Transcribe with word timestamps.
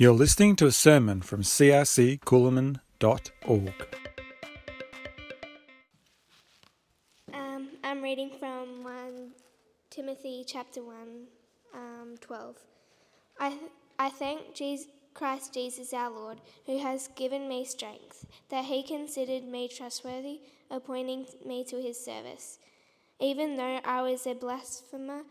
You're 0.00 0.12
listening 0.12 0.54
to 0.56 0.66
a 0.66 0.70
sermon 0.70 1.22
from 1.22 1.42
crccoolman.org. 1.42 2.78
Um, 7.34 7.68
I'm 7.82 8.00
reading 8.00 8.30
from 8.38 8.84
1 8.84 9.32
Timothy 9.90 10.44
chapter 10.46 10.84
1, 10.84 10.94
um, 11.74 12.14
12. 12.20 12.56
I, 13.40 13.58
I 13.98 14.10
thank 14.10 14.54
Jesus, 14.54 14.86
Christ 15.14 15.52
Jesus 15.52 15.92
our 15.92 16.12
Lord, 16.12 16.38
who 16.66 16.78
has 16.78 17.08
given 17.16 17.48
me 17.48 17.64
strength, 17.64 18.24
that 18.50 18.66
he 18.66 18.84
considered 18.84 19.42
me 19.42 19.66
trustworthy, 19.66 20.42
appointing 20.70 21.26
me 21.44 21.64
to 21.64 21.82
his 21.82 21.98
service. 21.98 22.60
Even 23.18 23.56
though 23.56 23.80
I 23.84 24.02
was 24.02 24.28
a 24.28 24.34
blasphemer 24.34 25.22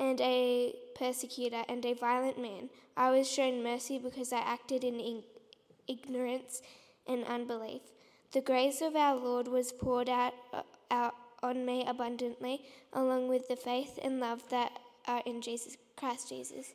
and 0.00 0.20
a 0.20 0.74
persecutor 0.98 1.62
and 1.68 1.84
a 1.84 1.92
violent 1.92 2.40
man, 2.40 2.70
I 2.96 3.10
was 3.10 3.30
shown 3.30 3.62
mercy 3.62 3.98
because 3.98 4.32
I 4.32 4.38
acted 4.38 4.84
in 4.84 5.22
ignorance 5.86 6.62
and 7.06 7.24
unbelief. 7.24 7.82
The 8.32 8.40
grace 8.40 8.80
of 8.80 8.96
our 8.96 9.14
Lord 9.14 9.48
was 9.48 9.72
poured 9.72 10.08
out, 10.08 10.34
uh, 10.52 10.62
out 10.90 11.14
on 11.42 11.64
me 11.64 11.84
abundantly, 11.86 12.62
along 12.92 13.28
with 13.28 13.48
the 13.48 13.56
faith 13.56 13.98
and 14.02 14.20
love 14.20 14.48
that 14.50 14.72
are 15.06 15.22
in 15.26 15.40
Jesus 15.40 15.76
Christ 15.96 16.28
Jesus. 16.28 16.74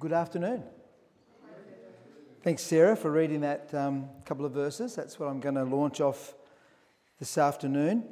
Good 0.00 0.12
afternoon. 0.12 0.64
Thanks, 2.42 2.62
Sarah, 2.62 2.96
for 2.96 3.10
reading 3.10 3.40
that 3.40 3.72
um, 3.72 4.08
couple 4.26 4.44
of 4.44 4.52
verses. 4.52 4.94
That's 4.94 5.18
what 5.18 5.28
I'm 5.30 5.40
going 5.40 5.54
to 5.54 5.64
launch 5.64 6.00
off 6.00 6.34
this 7.18 7.38
afternoon. 7.38 8.04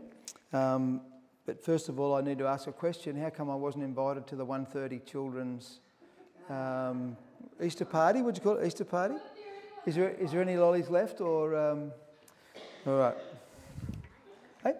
Um, 0.52 1.02
but 1.52 1.62
first 1.62 1.90
of 1.90 2.00
all, 2.00 2.14
I 2.14 2.22
need 2.22 2.38
to 2.38 2.46
ask 2.46 2.66
a 2.66 2.72
question. 2.72 3.14
How 3.14 3.28
come 3.28 3.50
I 3.50 3.54
wasn't 3.54 3.84
invited 3.84 4.26
to 4.28 4.36
the 4.36 4.46
1:30 4.46 5.04
children's 5.04 5.80
um, 6.48 7.14
Easter 7.62 7.84
party? 7.84 8.22
Would 8.22 8.38
you 8.38 8.42
call 8.42 8.56
it 8.56 8.66
Easter 8.66 8.86
party? 8.86 9.16
Is 9.84 9.96
there 9.96 10.08
is 10.12 10.32
there 10.32 10.40
any 10.40 10.56
lollies 10.56 10.88
left, 10.88 11.20
or 11.20 11.54
um, 11.54 11.92
all 12.86 12.96
right? 12.96 13.16
Hey. 14.64 14.72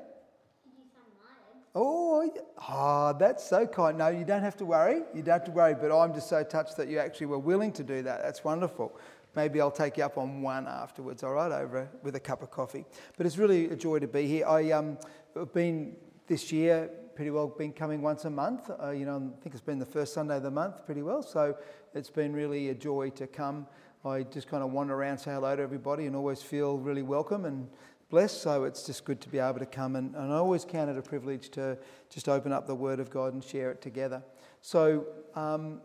Oh, 1.74 2.32
oh, 2.66 3.16
that's 3.18 3.46
so 3.46 3.66
kind. 3.66 3.98
No, 3.98 4.08
you 4.08 4.24
don't 4.24 4.42
have 4.42 4.56
to 4.56 4.64
worry. 4.64 5.02
You 5.12 5.22
don't 5.22 5.34
have 5.40 5.44
to 5.44 5.50
worry. 5.50 5.74
But 5.74 5.94
I'm 5.94 6.14
just 6.14 6.30
so 6.30 6.42
touched 6.42 6.78
that 6.78 6.88
you 6.88 6.98
actually 6.98 7.26
were 7.26 7.38
willing 7.38 7.72
to 7.72 7.82
do 7.82 8.00
that. 8.04 8.22
That's 8.22 8.44
wonderful. 8.44 8.98
Maybe 9.36 9.60
I'll 9.60 9.70
take 9.70 9.98
you 9.98 10.04
up 10.04 10.16
on 10.16 10.40
one 10.40 10.66
afterwards, 10.66 11.22
all 11.22 11.34
right, 11.34 11.52
over 11.52 11.90
with 12.02 12.16
a 12.16 12.20
cup 12.20 12.42
of 12.42 12.50
coffee. 12.50 12.86
But 13.18 13.26
it's 13.26 13.36
really 13.36 13.66
a 13.66 13.76
joy 13.76 13.98
to 13.98 14.08
be 14.08 14.26
here. 14.26 14.46
I, 14.46 14.70
um, 14.70 14.96
have 15.34 15.52
been 15.52 15.96
this 16.26 16.52
year 16.52 16.90
pretty 17.14 17.30
well 17.30 17.46
been 17.46 17.72
coming 17.72 18.00
once 18.00 18.24
a 18.24 18.30
month. 18.30 18.70
Uh, 18.82 18.90
you 18.90 19.04
know, 19.04 19.16
I 19.16 19.42
think 19.42 19.54
it's 19.54 19.60
been 19.60 19.78
the 19.78 19.86
first 19.86 20.14
Sunday 20.14 20.36
of 20.36 20.42
the 20.42 20.50
month 20.50 20.84
pretty 20.86 21.02
well. 21.02 21.22
So 21.22 21.56
it's 21.94 22.10
been 22.10 22.32
really 22.32 22.70
a 22.70 22.74
joy 22.74 23.10
to 23.10 23.26
come. 23.26 23.66
I 24.04 24.22
just 24.22 24.48
kind 24.48 24.62
of 24.62 24.72
wander 24.72 24.94
around, 24.94 25.18
say 25.18 25.32
hello 25.32 25.54
to 25.54 25.62
everybody, 25.62 26.06
and 26.06 26.16
always 26.16 26.42
feel 26.42 26.78
really 26.78 27.02
welcome 27.02 27.44
and 27.44 27.68
blessed. 28.10 28.42
So 28.42 28.64
it's 28.64 28.84
just 28.84 29.04
good 29.04 29.20
to 29.20 29.28
be 29.28 29.38
able 29.38 29.58
to 29.58 29.66
come. 29.66 29.96
And, 29.96 30.14
and 30.16 30.32
I 30.32 30.36
always 30.36 30.64
count 30.64 30.90
it 30.90 30.98
a 30.98 31.02
privilege 31.02 31.50
to 31.50 31.78
just 32.10 32.28
open 32.28 32.52
up 32.52 32.66
the 32.66 32.74
Word 32.74 32.98
of 32.98 33.10
God 33.10 33.34
and 33.34 33.44
share 33.44 33.70
it 33.70 33.80
together. 33.80 34.22
So, 34.60 35.06
um, 35.34 35.80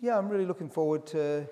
yeah, 0.00 0.18
I'm 0.18 0.28
really 0.28 0.46
looking 0.46 0.68
forward 0.68 1.06
to 1.08 1.46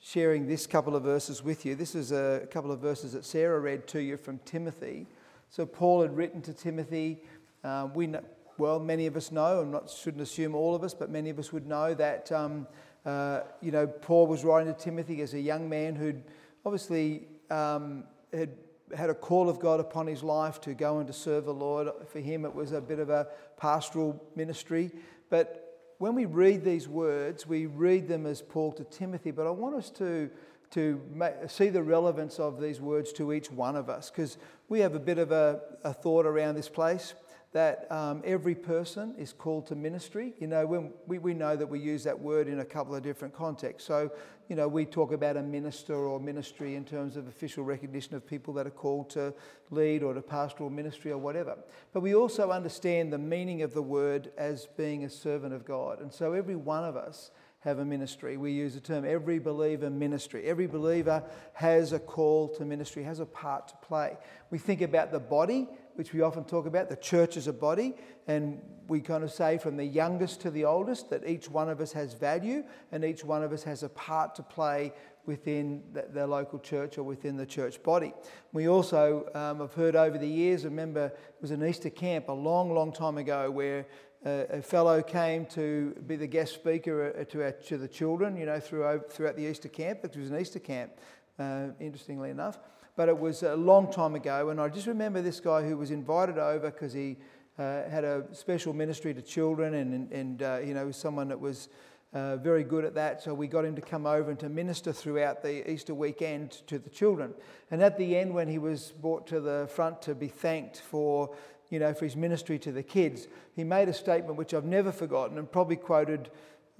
sharing 0.00 0.46
this 0.46 0.66
couple 0.66 0.96
of 0.96 1.02
verses 1.02 1.42
with 1.42 1.64
you. 1.64 1.74
This 1.74 1.94
is 1.94 2.10
a 2.12 2.48
couple 2.50 2.72
of 2.72 2.80
verses 2.80 3.12
that 3.12 3.24
Sarah 3.24 3.60
read 3.60 3.86
to 3.88 4.00
you 4.00 4.16
from 4.16 4.38
Timothy. 4.44 5.06
So, 5.48 5.64
Paul 5.64 6.02
had 6.02 6.16
written 6.16 6.42
to 6.42 6.52
Timothy. 6.52 7.22
Uh, 7.66 7.88
we 7.94 8.06
know, 8.06 8.22
well, 8.58 8.78
many 8.78 9.06
of 9.06 9.16
us 9.16 9.32
know, 9.32 9.62
and 9.62 9.72
not 9.72 9.90
shouldn't 9.90 10.22
assume 10.22 10.54
all 10.54 10.76
of 10.76 10.84
us, 10.84 10.94
but 10.94 11.10
many 11.10 11.30
of 11.30 11.38
us 11.40 11.52
would 11.52 11.66
know 11.66 11.94
that 11.94 12.30
um, 12.30 12.64
uh, 13.04 13.40
you 13.60 13.72
know 13.72 13.88
Paul 13.88 14.28
was 14.28 14.44
writing 14.44 14.72
to 14.72 14.78
Timothy 14.78 15.20
as 15.20 15.34
a 15.34 15.40
young 15.40 15.68
man 15.68 15.96
who'd 15.96 16.22
obviously 16.64 17.26
um, 17.50 18.04
had 18.32 18.50
had 18.96 19.10
a 19.10 19.14
call 19.14 19.48
of 19.48 19.58
God 19.58 19.80
upon 19.80 20.06
his 20.06 20.22
life 20.22 20.60
to 20.60 20.74
go 20.74 20.98
and 20.98 21.08
to 21.08 21.12
serve 21.12 21.44
the 21.44 21.52
Lord. 21.52 21.88
For 22.06 22.20
him, 22.20 22.44
it 22.44 22.54
was 22.54 22.70
a 22.70 22.80
bit 22.80 23.00
of 23.00 23.10
a 23.10 23.26
pastoral 23.56 24.24
ministry, 24.36 24.92
but 25.28 25.94
when 25.98 26.14
we 26.14 26.24
read 26.24 26.62
these 26.62 26.86
words, 26.86 27.48
we 27.48 27.66
read 27.66 28.06
them 28.06 28.26
as 28.26 28.42
Paul 28.42 28.70
to 28.74 28.84
Timothy, 28.84 29.32
but 29.32 29.44
I 29.46 29.50
want 29.50 29.74
us 29.74 29.90
to, 29.92 30.30
to 30.72 31.00
see 31.48 31.70
the 31.70 31.82
relevance 31.82 32.38
of 32.38 32.60
these 32.60 32.80
words 32.80 33.12
to 33.14 33.32
each 33.32 33.50
one 33.50 33.74
of 33.74 33.88
us 33.88 34.10
because 34.10 34.36
we 34.68 34.80
have 34.80 34.94
a 34.94 35.00
bit 35.00 35.18
of 35.18 35.32
a, 35.32 35.62
a 35.82 35.92
thought 35.94 36.26
around 36.26 36.54
this 36.54 36.68
place 36.68 37.14
that 37.56 37.90
um, 37.90 38.20
every 38.22 38.54
person 38.54 39.14
is 39.16 39.32
called 39.32 39.66
to 39.66 39.74
ministry. 39.74 40.34
You 40.38 40.46
know, 40.46 40.66
when 40.66 40.92
we, 41.06 41.16
we 41.16 41.32
know 41.32 41.56
that 41.56 41.66
we 41.66 41.80
use 41.80 42.04
that 42.04 42.20
word 42.20 42.48
in 42.48 42.60
a 42.60 42.64
couple 42.66 42.94
of 42.94 43.02
different 43.02 43.32
contexts. 43.32 43.88
So, 43.88 44.10
you 44.50 44.56
know, 44.56 44.68
we 44.68 44.84
talk 44.84 45.10
about 45.10 45.38
a 45.38 45.42
minister 45.42 45.94
or 45.94 46.20
ministry 46.20 46.74
in 46.74 46.84
terms 46.84 47.16
of 47.16 47.28
official 47.28 47.64
recognition 47.64 48.14
of 48.14 48.26
people 48.26 48.52
that 48.54 48.66
are 48.66 48.76
called 48.84 49.08
to 49.10 49.32
lead 49.70 50.02
or 50.02 50.12
to 50.12 50.20
pastoral 50.20 50.68
ministry 50.68 51.12
or 51.12 51.16
whatever. 51.16 51.56
But 51.94 52.00
we 52.00 52.14
also 52.14 52.50
understand 52.50 53.10
the 53.10 53.16
meaning 53.16 53.62
of 53.62 53.72
the 53.72 53.80
word 53.80 54.32
as 54.36 54.66
being 54.76 55.04
a 55.04 55.08
servant 55.08 55.54
of 55.54 55.64
God. 55.64 56.02
And 56.02 56.12
so 56.12 56.34
every 56.34 56.56
one 56.56 56.84
of 56.84 56.94
us 56.94 57.30
have 57.60 57.78
a 57.78 57.84
ministry. 57.86 58.36
We 58.36 58.52
use 58.52 58.74
the 58.74 58.80
term 58.80 59.06
every 59.06 59.38
believer 59.38 59.88
ministry. 59.88 60.44
Every 60.44 60.66
believer 60.66 61.24
has 61.54 61.94
a 61.94 61.98
call 61.98 62.48
to 62.50 62.66
ministry, 62.66 63.02
has 63.04 63.20
a 63.20 63.26
part 63.26 63.68
to 63.68 63.76
play. 63.76 64.18
We 64.50 64.58
think 64.58 64.82
about 64.82 65.10
the 65.10 65.18
body 65.18 65.68
which 65.96 66.12
we 66.12 66.20
often 66.20 66.44
talk 66.44 66.66
about, 66.66 66.88
the 66.88 66.96
church 66.96 67.36
as 67.36 67.46
a 67.46 67.52
body, 67.52 67.94
and 68.28 68.60
we 68.88 69.00
kind 69.00 69.24
of 69.24 69.32
say 69.32 69.58
from 69.58 69.76
the 69.76 69.84
youngest 69.84 70.40
to 70.42 70.50
the 70.50 70.64
oldest 70.64 71.10
that 71.10 71.26
each 71.26 71.50
one 71.50 71.68
of 71.68 71.80
us 71.80 71.92
has 71.92 72.14
value 72.14 72.62
and 72.92 73.04
each 73.04 73.24
one 73.24 73.42
of 73.42 73.52
us 73.52 73.64
has 73.64 73.82
a 73.82 73.88
part 73.88 74.34
to 74.36 74.42
play 74.42 74.92
within 75.24 75.82
the, 75.92 76.06
the 76.12 76.26
local 76.26 76.58
church 76.58 76.98
or 76.98 77.02
within 77.02 77.36
the 77.36 77.46
church 77.46 77.82
body. 77.82 78.12
We 78.52 78.68
also 78.68 79.28
um, 79.34 79.58
have 79.58 79.74
heard 79.74 79.96
over 79.96 80.18
the 80.18 80.28
years, 80.28 80.64
remember, 80.64 81.06
it 81.06 81.42
was 81.42 81.50
an 81.50 81.66
Easter 81.66 81.90
camp 81.90 82.28
a 82.28 82.32
long, 82.32 82.72
long 82.72 82.92
time 82.92 83.18
ago 83.18 83.50
where 83.50 83.86
a 84.24 84.60
fellow 84.60 85.02
came 85.02 85.46
to 85.46 85.94
be 86.06 86.16
the 86.16 86.26
guest 86.26 86.54
speaker 86.54 87.14
uh, 87.16 87.24
to, 87.24 87.44
our, 87.44 87.52
to 87.52 87.78
the 87.78 87.86
children, 87.86 88.36
you 88.36 88.44
know, 88.44 88.58
throughout, 88.58 89.10
throughout 89.10 89.36
the 89.36 89.44
Easter 89.44 89.68
camp. 89.68 90.00
It 90.02 90.16
was 90.16 90.30
an 90.30 90.40
Easter 90.40 90.58
camp, 90.58 90.92
uh, 91.38 91.68
interestingly 91.78 92.30
enough 92.30 92.58
but 92.96 93.08
it 93.08 93.18
was 93.18 93.42
a 93.42 93.54
long 93.54 93.92
time 93.92 94.14
ago. 94.14 94.48
And 94.48 94.60
I 94.60 94.68
just 94.68 94.86
remember 94.86 95.22
this 95.22 95.38
guy 95.38 95.62
who 95.62 95.76
was 95.76 95.90
invited 95.90 96.38
over 96.38 96.70
because 96.70 96.92
he 96.92 97.18
uh, 97.58 97.88
had 97.88 98.04
a 98.04 98.24
special 98.32 98.72
ministry 98.72 99.14
to 99.14 99.22
children 99.22 99.74
and, 99.74 100.10
and 100.12 100.42
uh, 100.42 100.58
you 100.64 100.74
know, 100.74 100.90
someone 100.90 101.28
that 101.28 101.38
was 101.38 101.68
uh, 102.14 102.36
very 102.36 102.64
good 102.64 102.84
at 102.84 102.94
that. 102.94 103.22
So 103.22 103.34
we 103.34 103.46
got 103.46 103.64
him 103.64 103.76
to 103.76 103.82
come 103.82 104.06
over 104.06 104.30
and 104.30 104.40
to 104.40 104.48
minister 104.48 104.92
throughout 104.92 105.42
the 105.42 105.70
Easter 105.70 105.94
weekend 105.94 106.62
to 106.66 106.78
the 106.78 106.90
children. 106.90 107.34
And 107.70 107.82
at 107.82 107.98
the 107.98 108.16
end, 108.16 108.34
when 108.34 108.48
he 108.48 108.58
was 108.58 108.92
brought 108.92 109.26
to 109.28 109.40
the 109.40 109.68
front 109.70 110.00
to 110.02 110.14
be 110.14 110.28
thanked 110.28 110.80
for, 110.80 111.34
you 111.68 111.78
know, 111.78 111.92
for 111.92 112.06
his 112.06 112.16
ministry 112.16 112.58
to 112.60 112.72
the 112.72 112.82
kids, 112.82 113.28
he 113.54 113.64
made 113.64 113.90
a 113.90 113.94
statement 113.94 114.38
which 114.38 114.54
I've 114.54 114.64
never 114.64 114.92
forgotten 114.92 115.36
and 115.36 115.50
probably 115.50 115.76
quoted 115.76 116.30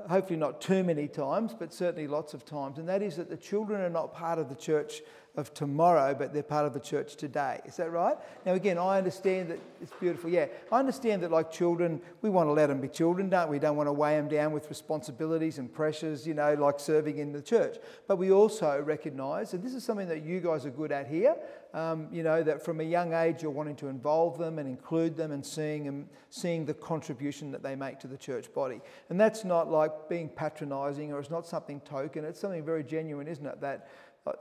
hopefully 0.09 0.38
not 0.38 0.60
too 0.60 0.84
many 0.84 1.09
times, 1.09 1.54
but 1.59 1.72
certainly 1.72 2.06
lots 2.06 2.34
of 2.34 2.44
times, 2.44 2.78
and 2.78 2.88
that 2.88 3.03
is 3.03 3.16
that 3.16 3.31
the 3.31 3.37
children 3.37 3.81
are 3.81 3.91
not 3.91 4.15
part 4.15 4.38
of 4.38 4.48
the 4.48 4.54
church 4.54 5.00
of 5.36 5.52
tomorrow, 5.52 6.14
but 6.14 6.32
they're 6.32 6.42
part 6.42 6.66
of 6.66 6.72
the 6.72 6.80
church 6.80 7.16
today. 7.16 7.60
Is 7.66 7.76
that 7.76 7.91
right? 7.91 8.16
Now, 8.44 8.54
again, 8.54 8.78
I 8.78 8.98
understand 8.98 9.50
that 9.50 9.58
it's 9.82 9.92
beautiful. 10.00 10.30
Yeah, 10.30 10.47
I 10.72 10.78
understand 10.78 11.22
that, 11.22 11.30
like 11.30 11.52
children, 11.52 12.00
we 12.22 12.30
want 12.30 12.48
to 12.48 12.52
let 12.52 12.69
them 12.69 12.80
be 12.80 12.88
children, 12.88 13.28
don't 13.28 13.50
we? 13.50 13.58
Don't 13.58 13.76
want 13.76 13.88
to 13.88 13.92
weigh 13.92 14.16
them 14.16 14.28
down 14.28 14.52
with 14.52 14.69
responsibilities 14.69 15.58
and 15.58 15.72
pressures, 15.72 16.26
you 16.26 16.34
know, 16.34 16.54
like 16.54 16.80
serving 16.80 17.19
in 17.19 17.32
the 17.32 17.42
church. 17.42 17.76
But 18.08 18.16
we 18.16 18.32
also 18.32 18.80
recognise, 18.80 19.52
and 19.52 19.62
this 19.62 19.74
is 19.74 19.84
something 19.84 20.08
that 20.08 20.22
you 20.22 20.41
guys 20.41 20.64
are 20.64 20.70
good 20.70 20.92
at 20.92 21.06
here, 21.06 21.36
um, 21.74 22.08
you 22.10 22.22
know, 22.22 22.42
that 22.42 22.64
from 22.64 22.80
a 22.80 22.84
young 22.84 23.12
age 23.12 23.42
you're 23.42 23.50
wanting 23.50 23.76
to 23.76 23.88
involve 23.88 24.38
them 24.38 24.58
and 24.58 24.66
include 24.66 25.14
them 25.14 25.32
and 25.32 25.44
seeing, 25.44 25.84
them, 25.84 26.08
seeing 26.30 26.64
the 26.64 26.72
contribution 26.72 27.50
that 27.50 27.62
they 27.62 27.76
make 27.76 28.00
to 28.00 28.06
the 28.06 28.16
church 28.16 28.53
body. 28.54 28.80
And 29.10 29.20
that's 29.20 29.44
not 29.44 29.70
like 29.70 30.08
being 30.08 30.30
patronising 30.30 31.12
or 31.12 31.21
it's 31.21 31.30
not 31.30 31.47
something 31.47 31.80
token, 31.80 32.24
it's 32.24 32.41
something 32.41 32.65
very 32.65 32.83
genuine, 32.83 33.28
isn't 33.28 33.44
it? 33.44 33.60
That 33.60 33.91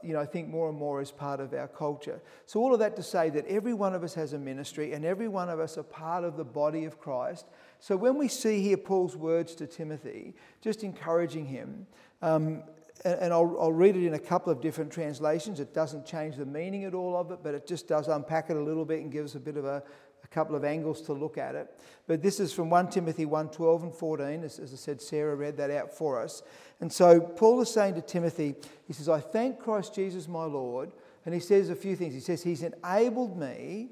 you 0.04 0.14
know, 0.14 0.20
I 0.20 0.26
think 0.26 0.48
more 0.48 0.70
and 0.70 0.78
more 0.78 1.02
is 1.02 1.12
part 1.12 1.40
of 1.40 1.54
our 1.54 1.68
culture. 1.68 2.22
So, 2.46 2.60
all 2.60 2.74
of 2.74 2.80
that 2.80 2.96
to 2.96 3.04
say 3.04 3.30
that 3.32 3.46
every 3.48 3.74
one 3.74 3.94
of 3.94 4.04
us 4.04 4.14
has 4.16 4.34
a 4.34 4.40
ministry 4.40 4.94
and 4.94 5.06
every 5.06 5.28
one 5.28 5.50
of 5.50 5.60
us 5.60 5.78
are 5.78 5.84
part 5.84 6.24
of 6.24 6.38
the 6.38 6.44
body 6.44 6.86
of 6.86 7.00
Christ. 7.00 7.46
So, 7.80 7.96
when 7.96 8.18
we 8.18 8.28
see 8.28 8.62
here 8.62 8.78
Paul's 8.78 9.16
words 9.16 9.56
to 9.56 9.68
Timothy, 9.68 10.34
just 10.62 10.84
encouraging 10.84 11.46
him, 11.46 11.88
um, 12.22 12.64
and 13.04 13.34
I'll, 13.34 13.56
I'll, 13.60 13.74
read 13.74 13.96
it 13.98 14.06
in 14.06 14.14
a 14.14 14.20
couple 14.20 14.52
of 14.52 14.62
different 14.62 14.92
translations. 14.92 15.60
It 15.60 15.74
doesn't 15.74 16.06
change 16.06 16.38
the 16.38 16.46
meaning 16.46 16.86
at 16.86 16.94
all 16.94 17.18
of 17.18 17.30
it, 17.32 17.40
but 17.44 17.54
it 17.54 17.68
just 17.68 17.88
does 17.88 18.08
unpack 18.08 18.50
it 18.50 18.56
a 18.56 18.64
little 18.64 18.86
bit 18.86 19.02
and 19.02 19.12
gives 19.12 19.36
a 19.36 19.40
bit 19.40 19.58
of 19.58 19.66
a, 19.66 19.84
a 20.26 20.28
couple 20.34 20.56
of 20.56 20.66
angles 20.66 21.02
to 21.04 21.14
look 21.14 21.38
at 21.38 21.56
it. 21.56 21.80
But 22.08 22.22
this 22.22 22.40
is 22.40 22.52
from 22.52 22.70
1 22.70 22.90
Timothy 22.90 23.26
1 23.26 23.50
12 23.50 23.84
and 23.84 23.94
14. 23.94 24.44
As, 24.44 24.60
as 24.60 24.74
I 24.74 24.76
said, 24.76 25.02
Sarah 25.02 25.36
read 25.36 25.56
that 25.58 25.72
out 25.72 25.96
for 25.96 26.20
us. 26.20 26.44
And 26.82 26.92
so 26.92 27.22
Paul 27.22 27.62
is 27.62 27.72
saying 27.72 27.96
to 27.96 28.02
Timothy, 28.02 28.56
he 28.88 28.94
says, 28.94 29.08
I 29.08 29.20
thank 29.20 29.60
Christ 29.60 29.96
Jesus 29.96 30.28
my 30.28 30.44
Lord. 30.44 30.92
And 31.26 31.34
he 31.34 31.40
says 31.40 31.70
a 31.70 31.76
few 31.76 31.96
things. 31.96 32.14
He 32.14 32.20
says, 32.20 32.44
He's 32.44 32.64
enabled 32.64 33.38
me 33.38 33.90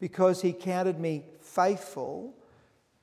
because 0.00 0.42
he 0.42 0.52
counted 0.52 1.00
me 1.00 1.24
faithful 1.40 2.34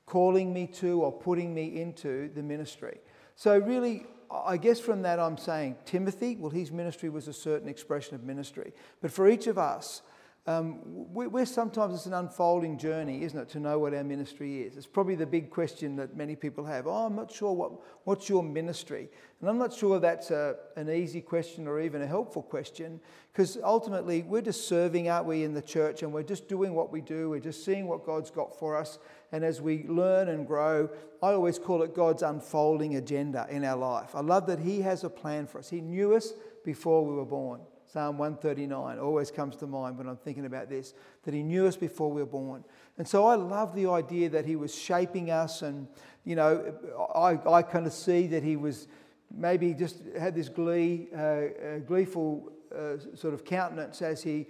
calling 0.05 0.53
me 0.53 0.67
to 0.67 1.01
or 1.01 1.11
putting 1.11 1.53
me 1.53 1.81
into 1.81 2.29
the 2.35 2.43
ministry. 2.43 2.99
So, 3.35 3.57
really, 3.57 4.05
I 4.29 4.57
guess 4.57 4.79
from 4.79 5.01
that 5.03 5.19
I'm 5.19 5.37
saying 5.37 5.77
Timothy, 5.85 6.35
well, 6.35 6.49
his 6.49 6.71
ministry 6.71 7.09
was 7.09 7.27
a 7.27 7.33
certain 7.33 7.69
expression 7.69 8.15
of 8.15 8.23
ministry. 8.23 8.73
But 9.01 9.11
for 9.11 9.29
each 9.29 9.47
of 9.47 9.57
us, 9.57 10.01
um, 10.45 10.79
we're 10.83 11.45
sometimes 11.45 11.95
it's 11.95 12.05
an 12.05 12.13
unfolding 12.13 12.77
journey, 12.77 13.23
isn't 13.23 13.39
it, 13.39 13.47
to 13.49 13.61
know 13.61 13.79
what 13.79 13.93
our 13.93 14.03
ministry 14.03 14.63
is? 14.63 14.75
It's 14.75 14.85
probably 14.85 15.15
the 15.15 15.25
big 15.25 15.49
question 15.49 15.95
that 15.95 16.17
many 16.17 16.35
people 16.35 16.65
have. 16.65 16.85
Oh, 16.85 17.05
I'm 17.05 17.15
not 17.15 17.31
sure 17.31 17.53
what, 17.53 17.71
what's 18.03 18.27
your 18.27 18.43
ministry? 18.43 19.07
And 19.39 19.49
I'm 19.49 19.57
not 19.57 19.73
sure 19.73 20.01
that's 20.01 20.31
a, 20.31 20.57
an 20.75 20.89
easy 20.89 21.21
question 21.21 21.65
or 21.65 21.79
even 21.79 22.01
a 22.01 22.07
helpful 22.07 22.41
question 22.41 22.99
because 23.31 23.57
ultimately 23.63 24.23
we're 24.23 24.41
just 24.41 24.67
serving, 24.67 25.09
aren't 25.09 25.27
we, 25.27 25.45
in 25.45 25.53
the 25.53 25.61
church 25.61 26.03
and 26.03 26.11
we're 26.11 26.23
just 26.23 26.49
doing 26.49 26.73
what 26.73 26.91
we 26.91 26.99
do. 26.99 27.29
We're 27.29 27.39
just 27.39 27.63
seeing 27.63 27.87
what 27.87 28.05
God's 28.05 28.29
got 28.29 28.59
for 28.59 28.75
us. 28.75 28.99
And 29.31 29.45
as 29.45 29.61
we 29.61 29.85
learn 29.87 30.27
and 30.27 30.45
grow, 30.45 30.89
I 31.21 31.31
always 31.31 31.57
call 31.57 31.83
it 31.83 31.95
God's 31.95 32.21
unfolding 32.21 32.97
agenda 32.97 33.47
in 33.49 33.63
our 33.63 33.77
life. 33.77 34.13
I 34.13 34.19
love 34.19 34.47
that 34.47 34.59
He 34.59 34.81
has 34.81 35.05
a 35.05 35.09
plan 35.09 35.47
for 35.47 35.59
us. 35.59 35.69
He 35.69 35.79
knew 35.79 36.13
us 36.13 36.33
before 36.65 37.05
we 37.05 37.15
were 37.15 37.25
born. 37.25 37.61
Psalm 37.93 38.17
139 38.17 38.97
always 38.97 39.29
comes 39.29 39.55
to 39.55 39.67
mind 39.67 39.99
when 39.99 40.07
I'm 40.07 40.17
thinking 40.17 40.47
about 40.47 40.67
this, 40.67 40.95
that 41.25 41.33
He 41.35 41.43
knew 41.43 41.67
us 41.67 41.77
before 41.77 42.11
we 42.11 42.23
were 42.23 42.27
born. 42.27 42.63
And 42.97 43.07
so 43.07 43.27
I 43.27 43.35
love 43.35 43.75
the 43.75 43.85
idea 43.85 44.29
that 44.29 44.45
He 44.47 44.55
was 44.55 44.73
shaping 44.73 45.29
us, 45.29 45.61
and, 45.61 45.87
you 46.23 46.35
know, 46.35 46.73
I, 47.13 47.37
I 47.47 47.61
kind 47.61 47.85
of 47.85 47.93
see 47.93 48.25
that 48.27 48.41
He 48.41 48.55
was 48.55 48.87
maybe 49.31 49.75
just 49.75 50.01
had 50.17 50.33
this 50.33 50.49
glee, 50.49 51.09
uh, 51.15 51.19
uh, 51.19 51.79
gleeful 51.85 52.51
uh, 52.75 52.97
sort 53.13 53.35
of 53.35 53.45
countenance 53.45 54.01
as 54.01 54.23
He 54.23 54.47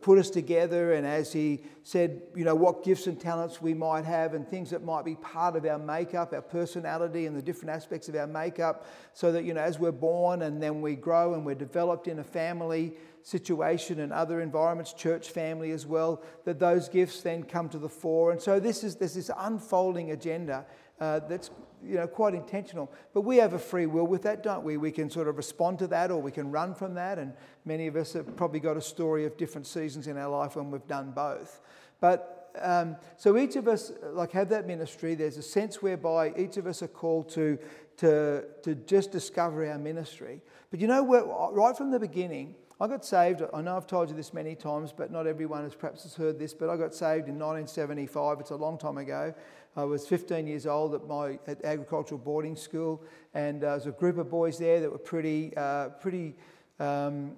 put 0.00 0.18
us 0.18 0.30
together 0.30 0.92
and 0.92 1.06
as 1.06 1.32
he 1.32 1.60
said, 1.82 2.22
you 2.34 2.44
know, 2.44 2.54
what 2.54 2.84
gifts 2.84 3.06
and 3.06 3.20
talents 3.20 3.62
we 3.62 3.74
might 3.74 4.04
have 4.04 4.34
and 4.34 4.46
things 4.48 4.70
that 4.70 4.84
might 4.84 5.04
be 5.04 5.14
part 5.16 5.56
of 5.56 5.64
our 5.64 5.78
makeup, 5.78 6.32
our 6.32 6.42
personality 6.42 7.26
and 7.26 7.36
the 7.36 7.42
different 7.42 7.70
aspects 7.70 8.08
of 8.08 8.14
our 8.14 8.26
makeup, 8.26 8.86
so 9.12 9.32
that, 9.32 9.44
you 9.44 9.54
know, 9.54 9.60
as 9.60 9.78
we're 9.78 9.92
born 9.92 10.42
and 10.42 10.62
then 10.62 10.80
we 10.80 10.94
grow 10.94 11.34
and 11.34 11.44
we're 11.44 11.54
developed 11.54 12.08
in 12.08 12.18
a 12.18 12.24
family 12.24 12.94
situation 13.22 14.00
and 14.00 14.12
other 14.12 14.40
environments, 14.40 14.92
church 14.92 15.30
family 15.30 15.70
as 15.70 15.86
well, 15.86 16.22
that 16.44 16.58
those 16.58 16.88
gifts 16.88 17.22
then 17.22 17.42
come 17.42 17.68
to 17.68 17.78
the 17.78 17.88
fore. 17.88 18.32
And 18.32 18.40
so 18.40 18.58
this 18.58 18.82
is, 18.82 18.96
there's 18.96 19.14
this 19.14 19.30
unfolding 19.36 20.10
agenda 20.12 20.66
uh, 21.00 21.20
that's 21.20 21.50
you 21.84 21.96
know, 21.96 22.06
quite 22.06 22.34
intentional. 22.34 22.90
But 23.12 23.22
we 23.22 23.36
have 23.38 23.52
a 23.52 23.58
free 23.58 23.86
will 23.86 24.06
with 24.06 24.22
that, 24.22 24.42
don't 24.42 24.64
we? 24.64 24.76
We 24.76 24.90
can 24.90 25.10
sort 25.10 25.28
of 25.28 25.36
respond 25.36 25.78
to 25.80 25.86
that 25.88 26.10
or 26.10 26.20
we 26.20 26.30
can 26.30 26.50
run 26.50 26.74
from 26.74 26.94
that. 26.94 27.18
And 27.18 27.32
many 27.64 27.86
of 27.86 27.96
us 27.96 28.12
have 28.12 28.36
probably 28.36 28.60
got 28.60 28.76
a 28.76 28.80
story 28.80 29.24
of 29.24 29.36
different 29.36 29.66
seasons 29.66 30.06
in 30.06 30.16
our 30.16 30.28
life 30.28 30.56
when 30.56 30.70
we've 30.70 30.86
done 30.86 31.12
both. 31.12 31.60
But 32.00 32.50
um, 32.60 32.96
so 33.16 33.36
each 33.38 33.56
of 33.56 33.68
us 33.68 33.92
like 34.12 34.32
have 34.32 34.48
that 34.50 34.66
ministry. 34.66 35.14
There's 35.14 35.36
a 35.36 35.42
sense 35.42 35.82
whereby 35.82 36.32
each 36.36 36.56
of 36.56 36.66
us 36.66 36.82
are 36.82 36.88
called 36.88 37.28
to, 37.30 37.58
to, 37.98 38.44
to 38.62 38.74
just 38.74 39.12
discover 39.12 39.68
our 39.70 39.78
ministry. 39.78 40.40
But 40.70 40.80
you 40.80 40.86
know, 40.86 41.04
right 41.52 41.76
from 41.76 41.90
the 41.90 42.00
beginning, 42.00 42.54
I 42.80 42.86
got 42.86 43.04
saved. 43.04 43.42
I 43.52 43.60
know 43.60 43.76
I've 43.76 43.88
told 43.88 44.08
you 44.08 44.14
this 44.14 44.32
many 44.32 44.54
times, 44.54 44.92
but 44.96 45.10
not 45.10 45.26
everyone 45.26 45.64
has 45.64 45.74
perhaps 45.74 46.04
has 46.04 46.14
heard 46.14 46.38
this. 46.38 46.54
But 46.54 46.70
I 46.70 46.76
got 46.76 46.94
saved 46.94 47.28
in 47.28 47.34
1975. 47.34 48.40
It's 48.40 48.50
a 48.50 48.56
long 48.56 48.78
time 48.78 48.98
ago. 48.98 49.34
I 49.78 49.84
was 49.84 50.08
15 50.08 50.48
years 50.48 50.66
old 50.66 50.92
at 50.96 51.06
my 51.06 51.38
at 51.46 51.64
agricultural 51.64 52.18
boarding 52.18 52.56
school, 52.56 53.00
and 53.32 53.62
uh, 53.62 53.68
there 53.68 53.74
was 53.76 53.86
a 53.86 53.92
group 53.92 54.18
of 54.18 54.28
boys 54.28 54.58
there 54.58 54.80
that 54.80 54.90
were 54.90 54.98
pretty, 54.98 55.56
uh, 55.56 55.90
pretty. 56.00 56.34
Um, 56.80 57.36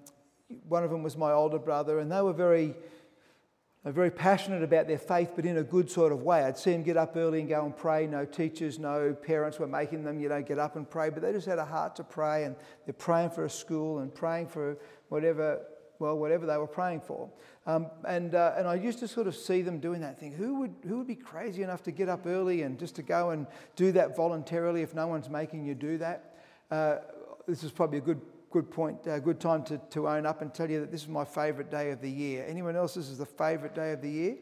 one 0.67 0.83
of 0.83 0.91
them 0.91 1.03
was 1.03 1.19
my 1.19 1.33
older 1.33 1.59
brother, 1.59 1.99
and 1.99 2.11
they 2.11 2.23
were 2.23 2.33
very, 2.33 2.75
uh, 3.85 3.91
very 3.91 4.11
passionate 4.11 4.63
about 4.63 4.87
their 4.87 4.97
faith, 4.97 5.33
but 5.37 5.45
in 5.45 5.59
a 5.59 5.63
good 5.63 5.91
sort 5.91 6.13
of 6.13 6.23
way. 6.23 6.43
I'd 6.43 6.57
see 6.57 6.73
them 6.73 6.83
get 6.83 6.97
up 6.97 7.15
early 7.15 7.41
and 7.41 7.49
go 7.49 7.63
and 7.67 7.77
pray. 7.77 8.07
No 8.07 8.25
teachers, 8.25 8.79
no 8.79 9.13
parents 9.13 9.59
were 9.59 9.67
making 9.67 10.05
them, 10.05 10.19
you 10.19 10.31
know, 10.31 10.41
get 10.41 10.59
up 10.59 10.77
and 10.77 10.89
pray, 10.89 11.11
but 11.11 11.21
they 11.21 11.33
just 11.33 11.47
had 11.47 11.59
a 11.59 11.67
heart 11.67 11.95
to 11.97 12.05
pray, 12.05 12.45
and 12.45 12.57
they're 12.87 12.95
praying 12.95 13.33
for 13.33 13.45
a 13.45 13.51
school 13.51 13.99
and 13.99 14.15
praying 14.15 14.47
for 14.47 14.79
whatever, 15.11 15.61
well, 16.01 16.19
whatever 16.19 16.47
they 16.47 16.57
were 16.57 16.67
praying 16.67 17.03
for. 17.03 17.29
Um, 17.67 17.89
and, 18.09 18.35
uh, 18.35 18.55
and 18.57 18.67
I 18.67 18.75
used 18.75 18.99
to 19.01 19.09
sort 19.09 19.27
of 19.27 19.37
see 19.37 19.63
them 19.63 19.79
doing 19.79 20.01
that 20.01 20.19
thing. 20.19 20.33
Who 20.33 20.61
would, 20.61 20.75
who 20.89 20.99
would 20.99 21.07
be 21.07 21.15
crazy 21.15 21.63
enough 21.63 21.83
to 21.85 21.91
get 21.91 22.09
up 22.09 22.27
early 22.27 22.63
and 22.63 22.79
just 22.79 22.97
to 22.97 23.03
go 23.03 23.31
and 23.31 23.47
do 23.77 23.93
that 23.93 24.17
voluntarily 24.17 24.83
if 24.83 24.95
no 24.95 25.07
one's 25.07 25.29
making 25.29 25.65
you 25.65 25.75
do 25.75 25.99
that? 25.99 26.35
Uh, 26.71 26.97
this 27.47 27.63
is 27.63 27.71
probably 27.71 27.99
a 27.99 28.01
good, 28.01 28.21
good 28.51 28.71
point, 28.71 28.99
a 29.07 29.15
uh, 29.15 29.19
good 29.19 29.39
time 29.39 29.63
to, 29.65 29.79
to 29.91 30.09
own 30.09 30.25
up 30.25 30.41
and 30.41 30.55
tell 30.55 30.71
you 30.71 30.81
that 30.81 30.91
this 30.91 31.03
is 31.03 31.09
my 31.09 31.25
favourite 31.25 31.71
day 31.71 31.91
of 31.91 32.01
the 32.01 32.11
year. 32.11 32.47
Anyone 32.49 32.77
else, 32.77 32.95
this 32.95 33.09
is 33.09 33.19
the 33.19 33.27
favourite 33.27 33.75
day 33.75 33.93
of 33.93 34.01
the 34.01 34.11
year? 34.11 34.37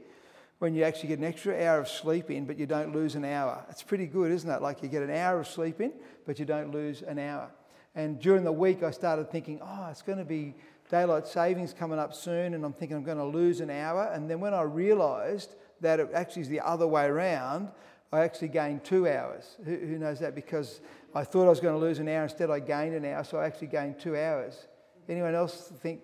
When 0.61 0.75
you 0.75 0.85
actually 0.85 1.11
get 1.11 1.19
an 1.19 1.25
extra 1.25 1.55
hour 1.65 1.81
of 1.81 1.89
sleep 1.89 2.31
in, 2.31 2.45
but 2.45 2.59
you 2.59 2.67
don't 2.67 2.93
lose 2.93 3.15
an 3.15 3.25
hour. 3.25 3.65
It's 3.71 3.83
pretty 3.83 4.07
good, 4.07 4.33
isn't 4.33 4.51
it? 4.51 4.61
Like 4.61 4.83
you 4.83 4.89
get 4.89 5.03
an 5.03 5.11
hour 5.11 5.41
of 5.41 5.47
sleep 5.47 5.81
in, 5.81 5.93
but 6.27 6.39
you 6.39 6.45
don't 6.45 6.73
lose 6.73 7.03
an 7.03 7.19
hour. 7.19 7.51
And 7.95 8.21
during 8.21 8.45
the 8.45 8.53
week, 8.53 8.83
I 8.83 8.91
started 8.91 9.31
thinking, 9.31 9.61
oh, 9.63 9.89
it's 9.91 10.03
going 10.03 10.19
to 10.19 10.25
be 10.25 10.55
daylight 10.91 11.27
savings 11.27 11.73
coming 11.73 11.99
up 11.99 12.15
soon, 12.15 12.55
and 12.55 12.65
I'm 12.65 12.73
thinking 12.73 12.97
I'm 12.97 13.05
going 13.05 13.19
to 13.19 13.25
lose 13.25 13.61
an 13.61 13.71
hour. 13.71 14.11
And 14.13 14.29
then 14.29 14.41
when 14.41 14.55
I 14.55 14.63
realised 14.63 15.55
that 15.81 16.01
it 16.01 16.11
actually 16.15 16.43
is 16.43 16.49
the 16.49 16.61
other 16.61 16.87
way 16.87 17.05
around, 17.05 17.69
I 18.13 18.21
actually 18.21 18.49
gained 18.49 18.85
two 18.85 19.09
hours. 19.09 19.57
Who, 19.65 19.77
who, 19.77 19.99
knows 19.99 20.19
that? 20.21 20.35
Because 20.35 20.81
I 21.15 21.25
thought 21.25 21.47
I 21.47 21.51
was 21.51 21.61
going 21.61 21.79
to 21.79 21.81
lose 21.81 21.99
an 21.99 22.09
hour, 22.09 22.25
instead 22.25 22.51
I 22.51 22.61
gained 22.61 22.95
an 22.95 23.05
hour, 23.05 23.23
so 23.23 23.39
I 23.39 23.47
actually 23.47 23.69
gained 23.69 23.99
two 23.99 24.17
hours. 24.17 24.67
Anyone 25.09 25.35
else 25.35 25.73
think 25.83 26.01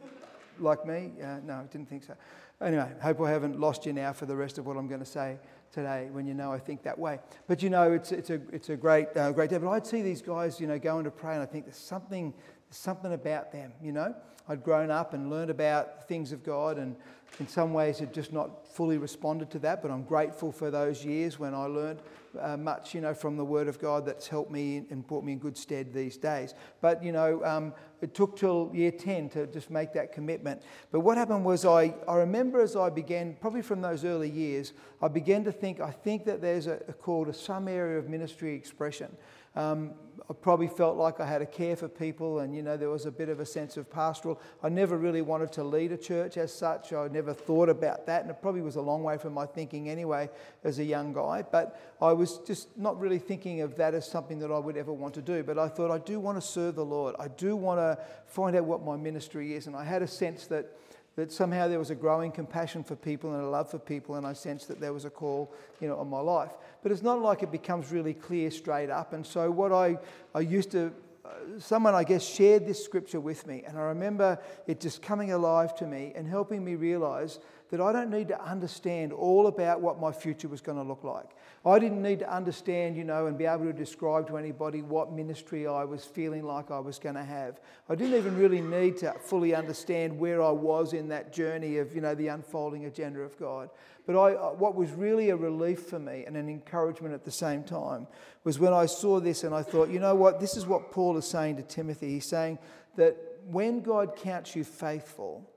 like 0.59 0.87
me? 0.87 1.13
Uh, 1.23 1.39
no, 1.45 1.55
I 1.55 1.65
didn't 1.65 1.89
think 1.89 2.05
so. 2.05 2.15
Anyway, 2.61 2.89
hope 3.03 3.21
I 3.21 3.31
haven't 3.31 3.59
lost 3.59 3.85
you 3.85 3.93
now 3.93 4.13
for 4.13 4.27
the 4.27 4.37
rest 4.37 4.59
of 4.59 4.67
what 4.67 4.77
I'm 4.77 4.87
going 4.87 5.01
to 5.01 5.07
say 5.07 5.39
today 5.73 6.09
when 6.13 6.27
you 6.27 6.35
know 6.35 6.53
I 6.53 6.59
think 6.59 6.83
that 6.85 6.99
way. 6.99 7.19
But 7.49 7.63
you 7.63 7.69
know, 7.69 7.93
it's, 7.93 8.13
it's, 8.13 8.31
a, 8.31 8.41
it's 8.53 8.69
a 8.69 8.77
great, 8.77 9.09
uh, 9.17 9.33
great 9.33 9.51
day. 9.51 9.59
But 9.59 9.71
I'd 9.71 9.87
see 9.87 10.03
these 10.03 10.23
guys, 10.23 10.61
you 10.61 10.67
know, 10.67 10.79
going 10.79 11.05
to 11.05 11.11
pray, 11.11 11.35
and 11.35 11.43
I 11.43 11.47
think 11.47 11.65
there's 11.65 11.77
something, 11.77 12.33
something 12.77 13.13
about 13.13 13.53
them, 13.53 13.73
you 13.83 13.93
know. 13.93 14.15
I'd 14.49 14.63
grown 14.63 14.91
up 14.91 15.15
and 15.15 15.31
learned 15.31 15.51
about 15.51 16.07
things 16.07 16.33
of 16.33 16.45
God, 16.45 16.77
and 16.79 16.97
in 17.41 17.49
some 17.49 17.73
ways 17.73 17.99
had 17.99 18.13
just 18.13 18.33
not 18.33 18.69
fully 18.69 18.99
responded 18.99 19.51
to 19.53 19.59
that. 19.61 19.81
But 19.81 19.91
I'm 19.91 20.05
grateful 20.05 20.53
for 20.53 20.71
those 20.71 21.05
years 21.05 21.39
when 21.39 21.55
I 21.55 21.65
learned 21.65 22.01
uh, 22.41 22.57
much, 22.57 22.95
you 22.95 23.01
know, 23.01 23.15
from 23.15 23.37
the 23.37 23.45
Word 23.45 23.69
of 23.69 23.79
God 23.79 24.07
that's 24.07 24.29
helped 24.29 24.51
me 24.51 24.85
and 24.91 25.07
brought 25.07 25.25
me 25.25 25.33
in 25.33 25.39
good 25.39 25.57
stead 25.57 25.93
these 25.93 26.17
days. 26.17 26.55
But 26.81 27.03
you 27.03 27.13
know, 27.13 27.45
um, 27.45 27.73
it 28.01 28.15
took 28.15 28.37
till 28.37 28.71
year 28.75 28.91
10 28.91 29.31
to 29.31 29.47
just 29.47 29.71
make 29.71 29.93
that 29.95 30.13
commitment. 30.13 30.63
But 30.93 31.01
what 31.01 31.17
happened 31.17 31.45
was 31.45 31.65
I, 31.65 31.95
I 32.07 32.17
remember 32.17 32.61
as 32.61 32.77
I 32.77 32.91
began, 32.91 33.37
probably 33.41 33.63
from 33.63 33.81
those 33.81 34.05
early 34.05 34.31
years, 34.31 34.73
I 35.01 35.09
began 35.09 35.45
to 35.45 35.53
think. 35.53 35.81
I 35.81 35.91
think 35.91 36.25
that 36.27 36.41
there's 36.41 36.67
a, 36.67 36.83
a 36.89 36.93
called 36.93 37.29
a 37.29 37.35
some 37.35 37.69
area 37.69 37.99
of 37.99 38.09
ministry 38.09 38.55
expression. 38.55 39.17
Um, 39.57 39.93
I 40.29 40.33
probably 40.33 40.69
felt 40.69 40.97
like 40.97 41.21
I 41.21 41.27
had 41.27 41.43
a 41.43 41.47
care 41.47 41.77
for 41.77 41.87
people, 41.87 42.41
and 42.41 42.55
you 42.55 42.63
know, 42.63 42.77
there 42.77 42.89
was 42.89 43.05
a 43.05 43.11
bit 43.11 43.29
of 43.29 43.41
a 43.41 43.47
sense 43.47 43.77
of 43.77 43.91
pastoral. 43.91 44.41
I 44.63 44.69
never 44.69 44.97
really 44.97 45.23
wanted 45.23 45.53
to 45.53 45.65
lead 45.65 45.93
a 45.93 45.97
church 45.97 46.37
as 46.37 46.53
such. 46.53 46.93
I 46.93 47.09
never 47.09 47.35
thought 47.35 47.69
about 47.69 48.07
that, 48.07 48.23
and 48.23 48.31
it 48.31 48.41
probably 48.41 48.63
was 48.63 48.77
a 48.77 48.81
long 48.81 49.03
way 49.03 49.19
from 49.19 49.35
my 49.35 49.47
thinking 49.47 49.89
anyway 49.89 50.31
as 50.65 50.79
a 50.79 50.85
young 50.85 51.13
guy. 51.13 51.43
But 51.43 51.81
I 52.01 52.13
was 52.13 52.24
just 52.47 52.77
not 52.77 53.01
really 53.01 53.19
thinking 53.19 53.61
of 53.61 53.77
that 53.77 53.95
as 53.95 54.09
something 54.09 54.39
that 54.41 54.51
I 54.51 54.59
would 54.59 54.77
ever 54.77 54.93
want 54.93 55.15
to 55.15 55.23
do. 55.23 55.43
But 55.43 55.59
I 55.59 55.69
thought, 55.69 55.91
I 55.91 55.99
do 55.99 56.21
want 56.21 56.41
to 56.41 56.47
serve 56.47 56.75
the 56.75 56.85
Lord. 56.85 57.15
I 57.19 57.29
do 57.29 57.57
want 57.57 57.79
to 57.79 57.99
find 58.27 58.57
out 58.57 58.65
what 58.65 58.85
my 58.85 58.97
ministry 58.97 59.55
is. 59.55 59.67
And 59.67 59.77
I 59.77 59.85
had 59.85 60.03
a 60.03 60.07
sense 60.07 60.47
that 60.47 60.71
that 61.17 61.31
somehow 61.31 61.69
there 61.69 61.79
was 61.79 61.91
a 61.91 61.95
growing 61.95 62.33
compassion 62.33 62.83
for 62.83 62.97
people 62.97 63.33
and 63.35 63.43
a 63.43 63.47
love 63.47 63.71
for 63.71 63.79
people, 63.79 64.17
and 64.17 64.27
I 64.27 64.33
sensed 64.33 64.69
that 64.69 64.81
there 64.81 64.93
was 64.93 65.05
a 65.05 65.11
call, 65.11 65.53
you 65.81 65.89
know, 65.89 65.97
on 65.97 66.09
my 66.09 66.21
life. 66.21 66.53
But 66.83 66.91
it's 66.91 67.03
not 67.03 67.21
like 67.21 67.43
it 67.43 67.53
becomes 67.53 67.93
really 67.93 68.15
clear 68.15 68.51
straight 68.51 68.91
up. 68.91 69.13
And 69.13 69.25
so 69.25 69.51
what 69.51 69.73
I, 69.73 69.99
I 70.35 70.41
used 70.41 70.73
to, 70.73 70.93
uh, 71.25 71.29
someone 71.59 71.95
I 71.95 72.03
guess 72.03 72.25
shared 72.25 72.67
this 72.67 72.85
scripture 72.85 73.21
with 73.21 73.47
me, 73.47 73.63
and 73.67 73.79
I 73.79 73.83
remember 73.83 74.41
it 74.67 74.81
just 74.81 75.03
coming 75.03 75.33
alive 75.33 75.77
to 75.77 75.87
me 75.87 76.13
and 76.17 76.27
helping 76.27 76.65
me 76.65 76.75
realize 76.75 77.39
that 77.75 77.83
I 77.83 77.93
don't 77.93 78.11
need 78.11 78.29
to 78.29 78.41
understand 78.41 79.13
all 79.13 79.49
about 79.49 79.81
what 79.81 80.01
my 80.01 80.13
future 80.13 80.47
was 80.47 80.61
going 80.61 80.79
to 80.79 80.85
look 80.85 81.03
like. 81.03 81.27
I 81.67 81.81
didn't 81.81 82.03
need 82.03 82.21
to 82.21 82.33
understand, 82.33 82.97
you 82.97 83.03
know, 83.03 83.27
and 83.27 83.37
be 83.37 83.47
able 83.47 83.65
to 83.65 83.73
describe 83.73 84.29
to 84.29 84.37
anybody 84.37 84.81
what 84.81 85.11
ministry 85.11 85.67
I 85.67 85.83
was 85.85 86.05
feeling 86.05 86.45
like 86.45 86.71
I 86.71 86.79
was 86.79 87.01
going 87.01 87.17
to 87.17 87.25
have. 87.25 87.59
I 87.89 87.97
didn't 87.97 88.17
even 88.17 88.39
really 88.39 88.61
need 88.61 88.99
to 88.99 89.13
fully 89.15 89.57
understand 89.57 90.17
where 90.17 90.41
I 90.41 90.51
was 90.51 90.93
in 90.93 91.09
that 91.09 91.33
journey 91.33 91.79
of, 91.79 91.93
you 91.97 92.01
know, 92.01 92.15
the 92.15 92.29
unfolding 92.29 92.85
agenda 92.85 93.23
of 93.23 93.37
God. 93.41 93.71
But 94.07 94.17
I, 94.17 94.35
uh, 94.35 94.51
what 94.51 94.77
was 94.77 94.93
really 94.93 95.31
a 95.31 95.37
relief 95.37 95.87
for 95.87 95.99
me 95.99 96.23
and 96.27 96.37
an 96.37 96.49
encouragement 96.49 97.13
at 97.13 97.25
the 97.25 97.33
same 97.33 97.65
time 97.65 98.07
was 98.45 98.61
when 98.61 98.73
I 98.73 98.87
saw 98.87 99.19
this 99.19 99.43
and 99.43 99.53
I 99.53 99.63
thought, 99.63 99.89
you 99.89 99.99
know 99.99 100.15
what, 100.15 100.39
this 100.39 100.57
is 100.57 100.65
what 100.65 100.93
Paul 100.93 101.17
is 101.17 101.27
saying 101.27 101.57
to 101.57 101.63
Timothy. 101.63 102.11
He's 102.11 102.29
saying 102.29 102.61
that 102.97 103.17
when 103.47 103.81
God 103.81 104.15
counts 104.15 104.55
you 104.55 104.63
faithful, 104.63 105.51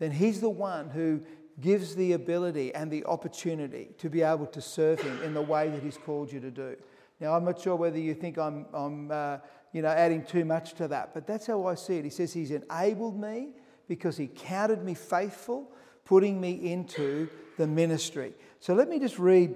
then 0.00 0.10
he's 0.10 0.40
the 0.40 0.50
one 0.50 0.88
who 0.88 1.20
gives 1.60 1.94
the 1.94 2.12
ability 2.12 2.74
and 2.74 2.90
the 2.90 3.04
opportunity 3.04 3.90
to 3.98 4.08
be 4.08 4.22
able 4.22 4.46
to 4.46 4.60
serve 4.60 5.00
Him 5.00 5.22
in 5.22 5.34
the 5.34 5.42
way 5.42 5.68
that 5.68 5.82
He's 5.82 5.98
called 5.98 6.32
you 6.32 6.40
to 6.40 6.50
do. 6.50 6.76
Now, 7.20 7.34
I'm 7.34 7.44
not 7.44 7.60
sure 7.60 7.76
whether 7.76 7.98
you 7.98 8.14
think 8.14 8.38
I'm, 8.38 8.66
I'm 8.72 9.10
uh, 9.10 9.38
you 9.72 9.82
know, 9.82 9.88
adding 9.88 10.24
too 10.24 10.44
much 10.44 10.74
to 10.74 10.88
that, 10.88 11.12
but 11.12 11.26
that's 11.26 11.46
how 11.46 11.66
I 11.66 11.74
see 11.74 11.96
it. 11.96 12.04
He 12.04 12.10
says 12.10 12.32
He's 12.32 12.50
enabled 12.50 13.20
me 13.20 13.50
because 13.88 14.16
He 14.16 14.28
counted 14.28 14.84
me 14.84 14.94
faithful, 14.94 15.70
putting 16.04 16.40
me 16.40 16.72
into 16.72 17.28
the 17.58 17.66
ministry. 17.66 18.32
So 18.58 18.74
let 18.74 18.88
me 18.88 18.98
just 18.98 19.18
read 19.18 19.54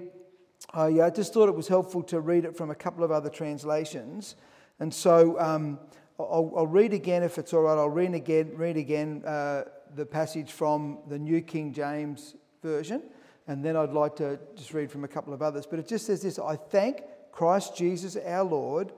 I 0.73 0.99
uh, 0.99 1.09
just 1.09 1.33
thought 1.33 1.47
it 1.47 1.55
was 1.55 1.67
helpful 1.67 2.03
to 2.03 2.19
read 2.19 2.45
it 2.45 2.55
from 2.57 2.71
a 2.71 2.75
couple 2.75 3.03
of 3.03 3.11
other 3.11 3.29
translations. 3.29 4.35
And 4.79 4.93
so 4.93 5.39
um, 5.39 5.79
I'll, 6.19 6.51
I'll, 6.55 6.67
read 6.67 6.91
again, 6.93 7.23
if 7.23 7.37
it's 7.37 7.53
all 7.53 7.61
right, 7.61 7.77
I'll 7.77 7.89
read 7.89 8.13
again, 8.13 8.51
read 8.55 8.77
again 8.77 9.23
uh, 9.25 9.63
the 9.95 10.05
passage 10.05 10.51
from 10.51 10.99
the 11.07 11.19
New 11.19 11.41
King 11.41 11.73
James 11.73 12.35
Version. 12.63 13.03
And 13.47 13.63
then 13.63 13.75
I'd 13.75 13.93
like 13.93 14.15
to 14.17 14.39
just 14.55 14.73
read 14.73 14.91
from 14.91 15.03
a 15.03 15.07
couple 15.07 15.33
of 15.33 15.41
others. 15.41 15.65
But 15.65 15.79
it 15.79 15.87
just 15.87 16.05
says 16.05 16.21
this 16.21 16.39
I 16.39 16.55
thank 16.55 17.03
Christ 17.31 17.75
Jesus 17.75 18.17
our 18.25 18.43
Lord, 18.43 18.91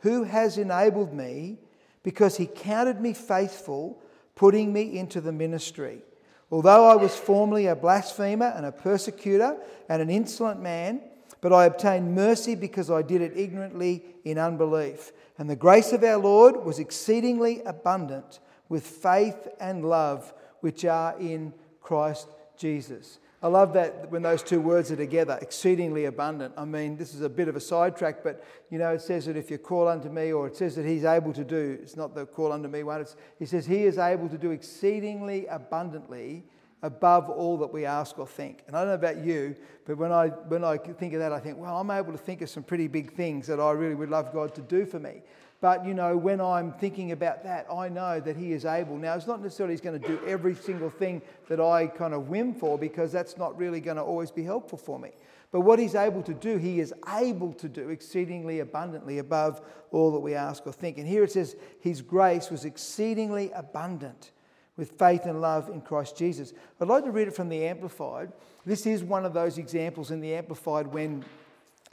who 0.00 0.24
has 0.24 0.58
enabled 0.58 1.12
me 1.12 1.58
because 2.02 2.36
he 2.36 2.46
counted 2.46 3.00
me 3.00 3.12
faithful, 3.12 4.02
putting 4.34 4.72
me 4.72 4.98
into 4.98 5.20
the 5.20 5.32
ministry. 5.32 6.02
Although 6.50 6.86
I 6.86 6.96
was 6.96 7.16
formerly 7.16 7.66
a 7.66 7.76
blasphemer 7.76 8.52
and 8.54 8.66
a 8.66 8.72
persecutor 8.72 9.56
and 9.88 10.00
an 10.00 10.10
insolent 10.10 10.60
man, 10.60 11.00
but 11.40 11.52
I 11.52 11.66
obtained 11.66 12.14
mercy 12.14 12.54
because 12.54 12.90
I 12.90 13.02
did 13.02 13.20
it 13.20 13.36
ignorantly 13.36 14.04
in 14.24 14.38
unbelief. 14.38 15.12
And 15.38 15.48
the 15.48 15.56
grace 15.56 15.92
of 15.92 16.04
our 16.04 16.18
Lord 16.18 16.64
was 16.64 16.78
exceedingly 16.78 17.60
abundant 17.62 18.40
with 18.68 18.86
faith 18.86 19.48
and 19.60 19.84
love 19.84 20.32
which 20.60 20.84
are 20.84 21.18
in 21.18 21.52
Christ 21.80 22.28
Jesus. 22.56 23.18
I 23.42 23.48
love 23.48 23.74
that 23.74 24.10
when 24.10 24.22
those 24.22 24.42
two 24.42 24.58
words 24.58 24.90
are 24.90 24.96
together, 24.96 25.38
exceedingly 25.42 26.06
abundant. 26.06 26.54
I 26.56 26.64
mean, 26.64 26.96
this 26.96 27.14
is 27.14 27.20
a 27.20 27.28
bit 27.28 27.46
of 27.46 27.56
a 27.56 27.60
sidetrack, 27.60 28.24
but 28.24 28.42
you 28.70 28.78
know, 28.78 28.94
it 28.94 29.02
says 29.02 29.26
that 29.26 29.36
if 29.36 29.50
you 29.50 29.58
call 29.58 29.86
unto 29.86 30.08
me, 30.08 30.32
or 30.32 30.46
it 30.46 30.56
says 30.56 30.74
that 30.76 30.86
he's 30.86 31.04
able 31.04 31.34
to 31.34 31.44
do, 31.44 31.78
it's 31.82 31.94
not 31.94 32.14
the 32.14 32.24
call 32.24 32.52
unto 32.52 32.68
me 32.68 32.82
one, 32.84 33.02
it's, 33.02 33.16
he 33.38 33.44
says 33.44 33.66
he 33.66 33.84
is 33.84 33.98
able 33.98 34.30
to 34.30 34.38
do 34.38 34.50
exceedingly 34.50 35.46
abundantly 35.48 36.44
above 36.82 37.28
all 37.28 37.58
that 37.58 37.70
we 37.70 37.84
ask 37.84 38.18
or 38.18 38.26
think. 38.26 38.62
And 38.66 38.74
I 38.74 38.80
don't 38.80 38.88
know 38.88 38.94
about 38.94 39.22
you, 39.22 39.54
but 39.84 39.98
when 39.98 40.10
I, 40.10 40.28
when 40.28 40.64
I 40.64 40.78
think 40.78 41.12
of 41.12 41.20
that, 41.20 41.32
I 41.32 41.38
think, 41.38 41.58
well, 41.58 41.78
I'm 41.78 41.90
able 41.90 42.12
to 42.12 42.18
think 42.18 42.40
of 42.40 42.48
some 42.48 42.62
pretty 42.62 42.88
big 42.88 43.12
things 43.12 43.46
that 43.46 43.60
I 43.60 43.72
really 43.72 43.94
would 43.94 44.10
love 44.10 44.32
God 44.32 44.54
to 44.54 44.62
do 44.62 44.86
for 44.86 44.98
me. 44.98 45.20
But, 45.64 45.86
you 45.86 45.94
know, 45.94 46.14
when 46.14 46.42
I'm 46.42 46.72
thinking 46.72 47.12
about 47.12 47.42
that, 47.44 47.66
I 47.72 47.88
know 47.88 48.20
that 48.20 48.36
He 48.36 48.52
is 48.52 48.66
able. 48.66 48.98
Now, 48.98 49.14
it's 49.14 49.26
not 49.26 49.40
necessarily 49.40 49.72
He's 49.72 49.80
going 49.80 49.98
to 49.98 50.06
do 50.06 50.20
every 50.26 50.54
single 50.54 50.90
thing 50.90 51.22
that 51.48 51.58
I 51.58 51.86
kind 51.86 52.12
of 52.12 52.28
whim 52.28 52.52
for 52.52 52.76
because 52.76 53.10
that's 53.10 53.38
not 53.38 53.56
really 53.56 53.80
going 53.80 53.96
to 53.96 54.02
always 54.02 54.30
be 54.30 54.42
helpful 54.42 54.76
for 54.76 54.98
me. 54.98 55.12
But 55.52 55.62
what 55.62 55.78
He's 55.78 55.94
able 55.94 56.22
to 56.24 56.34
do, 56.34 56.58
He 56.58 56.80
is 56.80 56.92
able 57.18 57.54
to 57.54 57.66
do 57.66 57.88
exceedingly 57.88 58.60
abundantly 58.60 59.20
above 59.20 59.62
all 59.90 60.12
that 60.12 60.20
we 60.20 60.34
ask 60.34 60.66
or 60.66 60.72
think. 60.74 60.98
And 60.98 61.08
here 61.08 61.24
it 61.24 61.32
says, 61.32 61.56
His 61.80 62.02
grace 62.02 62.50
was 62.50 62.66
exceedingly 62.66 63.50
abundant 63.52 64.32
with 64.76 64.98
faith 64.98 65.24
and 65.24 65.40
love 65.40 65.70
in 65.70 65.80
Christ 65.80 66.18
Jesus. 66.18 66.52
I'd 66.78 66.88
like 66.88 67.04
to 67.04 67.10
read 67.10 67.28
it 67.28 67.34
from 67.34 67.48
the 67.48 67.64
Amplified. 67.64 68.34
This 68.66 68.84
is 68.84 69.02
one 69.02 69.24
of 69.24 69.32
those 69.32 69.56
examples 69.56 70.10
in 70.10 70.20
the 70.20 70.34
Amplified 70.34 70.88
when 70.88 71.24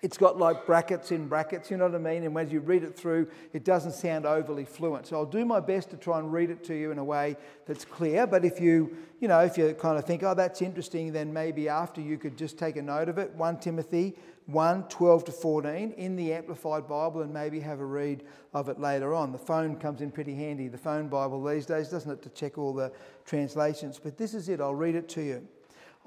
it's 0.01 0.17
got 0.17 0.37
like 0.37 0.65
brackets 0.65 1.11
in 1.11 1.27
brackets, 1.27 1.69
you 1.69 1.77
know 1.77 1.85
what 1.85 1.93
I 1.93 1.99
mean? 1.99 2.23
And 2.23 2.33
when 2.33 2.49
you 2.49 2.59
read 2.59 2.83
it 2.83 2.95
through, 2.95 3.27
it 3.53 3.63
doesn't 3.63 3.91
sound 3.91 4.25
overly 4.25 4.65
fluent. 4.65 5.05
So 5.05 5.15
I'll 5.15 5.25
do 5.25 5.45
my 5.45 5.59
best 5.59 5.91
to 5.91 5.97
try 5.97 6.17
and 6.17 6.33
read 6.33 6.49
it 6.49 6.63
to 6.65 6.73
you 6.73 6.89
in 6.91 6.97
a 6.97 7.03
way 7.03 7.37
that's 7.67 7.85
clear. 7.85 8.25
But 8.25 8.43
if 8.43 8.59
you, 8.59 8.97
you 9.19 9.27
know, 9.27 9.39
if 9.41 9.59
you 9.59 9.75
kind 9.75 9.99
of 9.99 10.05
think, 10.05 10.23
oh, 10.23 10.33
that's 10.33 10.61
interesting, 10.63 11.11
then 11.11 11.31
maybe 11.31 11.69
after 11.69 12.01
you 12.01 12.17
could 12.17 12.35
just 12.35 12.57
take 12.57 12.77
a 12.77 12.81
note 12.81 13.09
of 13.09 13.19
it. 13.19 13.31
1 13.35 13.59
Timothy 13.59 14.15
1 14.47 14.87
12 14.89 15.25
to 15.25 15.31
14 15.31 15.91
in 15.91 16.15
the 16.15 16.33
Amplified 16.33 16.87
Bible 16.87 17.21
and 17.21 17.31
maybe 17.31 17.59
have 17.59 17.79
a 17.79 17.85
read 17.85 18.23
of 18.55 18.69
it 18.69 18.79
later 18.79 19.13
on. 19.13 19.31
The 19.31 19.37
phone 19.37 19.75
comes 19.75 20.01
in 20.01 20.09
pretty 20.09 20.33
handy, 20.33 20.67
the 20.67 20.79
phone 20.79 21.09
Bible 21.09 21.43
these 21.43 21.67
days, 21.67 21.89
doesn't 21.89 22.11
it, 22.11 22.21
to 22.23 22.29
check 22.29 22.57
all 22.57 22.73
the 22.73 22.91
translations. 23.23 23.99
But 24.03 24.17
this 24.17 24.33
is 24.33 24.49
it, 24.49 24.59
I'll 24.59 24.73
read 24.73 24.95
it 24.95 25.07
to 25.09 25.21
you. 25.21 25.47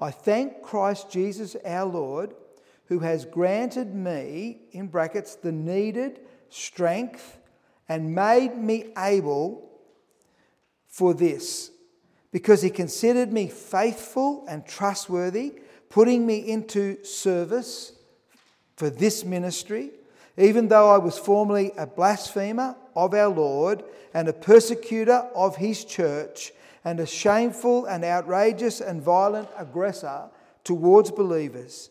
I 0.01 0.11
thank 0.11 0.61
Christ 0.61 1.09
Jesus 1.09 1.55
our 1.63 1.85
Lord 1.85 2.35
who 2.87 2.99
has 2.99 3.25
granted 3.25 3.93
me, 3.93 4.59
in 4.71 4.87
brackets, 4.87 5.35
the 5.35 5.51
needed 5.51 6.19
strength 6.49 7.37
and 7.89 8.13
made 8.13 8.57
me 8.57 8.85
able 8.97 9.69
for 10.87 11.13
this, 11.13 11.71
because 12.31 12.61
he 12.61 12.69
considered 12.69 13.31
me 13.31 13.47
faithful 13.47 14.45
and 14.47 14.65
trustworthy, 14.65 15.53
putting 15.89 16.25
me 16.25 16.37
into 16.37 17.03
service 17.03 17.93
for 18.75 18.89
this 18.89 19.23
ministry, 19.23 19.91
even 20.37 20.67
though 20.67 20.89
I 20.89 20.97
was 20.97 21.17
formerly 21.17 21.71
a 21.77 21.87
blasphemer 21.87 22.75
of 22.95 23.13
our 23.13 23.29
Lord 23.29 23.83
and 24.13 24.27
a 24.27 24.33
persecutor 24.33 25.27
of 25.35 25.57
his 25.57 25.85
church, 25.85 26.51
and 26.83 26.99
a 26.99 27.05
shameful 27.05 27.85
and 27.85 28.03
outrageous 28.03 28.79
and 28.79 29.01
violent 29.01 29.49
aggressor 29.57 30.29
towards 30.63 31.11
believers. 31.11 31.89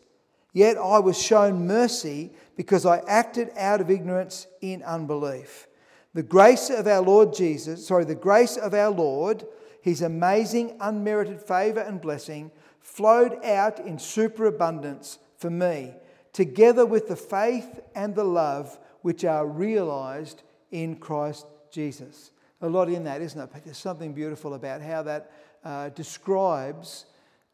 Yet 0.55 0.77
I 0.77 0.99
was 0.99 1.21
shown 1.21 1.67
mercy 1.67 2.31
because 2.55 2.85
I 2.85 2.99
acted 3.09 3.51
out 3.57 3.81
of 3.81 3.91
ignorance 3.91 4.47
in 4.61 4.83
unbelief. 4.83 5.67
The 6.13 6.23
grace 6.23 6.69
of 6.69 6.87
our 6.87 7.01
Lord 7.01 7.33
Jesus, 7.33 7.85
sorry, 7.85 8.05
the 8.05 8.15
grace 8.15 8.55
of 8.55 8.73
our 8.73 8.89
Lord, 8.89 9.45
his 9.81 10.01
amazing 10.01 10.77
unmerited 10.79 11.41
favour 11.41 11.81
and 11.81 11.99
blessing, 11.99 12.51
flowed 12.79 13.43
out 13.43 13.79
in 13.79 13.99
superabundance 13.99 15.19
for 15.35 15.49
me, 15.49 15.93
together 16.31 16.85
with 16.85 17.09
the 17.09 17.17
faith 17.17 17.81
and 17.93 18.15
the 18.15 18.23
love 18.23 18.79
which 19.01 19.25
are 19.25 19.45
realised 19.45 20.41
in 20.71 20.95
Christ 20.95 21.47
Jesus. 21.69 22.31
A 22.61 22.69
lot 22.69 22.87
in 22.87 23.03
that, 23.03 23.21
isn't 23.21 23.41
it? 23.41 23.49
But 23.51 23.65
there's 23.65 23.77
something 23.77 24.13
beautiful 24.13 24.53
about 24.53 24.81
how 24.81 25.03
that 25.03 25.33
uh, 25.65 25.89
describes 25.89 27.07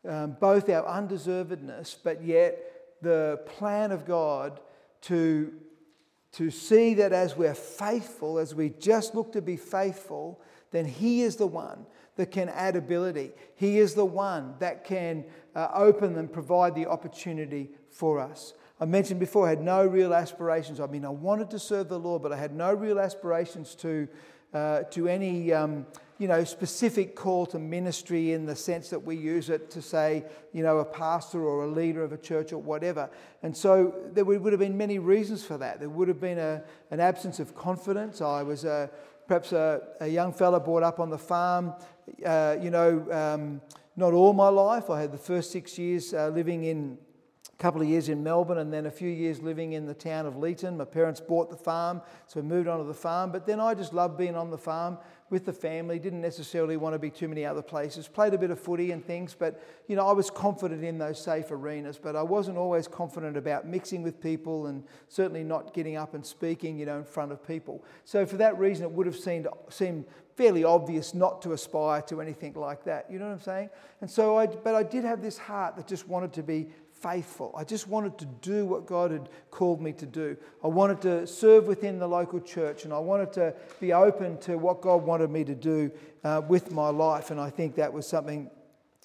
um, 0.07 0.37
both 0.39 0.69
our 0.69 0.83
undeservedness, 0.83 1.95
but 2.03 2.23
yet 2.23 2.70
the 3.01 3.41
plan 3.45 3.91
of 3.91 4.05
God 4.05 4.59
to, 5.01 5.53
to 6.33 6.51
see 6.51 6.93
that 6.95 7.13
as 7.13 7.35
we're 7.35 7.53
faithful, 7.55 8.39
as 8.39 8.53
we 8.53 8.69
just 8.69 9.15
look 9.15 9.31
to 9.33 9.41
be 9.41 9.57
faithful, 9.57 10.41
then 10.71 10.85
He 10.85 11.21
is 11.21 11.35
the 11.35 11.47
one 11.47 11.85
that 12.15 12.31
can 12.31 12.49
add 12.49 12.75
ability. 12.75 13.31
He 13.55 13.79
is 13.79 13.93
the 13.93 14.05
one 14.05 14.55
that 14.59 14.83
can 14.83 15.25
uh, 15.55 15.69
open 15.73 16.17
and 16.17 16.31
provide 16.31 16.75
the 16.75 16.87
opportunity 16.87 17.71
for 17.89 18.19
us. 18.19 18.53
I 18.79 18.85
mentioned 18.85 19.19
before, 19.19 19.45
I 19.45 19.49
had 19.51 19.61
no 19.61 19.85
real 19.85 20.13
aspirations. 20.13 20.79
I 20.79 20.87
mean, 20.87 21.05
I 21.05 21.09
wanted 21.09 21.51
to 21.51 21.59
serve 21.59 21.87
the 21.87 21.99
Lord, 21.99 22.23
but 22.23 22.33
I 22.33 22.37
had 22.37 22.53
no 22.53 22.73
real 22.73 22.99
aspirations 22.99 23.75
to, 23.75 24.07
uh, 24.53 24.83
to 24.91 25.07
any. 25.07 25.53
Um, 25.53 25.85
you 26.21 26.27
know, 26.27 26.43
specific 26.43 27.15
call 27.15 27.47
to 27.47 27.57
ministry 27.57 28.33
in 28.33 28.45
the 28.45 28.55
sense 28.55 28.91
that 28.91 28.99
we 28.99 29.15
use 29.17 29.49
it 29.49 29.71
to 29.71 29.81
say, 29.81 30.23
you 30.53 30.61
know, 30.61 30.77
a 30.77 30.85
pastor 30.85 31.43
or 31.43 31.63
a 31.63 31.67
leader 31.67 32.03
of 32.03 32.11
a 32.11 32.17
church 32.17 32.53
or 32.53 32.59
whatever. 32.59 33.09
And 33.41 33.57
so 33.57 33.95
there 34.13 34.23
would 34.23 34.53
have 34.53 34.59
been 34.59 34.77
many 34.77 34.99
reasons 34.99 35.43
for 35.43 35.57
that. 35.57 35.79
There 35.79 35.89
would 35.89 36.07
have 36.07 36.21
been 36.21 36.37
a, 36.37 36.61
an 36.91 36.99
absence 36.99 37.39
of 37.39 37.55
confidence. 37.55 38.21
I 38.21 38.43
was 38.43 38.65
a, 38.65 38.91
perhaps 39.27 39.51
a, 39.51 39.81
a 39.99 40.07
young 40.07 40.31
fella 40.31 40.59
brought 40.59 40.83
up 40.83 40.99
on 40.99 41.09
the 41.09 41.17
farm, 41.17 41.73
uh, 42.23 42.55
you 42.61 42.69
know, 42.69 43.11
um, 43.11 43.59
not 43.95 44.13
all 44.13 44.33
my 44.33 44.49
life. 44.49 44.91
I 44.91 45.01
had 45.01 45.11
the 45.11 45.17
first 45.17 45.49
six 45.49 45.79
years 45.79 46.13
uh, 46.13 46.27
living 46.27 46.65
in 46.65 46.99
couple 47.61 47.79
of 47.79 47.87
years 47.87 48.09
in 48.09 48.23
Melbourne 48.23 48.57
and 48.57 48.73
then 48.73 48.87
a 48.87 48.91
few 48.91 49.07
years 49.07 49.39
living 49.39 49.73
in 49.73 49.85
the 49.85 49.93
town 49.93 50.25
of 50.25 50.33
Leeton. 50.33 50.77
My 50.77 50.85
parents 50.85 51.21
bought 51.21 51.51
the 51.51 51.55
farm, 51.55 52.01
so 52.25 52.41
we 52.41 52.47
moved 52.47 52.67
onto 52.67 52.87
the 52.87 52.93
farm. 52.93 53.31
But 53.31 53.45
then 53.45 53.59
I 53.59 53.75
just 53.75 53.93
loved 53.93 54.17
being 54.17 54.35
on 54.35 54.49
the 54.49 54.57
farm 54.57 54.97
with 55.29 55.45
the 55.45 55.53
family, 55.53 55.99
didn't 55.99 56.21
necessarily 56.21 56.75
want 56.75 56.93
to 56.93 56.99
be 56.99 57.11
too 57.11 57.27
many 57.27 57.45
other 57.45 57.61
places. 57.61 58.07
Played 58.07 58.33
a 58.33 58.37
bit 58.37 58.49
of 58.49 58.59
footy 58.59 58.91
and 58.91 59.05
things, 59.05 59.35
but 59.37 59.63
you 59.87 59.95
know, 59.95 60.05
I 60.07 60.11
was 60.11 60.29
confident 60.31 60.83
in 60.83 60.97
those 60.97 61.23
safe 61.23 61.51
arenas, 61.51 61.99
but 62.01 62.15
I 62.15 62.23
wasn't 62.23 62.57
always 62.57 62.87
confident 62.87 63.37
about 63.37 63.65
mixing 63.65 64.01
with 64.01 64.19
people 64.19 64.65
and 64.65 64.83
certainly 65.07 65.43
not 65.43 65.73
getting 65.73 65.95
up 65.95 66.15
and 66.15 66.25
speaking, 66.25 66.77
you 66.77 66.85
know, 66.85 66.97
in 66.97 67.05
front 67.05 67.31
of 67.31 67.47
people. 67.47 67.83
So 68.03 68.25
for 68.25 68.37
that 68.37 68.57
reason, 68.57 68.85
it 68.85 68.91
would 68.91 69.05
have 69.05 69.15
seemed, 69.15 69.47
seemed 69.69 70.05
fairly 70.35 70.63
obvious 70.63 71.13
not 71.13 71.41
to 71.43 71.53
aspire 71.53 72.01
to 72.01 72.19
anything 72.19 72.53
like 72.53 72.83
that. 72.83 73.05
You 73.09 73.19
know 73.19 73.27
what 73.27 73.33
I'm 73.33 73.41
saying? 73.41 73.69
And 74.01 74.09
so 74.09 74.37
I, 74.37 74.47
but 74.47 74.75
I 74.75 74.83
did 74.83 75.03
have 75.03 75.21
this 75.21 75.37
heart 75.37 75.75
that 75.75 75.87
just 75.87 76.07
wanted 76.07 76.33
to 76.33 76.43
be 76.43 76.67
faithful. 77.01 77.53
I 77.57 77.63
just 77.63 77.87
wanted 77.87 78.17
to 78.19 78.25
do 78.25 78.65
what 78.65 78.85
God 78.85 79.11
had 79.11 79.29
called 79.49 79.81
me 79.81 79.93
to 79.93 80.05
do. 80.05 80.37
I 80.63 80.67
wanted 80.67 81.01
to 81.01 81.25
serve 81.25 81.67
within 81.67 81.99
the 81.99 82.07
local 82.07 82.39
church 82.39 82.85
and 82.85 82.93
I 82.93 82.99
wanted 82.99 83.33
to 83.33 83.53
be 83.79 83.93
open 83.93 84.37
to 84.39 84.57
what 84.57 84.81
God 84.81 85.03
wanted 85.03 85.29
me 85.31 85.43
to 85.43 85.55
do 85.55 85.91
uh, 86.23 86.41
with 86.47 86.71
my 86.71 86.89
life. 86.89 87.31
And 87.31 87.39
I 87.39 87.49
think 87.49 87.75
that 87.75 87.91
was 87.91 88.07
something 88.07 88.49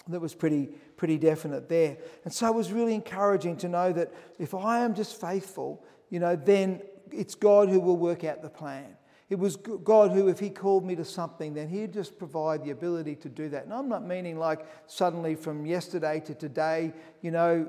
that 0.08 0.20
was 0.20 0.34
pretty, 0.34 0.68
pretty 0.96 1.18
definite 1.18 1.68
there. 1.68 1.96
And 2.24 2.32
so 2.32 2.48
it 2.48 2.54
was 2.54 2.72
really 2.72 2.94
encouraging 2.94 3.56
to 3.58 3.68
know 3.68 3.92
that 3.92 4.12
if 4.38 4.54
I 4.54 4.80
am 4.80 4.94
just 4.94 5.20
faithful, 5.20 5.84
you 6.10 6.20
know, 6.20 6.36
then 6.36 6.82
it's 7.10 7.34
God 7.34 7.68
who 7.68 7.80
will 7.80 7.96
work 7.96 8.24
out 8.24 8.42
the 8.42 8.50
plan. 8.50 8.96
It 9.28 9.40
was 9.40 9.56
God 9.56 10.12
who, 10.12 10.28
if 10.28 10.38
He 10.38 10.50
called 10.50 10.84
me 10.84 10.94
to 10.94 11.04
something, 11.04 11.52
then 11.52 11.68
He'd 11.68 11.92
just 11.92 12.16
provide 12.16 12.62
the 12.62 12.70
ability 12.70 13.16
to 13.16 13.28
do 13.28 13.48
that. 13.48 13.64
And 13.64 13.72
I'm 13.72 13.88
not 13.88 14.06
meaning 14.06 14.38
like 14.38 14.64
suddenly 14.86 15.34
from 15.34 15.66
yesterday 15.66 16.20
to 16.20 16.34
today, 16.34 16.92
you 17.22 17.32
know, 17.32 17.68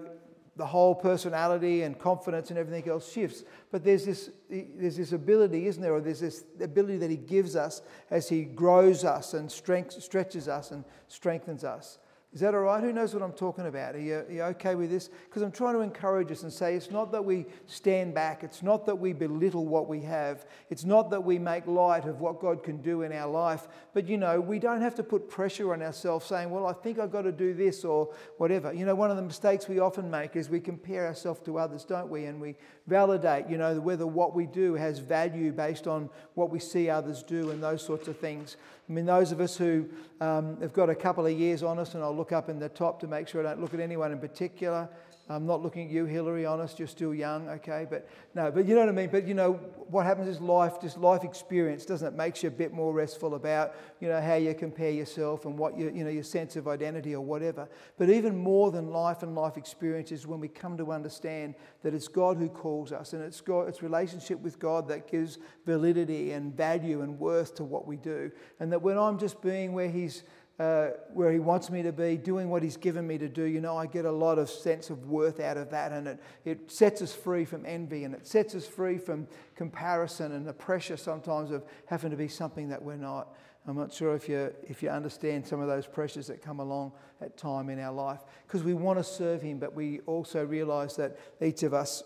the 0.57 0.65
whole 0.65 0.95
personality 0.95 1.83
and 1.83 1.97
confidence 1.97 2.49
and 2.49 2.57
everything 2.59 2.89
else 2.89 3.11
shifts. 3.11 3.43
But 3.71 3.83
there's 3.83 4.05
this, 4.05 4.31
there's 4.49 4.97
this 4.97 5.11
ability, 5.13 5.67
isn't 5.67 5.81
there? 5.81 5.93
Or 5.93 6.01
there's 6.01 6.19
this 6.19 6.43
ability 6.59 6.97
that 6.97 7.09
He 7.09 7.17
gives 7.17 7.55
us 7.55 7.81
as 8.09 8.27
He 8.27 8.43
grows 8.43 9.05
us 9.05 9.33
and 9.33 9.51
strength, 9.51 10.01
stretches 10.01 10.47
us 10.47 10.71
and 10.71 10.83
strengthens 11.07 11.63
us. 11.63 11.99
Is 12.37 12.41
that 12.41 12.53
all 12.53 12.61
right? 12.61 12.83
Who 12.83 12.93
knows 12.93 13.15
what 13.15 13.23
I'm 13.23 13.31
talking 13.31 13.65
about? 13.65 13.95
Are 13.95 13.99
you, 13.99 14.17
are 14.17 14.31
you 14.31 14.43
okay 14.43 14.75
with 14.75 14.91
this? 14.91 15.09
Because 15.27 15.41
I'm 15.41 15.51
trying 15.51 15.73
to 15.73 15.79
encourage 15.79 16.31
us 16.31 16.43
and 16.43 16.53
say 16.53 16.75
it's 16.75 16.91
not 16.91 17.11
that 17.11 17.25
we 17.25 17.47
stand 17.65 18.13
back, 18.13 18.43
it's 18.43 18.61
not 18.61 18.85
that 18.85 18.95
we 18.95 19.11
belittle 19.11 19.65
what 19.65 19.87
we 19.87 20.01
have, 20.01 20.45
it's 20.69 20.83
not 20.83 21.09
that 21.09 21.23
we 21.23 21.39
make 21.39 21.65
light 21.65 22.05
of 22.05 22.21
what 22.21 22.39
God 22.39 22.61
can 22.61 22.79
do 22.83 23.01
in 23.01 23.11
our 23.11 23.27
life, 23.27 23.67
but 23.95 24.07
you 24.07 24.17
know, 24.17 24.39
we 24.39 24.59
don't 24.59 24.81
have 24.81 24.93
to 24.97 25.03
put 25.03 25.27
pressure 25.27 25.73
on 25.73 25.81
ourselves 25.81 26.27
saying, 26.27 26.51
well, 26.51 26.67
I 26.67 26.73
think 26.73 26.99
I've 26.99 27.11
got 27.11 27.23
to 27.23 27.31
do 27.31 27.55
this 27.55 27.83
or 27.83 28.13
whatever. 28.37 28.71
You 28.71 28.85
know, 28.85 28.93
one 28.93 29.09
of 29.09 29.17
the 29.17 29.23
mistakes 29.23 29.67
we 29.67 29.79
often 29.79 30.11
make 30.11 30.35
is 30.35 30.47
we 30.47 30.59
compare 30.59 31.07
ourselves 31.07 31.39
to 31.45 31.57
others, 31.57 31.85
don't 31.85 32.07
we? 32.07 32.25
And 32.25 32.39
we 32.39 32.53
validate, 32.85 33.47
you 33.49 33.57
know, 33.57 33.79
whether 33.79 34.05
what 34.05 34.35
we 34.35 34.45
do 34.45 34.75
has 34.75 34.99
value 34.99 35.51
based 35.51 35.87
on 35.87 36.07
what 36.35 36.51
we 36.51 36.59
see 36.59 36.87
others 36.87 37.23
do 37.23 37.49
and 37.49 37.63
those 37.63 37.83
sorts 37.83 38.07
of 38.07 38.19
things. 38.19 38.57
I 38.89 38.93
mean, 38.93 39.05
those 39.05 39.33
of 39.33 39.41
us 39.41 39.57
who 39.57 39.89
um, 40.21 40.61
have 40.61 40.71
got 40.71 40.89
a 40.89 40.95
couple 40.95 41.25
of 41.25 41.37
years 41.37 41.61
on 41.61 41.77
us, 41.77 41.93
and 41.93 42.01
I'll 42.01 42.15
look 42.15 42.26
up 42.31 42.49
in 42.49 42.59
the 42.59 42.69
top 42.69 42.99
to 43.01 43.07
make 43.07 43.27
sure 43.27 43.45
I 43.45 43.49
don't 43.49 43.61
look 43.61 43.73
at 43.73 43.79
anyone 43.79 44.11
in 44.11 44.19
particular. 44.19 44.89
I'm 45.29 45.45
not 45.45 45.61
looking 45.61 45.87
at 45.87 45.91
you, 45.91 46.05
Hillary, 46.05 46.45
honest, 46.45 46.79
you're 46.79 46.87
still 46.87 47.13
young, 47.13 47.49
okay? 47.49 47.85
But 47.89 48.07
no, 48.33 48.49
but 48.49 48.65
you 48.65 48.75
know 48.75 48.79
what 48.79 48.89
I 48.89 48.93
mean? 48.93 49.09
But 49.09 49.27
you 49.27 49.33
know, 49.33 49.53
what 49.89 50.05
happens 50.05 50.29
is 50.29 50.39
life, 50.39 50.79
just 50.79 50.97
life 50.97 51.25
experience, 51.25 51.85
doesn't 51.85 52.07
it? 52.07 52.15
Makes 52.15 52.43
you 52.43 52.47
a 52.47 52.51
bit 52.51 52.71
more 52.71 52.93
restful 52.93 53.35
about, 53.35 53.75
you 53.99 54.07
know, 54.07 54.21
how 54.21 54.35
you 54.35 54.53
compare 54.53 54.89
yourself 54.89 55.43
and 55.43 55.57
what 55.57 55.77
you, 55.77 55.91
you 55.93 56.05
know, 56.05 56.09
your 56.09 56.23
sense 56.23 56.55
of 56.55 56.69
identity 56.69 57.13
or 57.13 57.19
whatever. 57.19 57.67
But 57.97 58.09
even 58.09 58.37
more 58.37 58.71
than 58.71 58.87
life 58.87 59.21
and 59.21 59.35
life 59.35 59.57
experience 59.57 60.13
is 60.13 60.25
when 60.25 60.39
we 60.39 60.47
come 60.47 60.77
to 60.77 60.93
understand 60.93 61.55
that 61.83 61.93
it's 61.93 62.07
God 62.07 62.37
who 62.37 62.47
calls 62.47 62.93
us 62.93 63.11
and 63.11 63.21
it's 63.21 63.41
God, 63.41 63.67
it's 63.67 63.83
relationship 63.83 64.39
with 64.39 64.59
God 64.59 64.87
that 64.87 65.11
gives 65.11 65.39
validity 65.65 66.31
and 66.31 66.55
value 66.55 67.01
and 67.01 67.19
worth 67.19 67.53
to 67.55 67.65
what 67.65 67.85
we 67.85 67.97
do. 67.97 68.31
And 68.61 68.71
that 68.71 68.81
when 68.81 68.97
I'm 68.97 69.19
just 69.19 69.41
being 69.41 69.73
where 69.73 69.89
He's 69.89 70.23
uh, 70.59 70.87
where 71.13 71.31
He 71.31 71.39
wants 71.39 71.69
me 71.69 71.83
to 71.83 71.91
be, 71.91 72.17
doing 72.17 72.49
what 72.49 72.63
He's 72.63 72.77
given 72.77 73.05
me 73.05 73.17
to 73.19 73.29
do, 73.29 73.43
you 73.43 73.61
know, 73.61 73.77
I 73.77 73.85
get 73.85 74.05
a 74.05 74.11
lot 74.11 74.39
of 74.39 74.49
sense 74.49 74.89
of 74.89 75.05
worth 75.05 75.39
out 75.39 75.57
of 75.57 75.69
that. 75.69 75.91
And 75.91 76.07
it, 76.07 76.19
it 76.45 76.71
sets 76.71 77.01
us 77.01 77.13
free 77.13 77.45
from 77.45 77.65
envy 77.65 78.03
and 78.05 78.15
it 78.15 78.25
sets 78.25 78.55
us 78.55 78.65
free 78.65 78.97
from 78.97 79.27
comparison 79.55 80.31
and 80.31 80.47
the 80.47 80.53
pressure 80.53 80.97
sometimes 80.97 81.51
of 81.51 81.63
having 81.85 82.09
to 82.09 82.17
be 82.17 82.27
something 82.27 82.69
that 82.69 82.81
we're 82.81 82.95
not. 82.95 83.35
I'm 83.67 83.75
not 83.75 83.93
sure 83.93 84.15
if 84.15 84.29
you, 84.29 84.53
if 84.63 84.81
you 84.81 84.89
understand 84.89 85.45
some 85.45 85.59
of 85.59 85.67
those 85.67 85.85
pressures 85.85 86.27
that 86.27 86.41
come 86.41 86.61
along 86.61 86.93
at 87.19 87.37
time 87.37 87.69
in 87.69 87.79
our 87.79 87.91
life 87.91 88.21
because 88.45 88.63
we 88.63 88.73
want 88.73 88.97
to 88.97 89.03
serve 89.03 89.41
Him, 89.41 89.59
but 89.59 89.75
we 89.75 89.99
also 90.05 90.45
realize 90.45 90.95
that 90.95 91.19
each 91.41 91.63
of 91.63 91.73
us, 91.73 92.01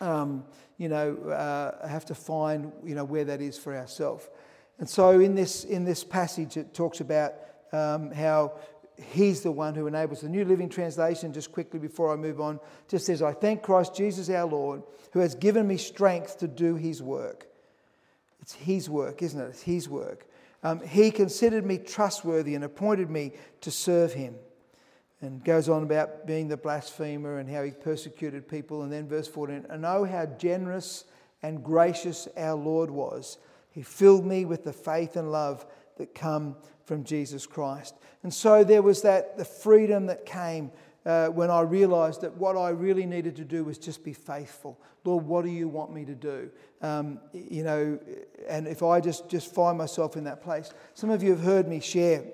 um, 0.00 0.44
you 0.78 0.88
know, 0.88 1.16
uh, 1.28 1.86
have 1.86 2.04
to 2.06 2.14
find, 2.14 2.72
you 2.84 2.96
know, 2.96 3.04
where 3.04 3.24
that 3.24 3.40
is 3.40 3.56
for 3.56 3.74
ourselves. 3.74 4.28
And 4.80 4.88
so 4.88 5.20
in 5.20 5.34
this, 5.34 5.64
in 5.64 5.84
this 5.84 6.02
passage, 6.02 6.56
it 6.56 6.74
talks 6.74 7.00
about 7.00 7.34
um, 7.72 8.10
how 8.10 8.54
He's 9.12 9.40
the 9.40 9.50
one 9.50 9.74
who 9.74 9.86
enables. 9.86 10.20
The 10.20 10.28
New 10.28 10.44
Living 10.44 10.68
Translation, 10.68 11.32
just 11.32 11.52
quickly 11.52 11.78
before 11.78 12.12
I 12.12 12.16
move 12.16 12.40
on, 12.40 12.60
just 12.88 13.06
says, 13.06 13.22
I 13.22 13.32
thank 13.32 13.62
Christ 13.62 13.94
Jesus 13.94 14.28
our 14.28 14.46
Lord, 14.46 14.82
who 15.12 15.20
has 15.20 15.34
given 15.34 15.66
me 15.66 15.78
strength 15.78 16.38
to 16.38 16.48
do 16.48 16.74
His 16.76 17.02
work. 17.02 17.46
It's 18.42 18.52
His 18.52 18.90
work, 18.90 19.22
isn't 19.22 19.40
it? 19.40 19.48
It's 19.48 19.62
His 19.62 19.88
work. 19.88 20.26
Um, 20.62 20.80
he 20.86 21.10
considered 21.10 21.64
me 21.64 21.78
trustworthy 21.78 22.54
and 22.54 22.64
appointed 22.64 23.10
me 23.10 23.32
to 23.62 23.70
serve 23.70 24.12
Him. 24.12 24.34
And 25.22 25.44
goes 25.44 25.68
on 25.68 25.82
about 25.82 26.26
being 26.26 26.48
the 26.48 26.56
blasphemer 26.56 27.38
and 27.38 27.50
how 27.50 27.62
he 27.62 27.72
persecuted 27.72 28.48
people. 28.48 28.82
And 28.82 28.90
then 28.90 29.06
verse 29.06 29.28
14, 29.28 29.66
and 29.68 29.84
oh, 29.84 30.04
how 30.04 30.24
generous 30.24 31.04
and 31.42 31.62
gracious 31.62 32.26
our 32.38 32.54
Lord 32.54 32.90
was. 32.90 33.36
He 33.70 33.82
filled 33.82 34.24
me 34.24 34.46
with 34.46 34.64
the 34.64 34.72
faith 34.72 35.16
and 35.16 35.30
love 35.30 35.66
that 35.98 36.14
come 36.14 36.56
from 36.90 37.04
Jesus 37.04 37.46
Christ. 37.46 37.94
And 38.24 38.34
so 38.34 38.64
there 38.64 38.82
was 38.82 39.02
that 39.02 39.38
the 39.38 39.44
freedom 39.44 40.06
that 40.06 40.26
came 40.26 40.72
uh, 41.06 41.28
when 41.28 41.48
I 41.48 41.60
realized 41.60 42.22
that 42.22 42.36
what 42.36 42.56
I 42.56 42.70
really 42.70 43.06
needed 43.06 43.36
to 43.36 43.44
do 43.44 43.62
was 43.62 43.78
just 43.78 44.02
be 44.02 44.12
faithful. 44.12 44.76
Lord, 45.04 45.24
what 45.24 45.44
do 45.44 45.52
you 45.52 45.68
want 45.68 45.94
me 45.94 46.04
to 46.04 46.16
do? 46.16 46.50
Um, 46.82 47.20
you 47.32 47.62
know, 47.62 47.96
and 48.48 48.66
if 48.66 48.82
I 48.82 48.98
just, 49.00 49.28
just 49.28 49.54
find 49.54 49.78
myself 49.78 50.16
in 50.16 50.24
that 50.24 50.42
place. 50.42 50.72
Some 50.94 51.10
of 51.10 51.22
you 51.22 51.30
have 51.30 51.44
heard 51.44 51.68
me 51.68 51.78
share, 51.78 52.24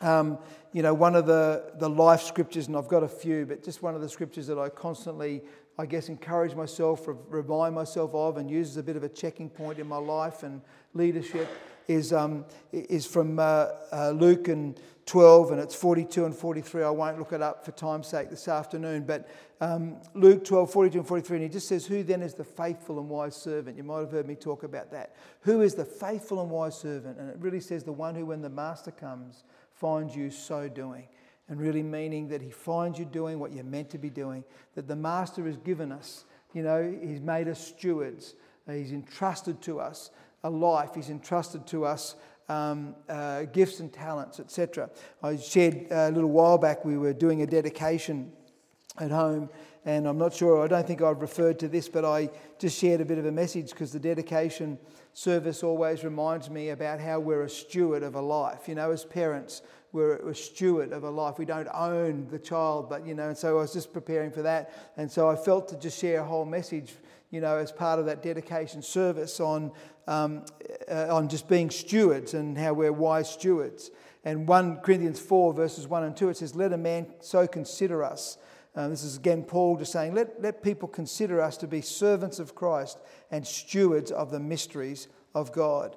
um, 0.00 0.38
you 0.72 0.82
know, 0.82 0.92
one 0.92 1.14
of 1.14 1.26
the, 1.26 1.74
the 1.78 1.88
life 1.88 2.22
scriptures, 2.22 2.66
and 2.66 2.76
I've 2.76 2.88
got 2.88 3.04
a 3.04 3.08
few, 3.08 3.46
but 3.46 3.62
just 3.62 3.80
one 3.80 3.94
of 3.94 4.00
the 4.00 4.08
scriptures 4.08 4.48
that 4.48 4.58
I 4.58 4.70
constantly, 4.70 5.40
I 5.76 5.86
guess, 5.86 6.08
encourage 6.08 6.54
myself, 6.54 7.08
remind 7.28 7.74
myself 7.74 8.14
of, 8.14 8.36
and 8.36 8.48
use 8.48 8.70
as 8.70 8.76
a 8.76 8.82
bit 8.82 8.96
of 8.96 9.02
a 9.02 9.08
checking 9.08 9.50
point 9.50 9.78
in 9.78 9.88
my 9.88 9.96
life 9.96 10.44
and 10.44 10.60
leadership 10.94 11.48
is, 11.88 12.12
um, 12.12 12.44
is 12.72 13.06
from 13.06 13.38
uh, 13.38 13.66
uh, 13.92 14.10
Luke 14.10 14.48
and 14.48 14.78
12, 15.06 15.50
and 15.50 15.60
it's 15.60 15.74
42 15.74 16.24
and 16.24 16.34
43. 16.34 16.82
I 16.82 16.90
won't 16.90 17.18
look 17.18 17.32
it 17.32 17.42
up 17.42 17.64
for 17.64 17.72
time's 17.72 18.06
sake 18.06 18.30
this 18.30 18.48
afternoon, 18.48 19.04
but 19.04 19.28
um, 19.60 19.96
Luke 20.14 20.44
12, 20.44 20.70
42 20.70 20.98
and 20.98 21.08
43, 21.08 21.36
and 21.36 21.42
he 21.42 21.50
just 21.50 21.68
says, 21.68 21.84
Who 21.84 22.02
then 22.02 22.22
is 22.22 22.34
the 22.34 22.44
faithful 22.44 22.98
and 22.98 23.08
wise 23.10 23.36
servant? 23.36 23.76
You 23.76 23.82
might 23.82 24.00
have 24.00 24.12
heard 24.12 24.26
me 24.26 24.34
talk 24.34 24.62
about 24.62 24.90
that. 24.92 25.14
Who 25.40 25.60
is 25.60 25.74
the 25.74 25.84
faithful 25.84 26.40
and 26.40 26.50
wise 26.50 26.78
servant? 26.78 27.18
And 27.18 27.28
it 27.28 27.36
really 27.38 27.60
says, 27.60 27.84
The 27.84 27.92
one 27.92 28.14
who, 28.14 28.26
when 28.26 28.40
the 28.40 28.48
master 28.48 28.90
comes, 28.90 29.44
finds 29.74 30.16
you 30.16 30.30
so 30.30 30.68
doing. 30.68 31.06
And 31.48 31.60
really 31.60 31.82
meaning 31.82 32.28
that 32.28 32.40
he 32.40 32.50
finds 32.50 32.98
you 32.98 33.04
doing 33.04 33.38
what 33.38 33.52
you're 33.52 33.64
meant 33.64 33.90
to 33.90 33.98
be 33.98 34.10
doing, 34.10 34.44
that 34.74 34.88
the 34.88 34.96
master 34.96 35.44
has 35.46 35.58
given 35.58 35.92
us. 35.92 36.24
You 36.54 36.62
know, 36.62 36.96
he's 37.02 37.20
made 37.20 37.48
us 37.48 37.60
stewards, 37.60 38.34
he's 38.66 38.92
entrusted 38.92 39.60
to 39.62 39.80
us 39.80 40.10
a 40.44 40.50
life. 40.50 40.90
He's 40.94 41.10
entrusted 41.10 41.66
to 41.68 41.84
us 41.86 42.14
um, 42.48 42.94
uh, 43.08 43.44
gifts 43.44 43.80
and 43.80 43.92
talents, 43.92 44.38
etc. 44.38 44.90
I 45.22 45.36
shared 45.36 45.86
uh, 45.90 45.94
a 45.94 46.10
little 46.10 46.30
while 46.30 46.58
back, 46.58 46.84
we 46.84 46.98
were 46.98 47.14
doing 47.14 47.42
a 47.42 47.46
dedication 47.46 48.30
at 48.98 49.10
home, 49.10 49.48
and 49.84 50.06
I'm 50.06 50.18
not 50.18 50.32
sure, 50.32 50.62
I 50.62 50.68
don't 50.68 50.86
think 50.86 51.02
I've 51.02 51.20
referred 51.20 51.58
to 51.60 51.68
this, 51.68 51.88
but 51.88 52.04
I 52.04 52.30
just 52.58 52.78
shared 52.78 53.00
a 53.00 53.04
bit 53.04 53.18
of 53.18 53.26
a 53.26 53.32
message 53.32 53.70
because 53.70 53.92
the 53.92 54.00
dedication 54.00 54.78
service 55.12 55.62
always 55.62 56.04
reminds 56.04 56.48
me 56.48 56.70
about 56.70 57.00
how 57.00 57.20
we're 57.20 57.42
a 57.42 57.50
steward 57.50 58.02
of 58.02 58.14
a 58.14 58.20
life. 58.20 58.66
You 58.66 58.76
know, 58.76 58.90
as 58.90 59.04
parents, 59.04 59.62
we're 59.92 60.16
a 60.16 60.34
steward 60.34 60.92
of 60.92 61.04
a 61.04 61.10
life. 61.10 61.38
We 61.38 61.44
don't 61.44 61.68
own 61.72 62.26
the 62.30 62.38
child, 62.38 62.88
but, 62.88 63.06
you 63.06 63.14
know, 63.14 63.28
and 63.28 63.36
so 63.36 63.58
I 63.58 63.60
was 63.60 63.72
just 63.72 63.92
preparing 63.92 64.30
for 64.30 64.42
that. 64.42 64.72
And 64.96 65.10
so 65.10 65.28
I 65.28 65.36
felt 65.36 65.68
to 65.68 65.76
just 65.76 66.00
share 66.00 66.20
a 66.20 66.24
whole 66.24 66.44
message 66.44 66.94
you 67.34 67.40
know, 67.40 67.56
as 67.56 67.72
part 67.72 67.98
of 67.98 68.06
that 68.06 68.22
dedication 68.22 68.80
service 68.80 69.40
on, 69.40 69.72
um, 70.06 70.44
uh, 70.88 71.08
on 71.10 71.28
just 71.28 71.48
being 71.48 71.68
stewards 71.68 72.32
and 72.32 72.56
how 72.56 72.72
we're 72.72 72.92
wise 72.92 73.28
stewards. 73.28 73.90
And 74.24 74.46
1 74.46 74.76
Corinthians 74.76 75.18
4, 75.18 75.52
verses 75.52 75.88
1 75.88 76.04
and 76.04 76.16
2, 76.16 76.28
it 76.28 76.36
says, 76.36 76.54
Let 76.54 76.72
a 76.72 76.76
man 76.76 77.08
so 77.20 77.48
consider 77.48 78.04
us. 78.04 78.38
Um, 78.76 78.90
this 78.90 79.04
is 79.04 79.16
again 79.16 79.44
Paul 79.44 79.76
just 79.76 79.92
saying, 79.92 80.14
let, 80.14 80.42
let 80.42 80.62
people 80.62 80.88
consider 80.88 81.40
us 81.40 81.56
to 81.58 81.68
be 81.68 81.80
servants 81.80 82.38
of 82.38 82.54
Christ 82.54 82.98
and 83.30 83.46
stewards 83.46 84.10
of 84.10 84.30
the 84.30 84.40
mysteries 84.40 85.08
of 85.34 85.52
God. 85.52 85.96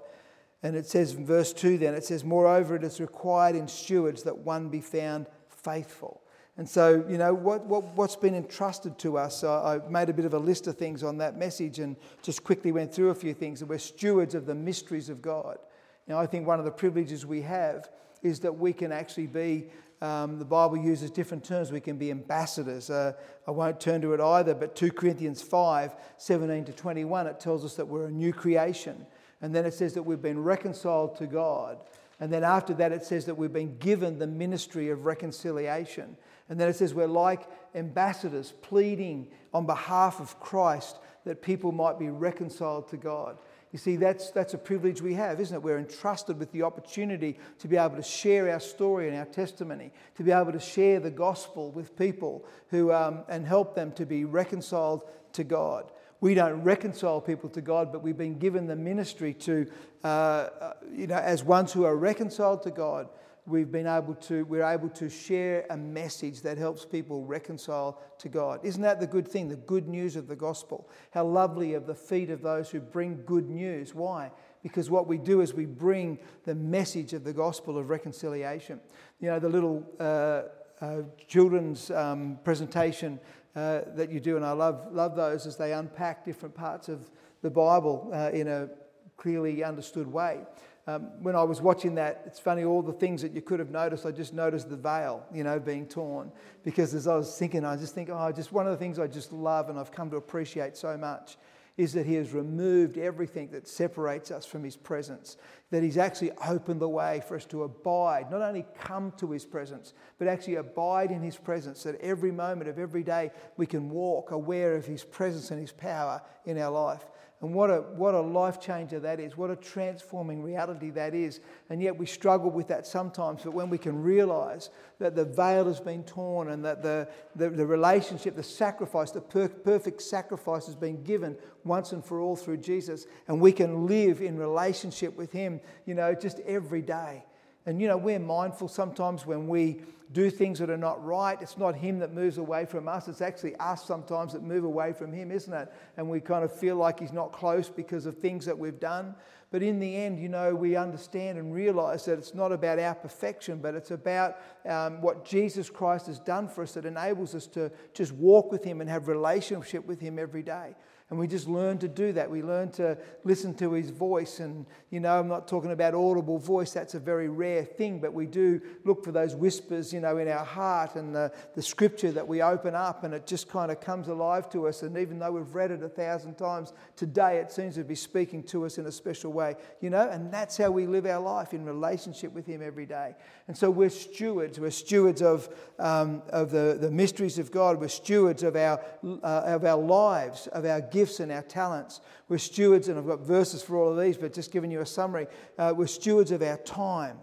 And 0.64 0.76
it 0.76 0.86
says 0.88 1.14
in 1.14 1.26
verse 1.26 1.54
2 1.54 1.78
then, 1.78 1.94
it 1.94 2.04
says, 2.04 2.24
Moreover, 2.24 2.76
it 2.76 2.84
is 2.84 3.00
required 3.00 3.56
in 3.56 3.68
stewards 3.68 4.24
that 4.24 4.38
one 4.38 4.70
be 4.70 4.82
found 4.82 5.28
faithful. 5.50 6.22
And 6.58 6.68
so, 6.68 7.06
you 7.08 7.20
know, 7.20 7.36
what, 7.36 7.66
what, 7.66 7.84
what's 7.96 8.16
been 8.16 8.34
entrusted 8.34 8.98
to 9.00 9.18
us, 9.18 9.44
I 9.44 9.80
made 9.90 10.10
a 10.10 10.14
bit 10.14 10.26
of 10.26 10.34
a 10.34 10.40
list 10.40 10.66
of 10.66 10.76
things 10.76 11.04
on 11.04 11.18
that 11.20 11.38
message 11.38 11.78
and 11.78 11.96
just 12.24 12.44
quickly 12.44 12.72
went 12.72 12.92
through 12.92 13.12
a 13.12 13.16
few 13.16 13.36
things. 13.36 13.62
And 13.62 13.70
we're 13.70 13.78
stewards 13.78 14.34
of 14.34 14.48
the 14.48 14.56
mysteries 14.56 15.10
of 15.10 15.22
God. 15.22 15.60
Now, 16.08 16.20
I 16.20 16.26
think 16.26 16.48
one 16.48 16.58
of 16.58 16.66
the 16.66 16.72
privileges 16.72 17.28
we 17.28 17.42
have 17.42 17.90
is 18.24 18.40
that 18.40 18.58
we 18.58 18.74
can 18.74 18.92
actually 18.92 19.28
be, 19.28 19.68
um, 20.02 20.38
the 20.38 20.46
Bible 20.46 20.78
uses 20.78 21.10
different 21.10 21.44
terms, 21.44 21.72
we 21.72 21.80
can 21.80 21.98
be 21.98 22.12
ambassadors. 22.12 22.90
Uh, 22.90 23.14
I 23.48 23.52
won't 23.52 23.80
turn 23.80 24.02
to 24.02 24.14
it 24.14 24.22
either, 24.22 24.54
but 24.54 24.76
2 24.76 24.92
Corinthians 24.92 25.42
5 25.42 25.96
17 26.18 26.66
to 26.66 26.74
21, 26.74 27.28
it 27.28 27.40
tells 27.40 27.66
us 27.66 27.76
that 27.76 27.88
we're 27.88 28.06
a 28.06 28.12
new 28.12 28.32
creation. 28.32 29.06
And 29.42 29.54
then 29.54 29.66
it 29.66 29.74
says 29.74 29.94
that 29.94 30.04
we've 30.04 30.22
been 30.22 30.44
reconciled 30.44 31.18
to 31.18 31.28
God. 31.28 31.80
And 32.20 32.32
then 32.34 32.44
after 32.44 32.74
that, 32.76 32.92
it 32.92 33.06
says 33.06 33.26
that 33.26 33.36
we've 33.36 33.54
been 33.54 33.78
given 33.78 34.18
the 34.18 34.28
ministry 34.28 34.90
of 34.90 35.06
reconciliation. 35.06 36.18
And 36.50 36.60
then 36.60 36.70
it 36.70 36.76
says 36.76 36.94
we're 36.94 37.08
like 37.08 37.48
ambassadors 37.76 38.54
pleading 38.62 39.28
on 39.54 39.66
behalf 39.66 40.20
of 40.20 40.40
Christ 40.40 40.98
that 41.26 41.42
people 41.42 41.72
might 41.72 42.00
be 42.00 42.10
reconciled 42.10 42.88
to 42.90 42.98
God. 42.98 43.38
You 43.78 43.80
see, 43.80 43.96
that's, 43.96 44.32
that's 44.32 44.56
a 44.56 44.58
privilege 44.58 45.04
we 45.04 45.14
have, 45.14 45.40
isn't 45.40 45.56
it? 45.56 45.62
We're 45.62 45.78
entrusted 45.78 46.40
with 46.40 46.52
the 46.52 46.64
opportunity 46.64 47.38
to 47.60 47.68
be 47.68 47.78
able 47.78 47.96
to 47.98 48.02
share 48.02 48.52
our 48.52 48.60
story 48.60 49.08
and 49.08 49.16
our 49.16 49.26
testimony, 49.26 49.92
to 50.16 50.24
be 50.24 50.32
able 50.32 50.52
to 50.52 50.60
share 50.60 51.00
the 51.00 51.12
gospel 51.12 51.70
with 51.70 51.96
people 51.96 52.44
who, 52.70 52.92
um, 52.92 53.20
and 53.30 53.46
help 53.46 53.76
them 53.76 53.92
to 53.92 54.04
be 54.04 54.26
reconciled 54.26 55.04
to 55.34 55.44
God. 55.44 55.92
We 56.22 56.34
don't 56.34 56.64
reconcile 56.64 57.22
people 57.22 57.52
to 57.52 57.62
God, 57.62 57.92
but 57.92 58.02
we've 58.02 58.18
been 58.18 58.40
given 58.40 58.66
the 58.66 58.76
ministry 58.76 59.36
to, 59.36 59.68
uh, 60.04 60.08
uh 60.08 60.74
you 60.92 61.06
know, 61.06 61.18
as 61.18 61.44
ones 61.44 61.72
who 61.72 61.84
are 61.84 61.96
reconciled 61.96 62.64
to 62.64 62.72
God, 62.72 63.08
we've 63.48 63.72
been 63.72 63.88
able 63.88 64.14
to 64.14 64.44
we're 64.46 64.70
able 64.70 64.90
to 64.90 65.10
share 65.10 65.66
a 65.70 65.78
message 65.78 66.42
that 66.42 66.58
helps 66.58 66.86
people 66.86 67.26
reconcile 67.26 68.00
to 68.20 68.30
God. 68.30 68.60
Isn't 68.64 68.82
that 68.82 69.00
the 69.00 69.08
good 69.08 69.28
thing, 69.28 69.48
the 69.48 69.56
good 69.56 69.88
news 69.88 70.16
of 70.16 70.28
the 70.28 70.36
gospel? 70.36 70.90
How 71.12 71.26
lovely 71.26 71.74
of 71.74 71.88
the 71.88 71.96
feet 71.96 72.30
of 72.30 72.42
those 72.42 72.70
who 72.70 72.82
bring 72.82 73.24
good 73.26 73.50
news. 73.50 73.96
Why? 73.96 74.32
Because 74.62 74.90
what 74.90 75.08
we 75.08 75.18
do 75.18 75.42
is 75.42 75.54
we 75.54 75.66
bring 75.66 76.20
the 76.44 76.56
message 76.56 77.14
of 77.14 77.24
the 77.24 77.34
gospel 77.34 77.78
of 77.78 77.90
reconciliation. 77.90 78.82
You 79.22 79.30
know, 79.30 79.40
the 79.40 79.50
little 79.50 79.84
uh, 80.00 80.44
uh, 80.84 81.04
children's 81.28 81.90
um, 81.92 82.40
presentation 82.44 83.20
uh, 83.56 83.82
that 83.96 84.12
you 84.12 84.20
do, 84.20 84.36
and 84.36 84.46
I 84.46 84.52
love, 84.52 84.90
love 84.92 85.16
those 85.16 85.48
as 85.48 85.56
they 85.58 85.74
unpack 85.74 86.26
different 86.26 86.54
parts 86.54 86.90
of 86.90 87.10
the 87.42 87.50
Bible 87.50 88.12
uh, 88.14 88.30
in 88.32 88.48
a 88.48 88.70
clearly 89.16 89.64
understood 89.64 90.06
way. 90.06 90.42
Um, 90.88 91.10
when 91.22 91.36
I 91.36 91.44
was 91.44 91.62
watching 91.62 91.96
that, 91.96 92.24
it's 92.26 92.40
funny, 92.40 92.64
all 92.64 92.82
the 92.82 92.94
things 92.94 93.22
that 93.22 93.34
you 93.34 93.42
could 93.42 93.60
have 93.60 93.72
noticed, 93.72 94.06
I 94.06 94.12
just 94.12 94.34
noticed 94.34 94.70
the 94.70 94.78
veil, 94.78 95.26
you 95.34 95.44
know, 95.44 95.60
being 95.60 95.86
torn. 95.86 96.32
Because 96.64 96.94
as 96.94 97.08
I 97.08 97.16
was 97.16 97.38
thinking, 97.38 97.66
I 97.66 97.76
just 97.76 97.94
think, 97.94 98.10
oh, 98.10 98.32
just 98.32 98.54
one 98.54 98.66
of 98.66 98.72
the 98.72 98.78
things 98.78 98.98
I 98.98 99.08
just 99.08 99.34
love 99.34 99.70
and 99.70 99.78
I've 99.78 99.92
come 99.92 100.10
to 100.12 100.16
appreciate 100.16 100.78
so 100.78 100.98
much 100.98 101.38
is 101.76 101.94
that 101.94 102.06
He 102.06 102.16
has 102.16 102.32
removed 102.32 102.98
everything 102.98 103.50
that 103.52 103.68
separates 103.68 104.32
us 104.32 104.46
from 104.46 104.64
His 104.64 104.78
presence. 104.78 105.36
That 105.72 105.84
He's 105.84 105.98
actually 105.98 106.32
opened 106.48 106.80
the 106.80 106.90
way 106.90 107.22
for 107.28 107.36
us 107.36 107.46
to 107.48 107.64
abide, 107.64 108.32
not 108.32 108.42
only 108.42 108.66
come 108.80 109.12
to 109.18 109.32
His 109.32 109.46
presence, 109.46 109.94
but 110.18 110.30
actually 110.30 110.56
abide 110.56 111.12
in 111.12 111.22
His 111.22 111.36
presence. 111.36 111.84
That 111.84 112.00
every 112.00 112.32
moment 112.32 112.70
of 112.70 112.80
every 112.80 113.04
day 113.04 113.32
we 113.58 113.66
can 113.66 113.90
walk 113.90 114.32
aware 114.32 114.76
of 114.76 114.86
His 114.86 115.04
presence 115.04 115.52
and 115.52 115.60
His 115.60 115.74
power 115.74 116.22
in 116.46 116.58
our 116.58 116.72
life. 116.72 117.06
And 117.40 117.54
what 117.54 117.70
a, 117.70 117.82
what 117.82 118.16
a 118.16 118.20
life 118.20 118.60
changer 118.60 119.00
that 119.02 119.20
is. 119.20 119.38
What 119.38 119.52
a 119.52 119.56
transforming 119.56 120.42
reality 120.42 120.90
that 120.92 121.14
is. 121.14 121.40
And 121.70 121.84
yet 121.84 121.96
we 121.96 122.08
struggle 122.08 122.50
with 122.50 122.68
that 122.70 122.88
sometimes. 122.88 123.44
But 123.44 123.54
when 123.54 123.70
we 123.70 123.78
can 123.78 124.02
realize 124.02 124.72
that 124.98 125.16
the 125.16 125.26
veil 125.26 125.66
has 125.66 125.80
been 125.80 126.04
torn 126.04 126.50
and 126.50 126.66
that 126.66 126.82
the, 126.82 127.08
the, 127.36 127.52
the 127.52 127.66
relationship, 127.66 128.36
the 128.36 128.42
sacrifice, 128.42 129.12
the 129.12 129.22
per- 129.22 129.50
perfect 129.50 130.02
sacrifice 130.02 130.66
has 130.66 130.76
been 130.76 131.04
given 131.04 131.38
once 131.64 131.92
and 131.92 132.04
for 132.04 132.20
all 132.20 132.36
through 132.36 132.58
Jesus, 132.58 133.06
and 133.28 133.40
we 133.40 133.52
can 133.52 133.86
live 133.86 134.20
in 134.20 134.36
relationship 134.36 135.16
with 135.16 135.32
Him, 135.32 135.62
you 135.86 135.94
know, 135.94 136.16
just 136.16 136.40
every 136.40 136.82
day. 136.82 137.24
And, 137.68 137.82
you 137.82 137.88
know, 137.90 137.98
we're 137.98 138.18
mindful 138.18 138.70
sometimes 138.70 139.26
when 139.26 139.48
we 139.50 139.82
do 140.14 140.30
things 140.30 140.58
that 140.60 140.70
are 140.70 140.78
not 140.78 141.04
right. 141.04 141.38
It's 141.42 141.58
not 141.58 141.76
Him 141.76 142.00
that 142.00 142.14
moves 142.14 142.38
away 142.38 142.66
from 142.66 142.88
us. 142.88 143.10
It's 143.10 143.22
actually 143.22 143.58
us 143.58 143.84
sometimes 143.86 144.32
that 144.32 144.42
move 144.42 144.64
away 144.64 144.94
from 144.94 145.12
Him, 145.12 145.32
isn't 145.32 145.54
it? 145.54 145.72
And 145.98 146.10
we 146.10 146.22
kind 146.22 146.46
of 146.46 146.58
feel 146.58 146.78
like 146.78 147.02
He's 147.02 147.12
not 147.12 147.34
close 147.34 147.70
because 147.70 148.06
of 148.06 148.18
things 148.18 148.46
that 148.46 148.58
we've 148.58 148.80
done. 148.80 149.16
But 149.52 149.64
in 149.64 149.82
the 149.82 149.98
end, 149.98 150.18
you 150.18 150.30
know, 150.30 150.56
we 150.56 150.78
understand 150.78 151.38
and 151.38 151.54
realize 151.54 152.06
that 152.06 152.18
it's 152.18 152.34
not 152.34 152.54
about 152.54 152.80
our 152.80 152.96
perfection, 152.96 153.60
but 153.60 153.76
it's 153.76 153.92
about 153.92 154.38
um, 154.66 155.02
what 155.02 155.26
Jesus 155.26 155.70
Christ 155.70 156.08
has 156.08 156.20
done 156.20 156.48
for 156.48 156.64
us 156.64 156.74
that 156.74 156.86
enables 156.86 157.36
us 157.36 157.48
to 157.48 157.70
just 157.94 158.14
walk 158.14 158.50
with 158.50 158.64
Him 158.64 158.80
and 158.80 158.90
have 158.90 159.10
relationship 159.10 159.86
with 159.86 160.00
Him 160.00 160.18
every 160.18 160.42
day. 160.42 160.74
And 161.10 161.18
we 161.18 161.26
just 161.26 161.48
learn 161.48 161.78
to 161.78 161.88
do 161.88 162.12
that. 162.14 162.30
We 162.30 162.44
learn 162.44 162.70
to 162.72 162.98
listen 163.24 163.54
to 163.56 163.72
his 163.72 163.92
voice. 163.92 164.42
And, 164.42 164.66
you 164.90 165.00
know, 165.00 165.18
I'm 165.18 165.30
not 165.30 165.48
talking 165.48 165.72
about 165.72 165.94
audible 165.94 166.38
voice, 166.38 166.74
that's 166.74 166.96
a 166.96 167.00
very 167.00 167.30
rare 167.30 167.64
thing, 167.64 168.00
but 168.00 168.14
we 168.14 168.26
do 168.26 168.60
look 168.84 169.06
for 169.06 169.14
those 169.14 169.34
whispers, 169.34 169.94
you 169.94 170.02
know, 170.02 170.18
in 170.18 170.28
our 170.28 170.44
heart 170.44 170.96
and 170.96 171.16
the, 171.16 171.32
the 171.56 171.62
scripture 171.62 172.12
that 172.12 172.28
we 172.28 172.42
open 172.42 172.76
up 172.76 173.06
and 173.06 173.14
it 173.14 173.26
just 173.26 173.48
kind 173.48 173.72
of 173.72 173.80
comes 173.80 174.10
alive 174.10 174.50
to 174.50 174.68
us. 174.68 174.82
And 174.82 174.98
even 174.98 175.18
though 175.18 175.32
we've 175.32 175.56
read 175.56 175.72
it 175.72 175.82
a 175.82 175.88
thousand 175.88 176.36
times, 176.36 176.74
today 176.98 177.38
it 177.38 177.54
seems 177.54 177.76
to 177.76 177.86
be 177.86 177.96
speaking 177.96 178.44
to 178.44 178.66
us 178.66 178.78
in 178.78 178.86
a 178.86 178.92
special 178.92 179.32
way, 179.32 179.56
you 179.80 179.90
know, 179.90 180.10
and 180.10 180.30
that's 180.30 180.58
how 180.58 180.72
we 180.72 180.88
live 180.88 181.06
our 181.06 181.22
life 181.22 181.54
in 181.54 181.64
relationship 181.64 182.34
with 182.34 182.46
him 182.46 182.62
every 182.62 182.86
day. 182.86 183.16
And 183.48 183.58
so 183.58 183.72
we're 183.72 183.90
stewards. 183.90 184.60
We're 184.60 184.72
stewards 184.72 185.22
of, 185.22 185.48
um, 185.80 186.22
of 186.30 186.52
the, 186.52 186.78
the 186.82 186.92
mysteries 186.92 187.40
of 187.40 187.50
God. 187.50 187.80
We're 187.80 187.88
stewards 187.88 188.44
of 188.44 188.58
our, 188.58 188.82
uh, 189.06 189.44
of 189.46 189.64
our 189.64 189.82
lives, 189.82 190.48
of 190.48 190.66
our 190.66 190.82
gifts 190.82 190.97
and 190.98 191.32
our 191.32 191.42
talents. 191.42 192.02
We're 192.28 192.38
stewards, 192.38 192.88
and 192.88 192.98
I've 192.98 193.08
got 193.08 193.20
verses 193.20 193.62
for 193.62 193.78
all 193.78 193.92
of 193.92 194.00
these, 194.00 194.18
but 194.18 194.34
just 194.34 194.52
giving 194.52 194.72
you 194.72 194.82
a 194.82 194.86
summary. 194.86 195.28
Uh, 195.58 195.74
we're 195.76 195.88
stewards 195.88 196.32
of 196.32 196.42
our 196.42 196.58
time. 196.58 197.18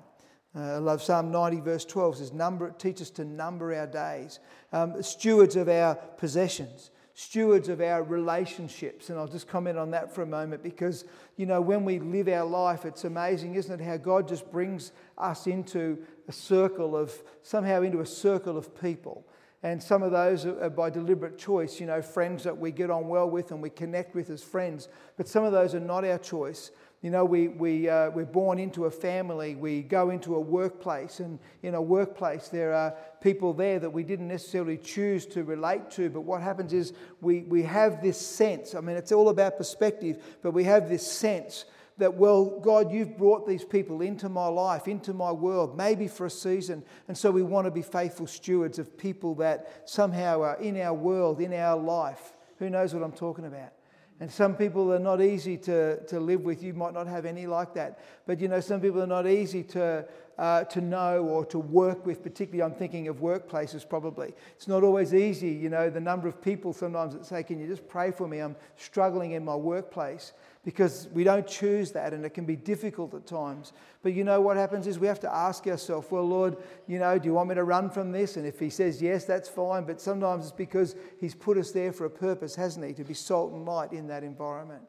Uh, 0.56 0.60
I 0.60 0.78
love 0.78 1.02
Psalm 1.02 1.30
90, 1.30 1.60
verse 1.60 1.84
12 1.84 2.18
says, 2.18 2.32
number, 2.32 2.70
Teach 2.70 3.02
us 3.02 3.10
to 3.10 3.24
number 3.24 3.74
our 3.74 3.86
days. 3.86 4.38
Um, 4.72 5.02
stewards 5.02 5.56
of 5.56 5.68
our 5.68 5.96
possessions 5.96 6.90
stewards 7.14 7.68
of 7.68 7.80
our 7.80 8.02
relationships. 8.02 9.08
And 9.08 9.18
I'll 9.18 9.28
just 9.28 9.46
comment 9.46 9.78
on 9.78 9.92
that 9.92 10.12
for 10.12 10.22
a 10.22 10.26
moment 10.26 10.62
because, 10.62 11.04
you 11.36 11.46
know, 11.46 11.60
when 11.60 11.84
we 11.84 12.00
live 12.00 12.28
our 12.28 12.44
life, 12.44 12.84
it's 12.84 13.04
amazing, 13.04 13.54
isn't 13.54 13.80
it, 13.80 13.84
how 13.84 13.96
God 13.96 14.28
just 14.28 14.50
brings 14.50 14.92
us 15.16 15.46
into 15.46 15.98
a 16.28 16.32
circle 16.32 16.96
of, 16.96 17.14
somehow 17.42 17.82
into 17.82 18.00
a 18.00 18.06
circle 18.06 18.58
of 18.58 18.78
people. 18.80 19.24
And 19.64 19.82
some 19.82 20.02
of 20.02 20.12
those 20.12 20.44
are 20.44 20.68
by 20.68 20.90
deliberate 20.90 21.38
choice, 21.38 21.80
you 21.80 21.86
know, 21.86 22.02
friends 22.02 22.44
that 22.44 22.58
we 22.58 22.70
get 22.70 22.90
on 22.90 23.08
well 23.08 23.30
with 23.30 23.50
and 23.50 23.62
we 23.62 23.70
connect 23.70 24.14
with 24.14 24.28
as 24.28 24.42
friends. 24.42 24.88
But 25.16 25.26
some 25.26 25.42
of 25.42 25.52
those 25.52 25.74
are 25.74 25.80
not 25.80 26.04
our 26.04 26.18
choice. 26.18 26.70
You 27.00 27.08
know, 27.08 27.24
we, 27.24 27.48
we, 27.48 27.88
uh, 27.88 28.10
we're 28.10 28.26
born 28.26 28.58
into 28.58 28.84
a 28.84 28.90
family, 28.90 29.54
we 29.54 29.80
go 29.80 30.10
into 30.10 30.34
a 30.36 30.40
workplace, 30.40 31.20
and 31.20 31.38
in 31.62 31.74
a 31.74 31.80
workplace, 31.80 32.48
there 32.48 32.74
are 32.74 32.94
people 33.22 33.54
there 33.54 33.78
that 33.78 33.88
we 33.88 34.02
didn't 34.02 34.28
necessarily 34.28 34.76
choose 34.76 35.24
to 35.28 35.44
relate 35.44 35.90
to. 35.92 36.10
But 36.10 36.22
what 36.22 36.42
happens 36.42 36.74
is 36.74 36.92
we, 37.22 37.44
we 37.44 37.62
have 37.62 38.02
this 38.02 38.20
sense 38.20 38.74
I 38.74 38.80
mean, 38.80 38.96
it's 38.96 39.12
all 39.12 39.30
about 39.30 39.56
perspective, 39.56 40.22
but 40.42 40.50
we 40.52 40.64
have 40.64 40.90
this 40.90 41.10
sense 41.10 41.64
that, 41.98 42.14
well, 42.14 42.58
God, 42.60 42.90
you've 42.92 43.16
brought 43.16 43.46
these 43.46 43.64
people 43.64 44.02
into 44.02 44.28
my 44.28 44.48
life, 44.48 44.88
into 44.88 45.12
my 45.12 45.30
world, 45.30 45.76
maybe 45.76 46.08
for 46.08 46.26
a 46.26 46.30
season. 46.30 46.82
And 47.06 47.16
so 47.16 47.30
we 47.30 47.42
want 47.42 47.66
to 47.66 47.70
be 47.70 47.82
faithful 47.82 48.26
stewards 48.26 48.78
of 48.78 48.98
people 48.98 49.36
that 49.36 49.82
somehow 49.84 50.42
are 50.42 50.56
in 50.56 50.80
our 50.80 50.94
world, 50.94 51.40
in 51.40 51.52
our 51.52 51.76
life. 51.76 52.32
Who 52.58 52.68
knows 52.68 52.94
what 52.94 53.02
I'm 53.02 53.12
talking 53.12 53.44
about? 53.44 53.72
And 54.20 54.30
some 54.30 54.54
people 54.54 54.92
are 54.92 54.98
not 54.98 55.20
easy 55.20 55.56
to, 55.58 56.04
to 56.06 56.20
live 56.20 56.42
with. 56.42 56.62
You 56.62 56.72
might 56.72 56.94
not 56.94 57.06
have 57.06 57.26
any 57.26 57.46
like 57.46 57.74
that. 57.74 57.98
But 58.26 58.40
you 58.40 58.48
know, 58.48 58.60
some 58.60 58.80
people 58.80 59.02
are 59.02 59.08
not 59.08 59.26
easy 59.26 59.64
to, 59.64 60.06
uh, 60.38 60.64
to 60.64 60.80
know 60.80 61.24
or 61.24 61.44
to 61.46 61.58
work 61.58 62.06
with, 62.06 62.22
particularly 62.22 62.62
I'm 62.62 62.78
thinking 62.78 63.08
of 63.08 63.16
workplaces 63.16 63.88
probably. 63.88 64.32
It's 64.56 64.68
not 64.68 64.84
always 64.84 65.14
easy, 65.14 65.50
you 65.50 65.68
know, 65.68 65.90
the 65.90 66.00
number 66.00 66.28
of 66.28 66.40
people 66.40 66.72
sometimes 66.72 67.14
that 67.14 67.26
say, 67.26 67.42
Can 67.42 67.58
you 67.58 67.66
just 67.66 67.88
pray 67.88 68.12
for 68.12 68.28
me? 68.28 68.38
I'm 68.38 68.56
struggling 68.76 69.32
in 69.32 69.44
my 69.44 69.56
workplace 69.56 70.32
because 70.64 71.08
we 71.12 71.24
don't 71.24 71.46
choose 71.46 71.92
that 71.92 72.14
and 72.14 72.24
it 72.24 72.30
can 72.30 72.46
be 72.46 72.56
difficult 72.56 73.12
at 73.14 73.26
times. 73.26 73.72
But 74.02 74.14
you 74.14 74.24
know 74.24 74.40
what 74.40 74.56
happens 74.56 74.86
is 74.86 74.98
we 74.98 75.06
have 75.06 75.20
to 75.20 75.34
ask 75.34 75.66
ourselves, 75.66 76.10
well, 76.10 76.26
Lord, 76.26 76.56
you 76.86 76.98
know, 76.98 77.18
do 77.18 77.26
you 77.26 77.34
want 77.34 77.50
me 77.50 77.54
to 77.54 77.64
run 77.64 77.90
from 77.90 78.12
this? 78.12 78.36
And 78.36 78.46
if 78.46 78.58
He 78.58 78.70
says 78.70 79.02
yes, 79.02 79.24
that's 79.26 79.48
fine. 79.48 79.84
But 79.84 80.00
sometimes 80.00 80.46
it's 80.46 80.52
because 80.52 80.96
He's 81.20 81.34
put 81.34 81.58
us 81.58 81.70
there 81.70 81.92
for 81.92 82.06
a 82.06 82.10
purpose, 82.10 82.54
hasn't 82.54 82.86
He? 82.86 82.94
To 82.94 83.04
be 83.04 83.14
salt 83.14 83.52
and 83.52 83.66
light 83.66 83.92
in 83.92 84.06
that 84.08 84.24
environment. 84.24 84.82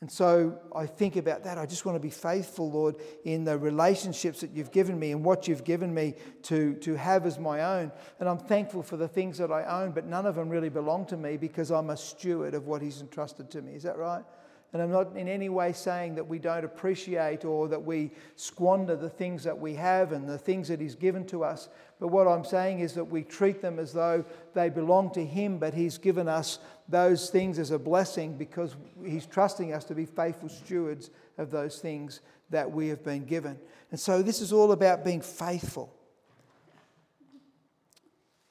And 0.00 0.10
so 0.10 0.58
I 0.74 0.86
think 0.86 1.14
about 1.14 1.44
that. 1.44 1.58
I 1.58 1.66
just 1.66 1.86
want 1.86 1.94
to 1.94 2.00
be 2.00 2.10
faithful, 2.10 2.68
Lord, 2.68 2.96
in 3.24 3.44
the 3.44 3.56
relationships 3.56 4.40
that 4.40 4.50
you've 4.50 4.72
given 4.72 4.98
me 4.98 5.12
and 5.12 5.24
what 5.24 5.46
you've 5.46 5.62
given 5.62 5.94
me 5.94 6.14
to, 6.42 6.74
to 6.74 6.96
have 6.96 7.24
as 7.24 7.38
my 7.38 7.62
own. 7.62 7.92
And 8.18 8.28
I'm 8.28 8.38
thankful 8.38 8.82
for 8.82 8.96
the 8.96 9.06
things 9.06 9.38
that 9.38 9.52
I 9.52 9.62
own, 9.64 9.92
but 9.92 10.04
none 10.04 10.26
of 10.26 10.34
them 10.34 10.48
really 10.48 10.70
belong 10.70 11.06
to 11.06 11.16
me 11.16 11.36
because 11.36 11.70
I'm 11.70 11.90
a 11.90 11.96
steward 11.96 12.54
of 12.54 12.66
what 12.66 12.82
He's 12.82 13.00
entrusted 13.00 13.48
to 13.52 13.62
me. 13.62 13.74
Is 13.74 13.84
that 13.84 13.96
right? 13.96 14.24
And 14.72 14.80
I'm 14.80 14.90
not 14.90 15.16
in 15.16 15.28
any 15.28 15.50
way 15.50 15.74
saying 15.74 16.14
that 16.14 16.26
we 16.26 16.38
don't 16.38 16.64
appreciate 16.64 17.44
or 17.44 17.68
that 17.68 17.84
we 17.84 18.10
squander 18.36 18.96
the 18.96 19.10
things 19.10 19.44
that 19.44 19.58
we 19.58 19.74
have 19.74 20.12
and 20.12 20.26
the 20.26 20.38
things 20.38 20.68
that 20.68 20.80
He's 20.80 20.94
given 20.94 21.26
to 21.26 21.44
us. 21.44 21.68
But 22.00 22.08
what 22.08 22.26
I'm 22.26 22.44
saying 22.44 22.80
is 22.80 22.94
that 22.94 23.04
we 23.04 23.22
treat 23.22 23.60
them 23.60 23.78
as 23.78 23.92
though 23.92 24.24
they 24.54 24.70
belong 24.70 25.10
to 25.12 25.24
Him, 25.24 25.58
but 25.58 25.74
He's 25.74 25.98
given 25.98 26.26
us 26.26 26.58
those 26.88 27.28
things 27.28 27.58
as 27.58 27.70
a 27.70 27.78
blessing 27.78 28.38
because 28.38 28.74
He's 29.04 29.26
trusting 29.26 29.74
us 29.74 29.84
to 29.84 29.94
be 29.94 30.06
faithful 30.06 30.48
stewards 30.48 31.10
of 31.36 31.50
those 31.50 31.78
things 31.78 32.20
that 32.48 32.70
we 32.70 32.88
have 32.88 33.04
been 33.04 33.26
given. 33.26 33.58
And 33.90 34.00
so 34.00 34.22
this 34.22 34.40
is 34.40 34.54
all 34.54 34.72
about 34.72 35.04
being 35.04 35.20
faithful. 35.20 35.92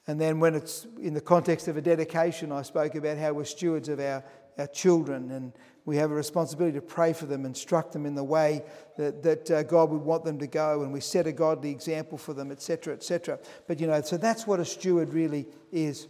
And 0.06 0.20
then, 0.20 0.40
when 0.40 0.54
it's 0.54 0.86
in 1.00 1.14
the 1.14 1.20
context 1.20 1.68
of 1.68 1.76
a 1.76 1.80
dedication, 1.80 2.50
I 2.52 2.62
spoke 2.62 2.94
about 2.94 3.18
how 3.18 3.32
we're 3.32 3.44
stewards 3.44 3.88
of 3.88 4.00
our, 4.00 4.24
our 4.58 4.66
children 4.66 5.30
and 5.30 5.52
we 5.84 5.96
have 5.96 6.10
a 6.10 6.14
responsibility 6.14 6.76
to 6.78 6.82
pray 6.82 7.12
for 7.12 7.26
them, 7.26 7.44
instruct 7.44 7.92
them 7.92 8.06
in 8.06 8.14
the 8.14 8.22
way 8.22 8.62
that, 8.96 9.22
that 9.22 9.50
uh, 9.50 9.62
God 9.64 9.90
would 9.90 10.02
want 10.02 10.24
them 10.24 10.38
to 10.38 10.46
go, 10.46 10.82
and 10.82 10.92
we 10.92 11.00
set 11.00 11.26
a 11.26 11.32
godly 11.32 11.70
example 11.70 12.16
for 12.16 12.34
them, 12.34 12.52
etc., 12.52 12.94
etc. 12.94 13.38
But, 13.66 13.80
you 13.80 13.86
know, 13.86 14.00
so 14.02 14.16
that's 14.16 14.46
what 14.46 14.60
a 14.60 14.64
steward 14.64 15.12
really 15.12 15.46
is. 15.72 16.06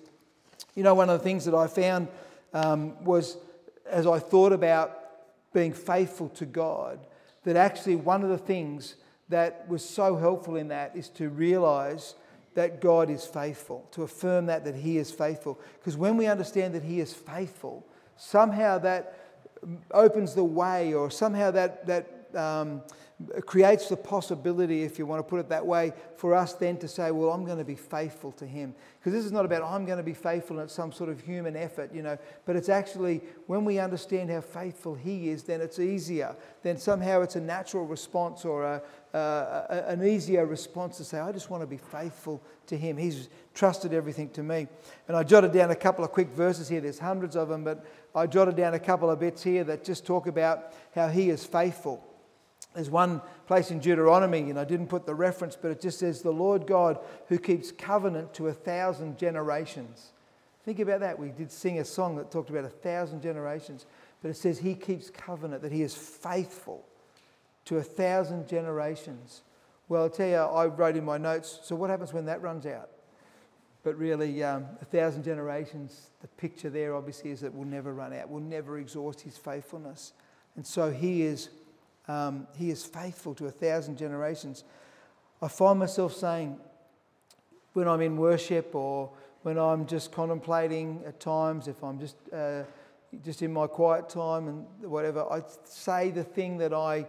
You 0.75 0.83
know, 0.83 0.95
one 0.95 1.09
of 1.09 1.19
the 1.19 1.25
things 1.25 1.45
that 1.47 1.55
I 1.55 1.67
found 1.67 2.09
um, 2.53 3.03
was 3.05 3.39
as 3.87 4.07
I 4.07 4.19
thought 4.19 4.53
about 4.53 4.99
being 5.53 5.73
faithful 5.73 6.29
to 6.31 6.47
God, 6.47 6.99
that 7.45 7.57
actually 7.57 7.97
one 7.97 8.23
of 8.23 8.29
the 8.29 8.39
things 8.39 8.97
that 9.29 9.69
was 9.69 9.85
so 9.87 10.17
helpful 10.17 10.57
in 10.57 10.69
that 10.69 10.95
is 10.95 11.09
to 11.11 11.29
realize 11.29 12.15
that 12.55 12.81
God 12.81 13.09
is 13.09 13.25
faithful, 13.25 13.89
to 13.93 14.03
affirm 14.03 14.47
that, 14.47 14.65
that 14.65 14.77
He 14.77 14.99
is 14.99 15.11
faithful. 15.11 15.59
Because 15.79 15.97
when 15.97 16.17
we 16.17 16.27
understand 16.27 16.75
that 16.75 16.83
He 16.83 17.01
is 17.01 17.13
faithful, 17.13 17.87
somehow 18.17 18.79
that 18.79 19.19
opens 19.93 20.35
the 20.35 20.45
way, 20.45 20.95
or 20.95 21.11
somehow 21.11 21.51
that, 21.51 21.87
that 21.87 22.07
um, 22.35 22.83
creates 23.47 23.89
the 23.89 23.97
possibility, 23.97 24.83
if 24.83 24.99
you 24.99 25.07
want 25.07 25.19
to 25.19 25.23
put 25.23 25.41
it 25.41 25.49
that 25.49 25.67
way, 25.67 25.93
for 26.17 26.35
us 26.35 26.53
then 26.55 26.77
to 26.79 26.89
say, 26.89 27.11
well, 27.11 27.31
I'm 27.31 27.45
going 27.45 27.59
to 27.59 27.65
be 27.65 27.75
faithful 27.75 28.33
to 28.33 28.47
Him. 28.47 28.75
Because 28.99 29.13
this 29.13 29.25
is 29.25 29.33
not 29.33 29.45
about 29.45 29.63
I'm 29.63 29.85
going 29.85 29.99
to 29.99 30.05
be 30.05 30.15
faithful 30.15 30.59
and 30.59 30.65
it's 30.65 30.75
some 30.75 30.93
sort 30.93 31.11
of 31.11 31.21
human 31.21 31.57
effort, 31.57 31.93
you 31.93 32.03
know, 32.03 32.17
but 32.47 32.57
it's 32.57 32.69
actually 32.69 33.21
when 33.47 33.65
we 33.65 33.79
understand 33.79 34.31
how 34.31 34.41
faithful 34.41 34.95
He 34.95 35.29
is, 35.29 35.43
then 35.43 35.61
it's 35.61 35.79
easier. 35.79 36.37
Then 36.63 36.79
somehow 36.79 37.23
it's 37.23 37.37
a 37.37 37.41
natural 37.41 37.85
response 37.85 38.45
or 38.45 38.65
a, 38.65 38.83
uh, 39.17 39.85
an 39.89 40.07
easier 40.07 40.47
response 40.47 40.97
to 40.99 41.05
say, 41.05 41.19
I 41.19 41.33
just 41.33 41.51
want 41.51 41.63
to 41.63 41.67
be 41.67 41.79
faithful 41.79 42.43
to 42.67 42.77
Him. 42.77 42.97
He's 42.97 43.29
trusted 43.55 43.93
everything 43.93 44.31
to 44.31 44.43
me. 44.43 44.69
And 45.09 45.17
I 45.17 45.23
jotted 45.23 45.53
down 45.53 45.71
a 45.71 45.77
couple 45.77 46.05
of 46.05 46.13
quick 46.13 46.29
verses 46.29 46.69
here. 46.69 46.81
There's 46.81 46.99
hundreds 46.99 47.37
of 47.37 47.49
them, 47.49 47.65
but 47.65 47.85
I 48.15 48.27
jotted 48.27 48.57
down 48.57 48.75
a 48.75 48.79
couple 48.79 49.11
of 49.11 49.19
bits 49.19 49.43
here 49.43 49.65
that 49.65 49.85
just 49.85 50.07
talk 50.07 50.27
about 50.27 50.73
how 50.95 51.09
He 51.09 51.31
is 51.31 51.45
faithful. 51.45 52.05
There's 52.75 52.91
one 52.91 53.21
place 53.47 53.71
in 53.71 53.81
Deuteronomy, 53.81 54.49
and 54.51 54.59
I 54.59 54.65
didn't 54.65 54.87
put 54.87 55.05
the 55.05 55.15
reference, 55.15 55.57
but 55.57 55.71
it 55.71 55.81
just 55.81 55.99
says, 55.99 56.23
The 56.23 56.31
Lord 56.31 56.67
God 56.67 56.99
who 57.29 57.39
keeps 57.39 57.71
covenant 57.71 58.33
to 58.35 58.49
a 58.49 58.53
thousand 58.53 59.19
generations. 59.19 60.13
Think 60.65 60.79
about 60.79 61.01
that. 61.01 61.19
We 61.19 61.29
did 61.31 61.51
sing 61.51 61.81
a 61.81 61.85
song 61.85 62.17
that 62.17 62.31
talked 62.31 62.51
about 62.51 62.65
a 62.65 62.71
thousand 62.71 63.21
generations, 63.21 63.85
but 64.23 64.31
it 64.31 64.37
says 64.37 64.59
He 64.59 64.75
keeps 64.75 65.11
covenant, 65.11 65.63
that 65.63 65.73
He 65.73 65.83
is 65.83 65.95
faithful 65.95 66.85
to 67.67 67.79
a 67.79 67.83
thousand 67.83 68.49
generations. 68.49 69.43
Well, 69.89 70.05
I'll 70.05 70.11
tell 70.11 70.29
you, 70.29 70.37
I 70.37 70.67
wrote 70.67 70.97
in 70.97 71.05
my 71.05 71.19
notes, 71.19 71.61
so 71.63 71.77
what 71.77 71.91
happens 71.91 72.13
when 72.13 72.25
that 72.27 72.41
runs 72.41 72.65
out? 72.65 72.89
But 73.83 73.99
really, 73.99 74.43
um, 74.45 74.67
a 74.81 74.85
thousand 74.85 75.25
generations, 75.25 76.11
the 76.21 76.29
picture 76.29 76.71
there 76.71 76.95
obviously 76.95 77.33
is 77.33 77.41
that 77.41 77.53
we'll 77.53 77.67
never 77.67 77.93
run 77.93 78.13
out, 78.13 78.31
we'll 78.31 78.41
never 78.41 78.79
exhaust 78.79 79.21
His 79.21 79.37
faithfulness. 79.37 80.13
And 80.57 80.67
so 80.67 80.91
He 80.91 81.23
is 81.23 81.51
um, 82.09 82.47
he 82.57 82.71
is 82.71 82.85
faithful 82.85 83.35
to 83.37 83.47
a 83.47 83.51
thousand 83.51 83.97
generations. 83.97 84.65
I 85.41 85.49
find 85.49 85.79
myself 85.79 86.15
saying, 86.15 86.59
when 87.73 87.89
I'm 87.89 88.01
in 88.01 88.17
worship 88.17 88.75
or 88.75 89.11
when 89.43 89.59
I'm 89.59 89.87
just 89.87 90.13
contemplating 90.13 91.03
at 91.07 91.21
times, 91.21 91.69
if 91.69 91.83
I'm 91.83 91.99
just, 91.99 92.17
uh, 92.33 92.63
just 93.25 93.43
in 93.43 93.53
my 93.53 93.67
quiet 93.67 94.09
time 94.09 94.49
and 94.49 94.67
whatever, 94.83 95.25
I 95.31 95.43
say 95.65 96.11
the 96.11 96.25
thing 96.25 96.59
that 96.59 96.73
I, 96.73 97.07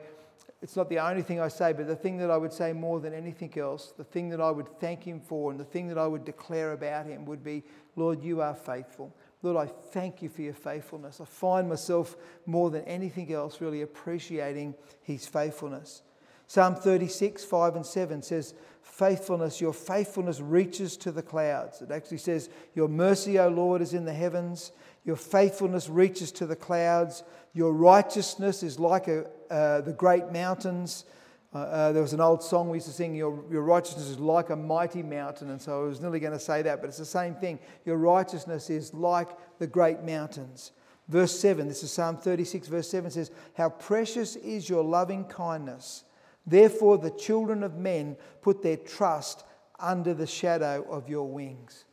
it's 0.61 0.75
not 0.75 0.89
the 0.89 0.99
only 0.99 1.21
thing 1.21 1.39
I 1.39 1.47
say, 1.47 1.73
but 1.73 1.87
the 1.87 1.95
thing 1.95 2.17
that 2.17 2.31
I 2.31 2.37
would 2.37 2.53
say 2.53 2.73
more 2.73 2.99
than 2.99 3.13
anything 3.13 3.53
else, 3.57 3.93
the 3.97 4.03
thing 4.03 4.29
that 4.29 4.41
I 4.41 4.49
would 4.49 4.79
thank 4.79 5.03
Him 5.03 5.19
for 5.19 5.51
and 5.51 5.59
the 5.59 5.65
thing 5.65 5.87
that 5.89 5.97
I 5.97 6.07
would 6.07 6.25
declare 6.25 6.73
about 6.73 7.05
Him 7.05 7.25
would 7.25 7.43
be, 7.43 7.63
Lord, 7.95 8.23
you 8.23 8.41
are 8.41 8.55
faithful. 8.55 9.13
Lord, 9.43 9.57
I 9.57 9.71
thank 9.91 10.21
you 10.21 10.29
for 10.29 10.41
your 10.41 10.53
faithfulness. 10.53 11.19
I 11.19 11.25
find 11.25 11.67
myself 11.67 12.15
more 12.45 12.69
than 12.69 12.83
anything 12.85 13.31
else 13.33 13.59
really 13.59 13.81
appreciating 13.81 14.73
his 15.01 15.27
faithfulness. 15.27 16.01
Psalm 16.47 16.75
36, 16.75 17.43
5 17.43 17.75
and 17.75 17.85
7 17.85 18.21
says, 18.21 18.53
Faithfulness, 18.81 19.59
your 19.59 19.73
faithfulness 19.73 20.39
reaches 20.39 20.97
to 20.97 21.11
the 21.11 21.21
clouds. 21.21 21.81
It 21.81 21.91
actually 21.91 22.17
says, 22.17 22.49
Your 22.73 22.87
mercy, 22.87 23.39
O 23.39 23.49
Lord, 23.49 23.81
is 23.81 23.93
in 23.93 24.05
the 24.05 24.13
heavens. 24.13 24.71
Your 25.03 25.15
faithfulness 25.15 25.89
reaches 25.89 26.31
to 26.33 26.45
the 26.45 26.55
clouds. 26.55 27.23
Your 27.53 27.73
righteousness 27.73 28.63
is 28.63 28.79
like 28.79 29.07
a, 29.07 29.25
uh, 29.49 29.81
the 29.81 29.93
great 29.93 30.31
mountains. 30.31 31.05
Uh, 31.53 31.57
uh, 31.57 31.91
there 31.91 32.01
was 32.01 32.13
an 32.13 32.21
old 32.21 32.41
song 32.41 32.69
we 32.69 32.77
used 32.77 32.87
to 32.87 32.93
sing, 32.93 33.13
your, 33.13 33.43
your 33.51 33.61
righteousness 33.61 34.07
is 34.09 34.19
like 34.19 34.49
a 34.49 34.55
mighty 34.55 35.03
mountain. 35.03 35.51
And 35.51 35.61
so 35.61 35.83
I 35.83 35.87
was 35.87 36.01
nearly 36.01 36.19
going 36.19 36.33
to 36.33 36.39
say 36.39 36.63
that, 36.63 36.81
but 36.81 36.87
it's 36.87 36.97
the 36.97 37.05
same 37.05 37.35
thing. 37.35 37.59
Your 37.85 37.97
righteousness 37.97 38.69
is 38.69 38.93
like 38.93 39.29
the 39.59 39.67
great 39.67 40.01
mountains. 40.01 40.71
Verse 41.09 41.37
7, 41.37 41.67
this 41.67 41.83
is 41.83 41.91
Psalm 41.91 42.17
36, 42.17 42.67
verse 42.67 42.89
7 42.89 43.11
says, 43.11 43.29
How 43.55 43.69
precious 43.69 44.35
is 44.37 44.69
your 44.69 44.83
loving 44.83 45.25
kindness. 45.25 46.05
Therefore, 46.47 46.97
the 46.97 47.11
children 47.11 47.61
of 47.61 47.75
men 47.75 48.17
put 48.41 48.63
their 48.63 48.77
trust 48.77 49.43
under 49.79 50.13
the 50.13 50.27
shadow 50.27 50.85
of 50.89 51.09
your 51.09 51.27
wings. 51.27 51.85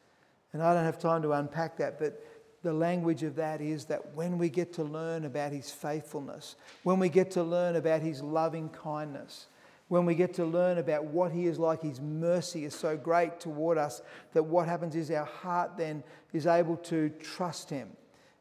And 0.52 0.62
I 0.62 0.74
don't 0.74 0.84
have 0.84 0.98
time 0.98 1.22
to 1.22 1.32
unpack 1.32 1.76
that, 1.78 1.98
but 1.98 2.24
the 2.62 2.72
language 2.72 3.22
of 3.22 3.36
that 3.36 3.60
is 3.60 3.86
that 3.86 4.14
when 4.14 4.36
we 4.36 4.48
get 4.48 4.72
to 4.74 4.84
learn 4.84 5.24
about 5.24 5.52
his 5.52 5.70
faithfulness, 5.70 6.56
when 6.82 6.98
we 6.98 7.08
get 7.08 7.30
to 7.32 7.42
learn 7.42 7.76
about 7.76 8.02
his 8.02 8.22
loving 8.22 8.68
kindness, 8.68 9.46
when 9.88 10.04
we 10.04 10.14
get 10.14 10.34
to 10.34 10.44
learn 10.44 10.78
about 10.78 11.04
what 11.04 11.32
he 11.32 11.46
is 11.46 11.58
like, 11.58 11.82
his 11.82 12.00
mercy 12.00 12.64
is 12.64 12.74
so 12.74 12.96
great 12.96 13.40
toward 13.40 13.76
us 13.76 14.02
that 14.34 14.42
what 14.42 14.68
happens 14.68 14.94
is 14.94 15.10
our 15.10 15.24
heart 15.24 15.76
then 15.76 16.04
is 16.32 16.46
able 16.46 16.76
to 16.76 17.08
trust 17.20 17.70
him 17.70 17.88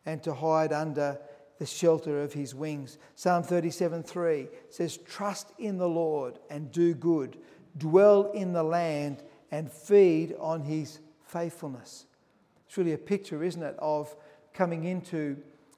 and 0.06 0.22
to 0.22 0.34
hide 0.34 0.74
under 0.74 1.18
the 1.58 1.66
shelter 1.66 2.22
of 2.22 2.34
his 2.34 2.54
wings. 2.54 2.98
Psalm 3.16 3.42
37 3.42 4.04
3 4.04 4.48
says, 4.70 4.98
Trust 4.98 5.52
in 5.58 5.78
the 5.78 5.90
Lord 5.90 6.40
and 6.50 6.72
do 6.72 6.94
good, 6.94 7.38
dwell 7.78 8.32
in 8.32 8.54
the 8.54 8.64
land 8.64 9.24
and 9.52 9.72
feed 9.72 10.36
on 10.40 10.62
his 10.62 11.00
faithfulness. 11.26 12.06
It's 12.70 12.78
really 12.78 12.94
a 12.94 13.00
picture, 13.00 13.44
isn't 13.44 13.64
it, 13.64 13.76
of 13.80 14.16
coming 14.54 14.84
into 14.84 15.38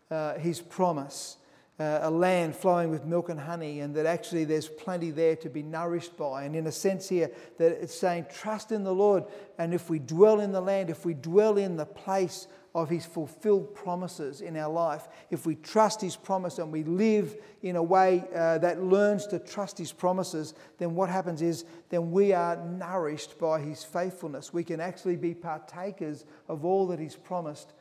uh, 0.10 0.34
his 0.34 0.60
promise, 0.60 1.38
uh, 1.80 2.00
a 2.02 2.12
land 2.12 2.54
flowing 2.54 2.90
with 2.90 3.06
milk 3.06 3.30
and 3.30 3.40
honey, 3.40 3.80
and 3.80 3.96
that 3.96 4.06
actually 4.06 4.44
there's 4.44 4.68
plenty 4.68 5.10
there 5.10 5.38
to 5.38 5.50
be 5.50 5.64
nourished 5.64 6.18
by. 6.18 6.44
And 6.44 6.54
in 6.54 6.68
a 6.68 6.72
sense, 6.72 7.08
here, 7.08 7.32
that 7.58 7.82
it's 7.82 7.98
saying, 7.98 8.26
trust 8.30 8.74
in 8.74 8.84
the 8.84 8.94
Lord. 8.94 9.24
And 9.58 9.74
if 9.74 9.90
we 9.90 10.00
dwell 10.00 10.42
in 10.42 10.52
the 10.52 10.60
land, 10.60 10.90
if 10.90 11.06
we 11.06 11.14
dwell 11.14 11.58
in 11.58 11.78
the 11.78 11.86
place 11.86 12.48
of 12.74 12.90
his 12.90 13.06
fulfilled 13.06 13.76
promises 13.76 14.42
in 14.42 14.56
our 14.56 14.72
life, 14.72 15.08
if 15.30 15.46
we 15.46 15.56
trust 15.56 16.00
his 16.00 16.16
promise 16.16 16.58
and 16.58 16.72
we 16.72 16.84
live 16.84 17.36
in 17.62 17.76
a 17.76 17.84
way 17.84 18.24
uh, 18.34 18.58
that 18.60 18.82
learns 18.82 19.28
to 19.28 19.40
trust 19.40 19.78
his 19.78 19.92
promises, 19.92 20.54
then 20.78 20.96
what 20.96 21.10
happens 21.10 21.42
is 21.42 21.66
then 21.90 22.12
we 22.12 22.32
are 22.34 22.56
nourished 22.66 23.38
by 23.38 23.60
his 23.60 23.84
faithfulness. 23.84 24.54
We 24.54 24.64
can 24.64 24.80
actually 24.80 25.18
be 25.18 25.34
partakers 25.34 26.26
of 26.48 26.64
all 26.64 26.88
that 26.88 27.00
he's 27.00 27.16
promised 27.16 27.74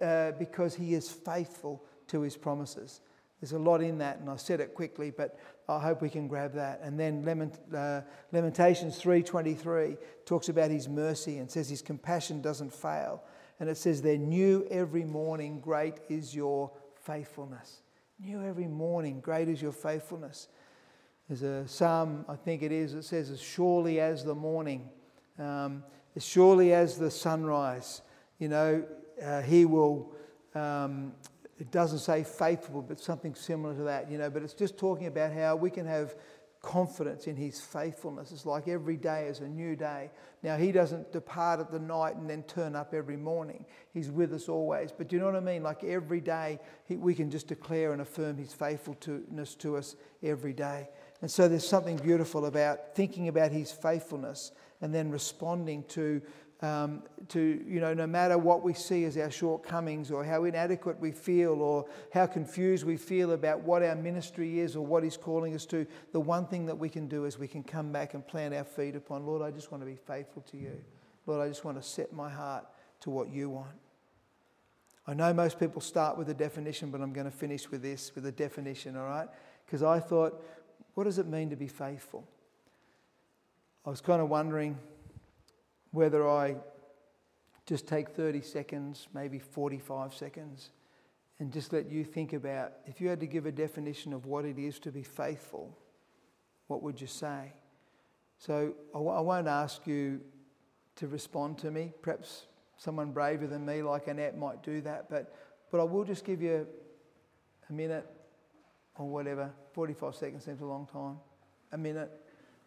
uh, 0.00 0.32
because 0.32 0.74
he 0.74 0.94
is 0.94 1.10
faithful 1.10 1.84
to 2.08 2.22
his 2.22 2.36
promises. 2.36 3.00
There's 3.40 3.52
a 3.52 3.58
lot 3.58 3.82
in 3.82 3.98
that, 3.98 4.20
and 4.20 4.30
I 4.30 4.36
said 4.36 4.60
it 4.60 4.72
quickly, 4.72 5.10
but 5.10 5.36
I 5.68 5.80
hope 5.80 6.00
we 6.00 6.08
can 6.08 6.28
grab 6.28 6.54
that. 6.54 6.80
And 6.80 6.98
then 6.98 7.24
Lament, 7.24 7.58
uh, 7.74 8.02
Lamentations 8.30 9.00
3:23 9.00 9.96
talks 10.24 10.48
about 10.48 10.70
His 10.70 10.88
mercy 10.88 11.38
and 11.38 11.50
says 11.50 11.68
His 11.68 11.82
compassion 11.82 12.40
doesn't 12.40 12.72
fail. 12.72 13.24
And 13.62 13.70
it 13.70 13.76
says, 13.76 14.02
They're 14.02 14.18
new 14.18 14.66
every 14.72 15.04
morning, 15.04 15.60
great 15.60 15.94
is 16.08 16.34
your 16.34 16.72
faithfulness. 16.96 17.82
New 18.18 18.42
every 18.42 18.66
morning, 18.66 19.20
great 19.20 19.48
is 19.48 19.62
your 19.62 19.70
faithfulness. 19.70 20.48
There's 21.28 21.42
a 21.42 21.68
psalm, 21.68 22.24
I 22.28 22.34
think 22.34 22.64
it 22.64 22.72
is, 22.72 22.92
it 22.92 23.04
says, 23.04 23.30
As 23.30 23.40
surely 23.40 24.00
as 24.00 24.24
the 24.24 24.34
morning, 24.34 24.90
um, 25.38 25.84
as 26.16 26.26
surely 26.26 26.74
as 26.74 26.98
the 26.98 27.08
sunrise, 27.08 28.02
you 28.40 28.48
know, 28.48 28.84
uh, 29.24 29.42
He 29.42 29.64
will. 29.64 30.12
Um, 30.56 31.12
it 31.60 31.70
doesn't 31.70 32.00
say 32.00 32.24
faithful, 32.24 32.82
but 32.82 32.98
something 32.98 33.36
similar 33.36 33.76
to 33.76 33.82
that, 33.84 34.10
you 34.10 34.18
know. 34.18 34.28
But 34.28 34.42
it's 34.42 34.54
just 34.54 34.76
talking 34.76 35.06
about 35.06 35.32
how 35.32 35.54
we 35.54 35.70
can 35.70 35.86
have 35.86 36.16
confidence 36.62 37.26
in 37.26 37.34
his 37.34 37.60
faithfulness. 37.60 38.30
It's 38.30 38.46
like 38.46 38.68
every 38.68 38.96
day 38.96 39.26
is 39.26 39.40
a 39.40 39.48
new 39.48 39.74
day. 39.74 40.10
Now, 40.44 40.56
he 40.56 40.70
doesn't 40.70 41.12
depart 41.12 41.58
at 41.58 41.72
the 41.72 41.78
night 41.80 42.16
and 42.16 42.30
then 42.30 42.44
turn 42.44 42.76
up 42.76 42.94
every 42.94 43.16
morning. 43.16 43.64
He's 43.92 44.10
with 44.10 44.32
us 44.32 44.48
always. 44.48 44.92
But 44.92 45.08
do 45.08 45.16
you 45.16 45.20
know 45.20 45.26
what 45.26 45.36
I 45.36 45.40
mean? 45.40 45.64
Like 45.64 45.82
every 45.82 46.20
day, 46.20 46.60
he, 46.84 46.96
we 46.96 47.14
can 47.14 47.30
just 47.30 47.48
declare 47.48 47.92
and 47.92 48.00
affirm 48.00 48.36
his 48.36 48.52
faithfulness 48.52 49.56
to 49.56 49.76
us 49.76 49.96
every 50.22 50.52
day. 50.52 50.88
And 51.20 51.30
so 51.30 51.48
there's 51.48 51.66
something 51.66 51.96
beautiful 51.96 52.46
about 52.46 52.94
thinking 52.94 53.28
about 53.28 53.50
his 53.50 53.72
faithfulness 53.72 54.52
and 54.80 54.94
then 54.94 55.10
responding 55.10 55.84
to 55.84 56.20
um, 56.62 57.02
to, 57.28 57.62
you 57.66 57.80
know, 57.80 57.92
no 57.92 58.06
matter 58.06 58.38
what 58.38 58.62
we 58.62 58.72
see 58.72 59.04
as 59.04 59.18
our 59.18 59.30
shortcomings 59.30 60.12
or 60.12 60.24
how 60.24 60.44
inadequate 60.44 60.98
we 61.00 61.10
feel 61.10 61.60
or 61.60 61.86
how 62.14 62.24
confused 62.24 62.86
we 62.86 62.96
feel 62.96 63.32
about 63.32 63.60
what 63.62 63.82
our 63.82 63.96
ministry 63.96 64.60
is 64.60 64.76
or 64.76 64.86
what 64.86 65.02
He's 65.02 65.16
calling 65.16 65.54
us 65.54 65.66
to, 65.66 65.84
the 66.12 66.20
one 66.20 66.46
thing 66.46 66.66
that 66.66 66.78
we 66.78 66.88
can 66.88 67.08
do 67.08 67.24
is 67.24 67.36
we 67.36 67.48
can 67.48 67.64
come 67.64 67.90
back 67.90 68.14
and 68.14 68.26
plant 68.26 68.54
our 68.54 68.64
feet 68.64 68.94
upon, 68.94 69.26
Lord, 69.26 69.42
I 69.42 69.50
just 69.50 69.72
want 69.72 69.82
to 69.82 69.86
be 69.86 69.96
faithful 69.96 70.42
to 70.52 70.56
you. 70.56 70.80
Lord, 71.26 71.44
I 71.44 71.48
just 71.48 71.64
want 71.64 71.82
to 71.82 71.86
set 71.86 72.12
my 72.12 72.30
heart 72.30 72.64
to 73.00 73.10
what 73.10 73.28
you 73.28 73.50
want. 73.50 73.76
I 75.04 75.14
know 75.14 75.32
most 75.34 75.58
people 75.58 75.80
start 75.80 76.16
with 76.16 76.28
a 76.30 76.34
definition, 76.34 76.92
but 76.92 77.00
I'm 77.00 77.12
going 77.12 77.28
to 77.28 77.36
finish 77.36 77.68
with 77.72 77.82
this, 77.82 78.14
with 78.14 78.24
a 78.26 78.32
definition, 78.32 78.96
all 78.96 79.06
right? 79.06 79.28
Because 79.66 79.82
I 79.82 79.98
thought, 79.98 80.40
what 80.94 81.04
does 81.04 81.18
it 81.18 81.26
mean 81.26 81.50
to 81.50 81.56
be 81.56 81.66
faithful? 81.66 82.24
I 83.84 83.90
was 83.90 84.00
kind 84.00 84.22
of 84.22 84.28
wondering 84.28 84.78
whether 85.92 86.28
I 86.28 86.56
just 87.66 87.86
take 87.86 88.10
30 88.10 88.40
seconds, 88.42 89.08
maybe 89.14 89.38
45 89.38 90.12
seconds, 90.14 90.70
and 91.38 91.52
just 91.52 91.72
let 91.72 91.90
you 91.90 92.04
think 92.04 92.32
about 92.32 92.72
if 92.86 93.00
you 93.00 93.08
had 93.08 93.20
to 93.20 93.26
give 93.26 93.46
a 93.46 93.52
definition 93.52 94.12
of 94.12 94.26
what 94.26 94.44
it 94.44 94.58
is 94.58 94.78
to 94.80 94.90
be 94.90 95.02
faithful, 95.02 95.76
what 96.66 96.82
would 96.82 97.00
you 97.00 97.06
say? 97.06 97.52
So 98.38 98.74
I 98.94 98.98
w- 98.98 99.16
I 99.16 99.20
won't 99.20 99.48
ask 99.48 99.86
you 99.86 100.20
to 100.96 101.06
respond 101.06 101.58
to 101.58 101.70
me. 101.70 101.92
Perhaps 102.02 102.46
someone 102.76 103.12
braver 103.12 103.46
than 103.46 103.64
me, 103.64 103.82
like 103.82 104.08
Annette, 104.08 104.36
might 104.36 104.62
do 104.62 104.80
that, 104.82 105.08
but, 105.08 105.34
but 105.70 105.80
I 105.80 105.84
will 105.84 106.04
just 106.04 106.24
give 106.24 106.42
you 106.42 106.66
a 107.68 107.72
minute 107.72 108.06
or 108.96 109.08
whatever. 109.08 109.50
45 109.72 110.14
seconds 110.14 110.44
seems 110.44 110.60
a 110.60 110.66
long 110.66 110.86
time. 110.92 111.18
a 111.72 111.78
minute, 111.78 112.10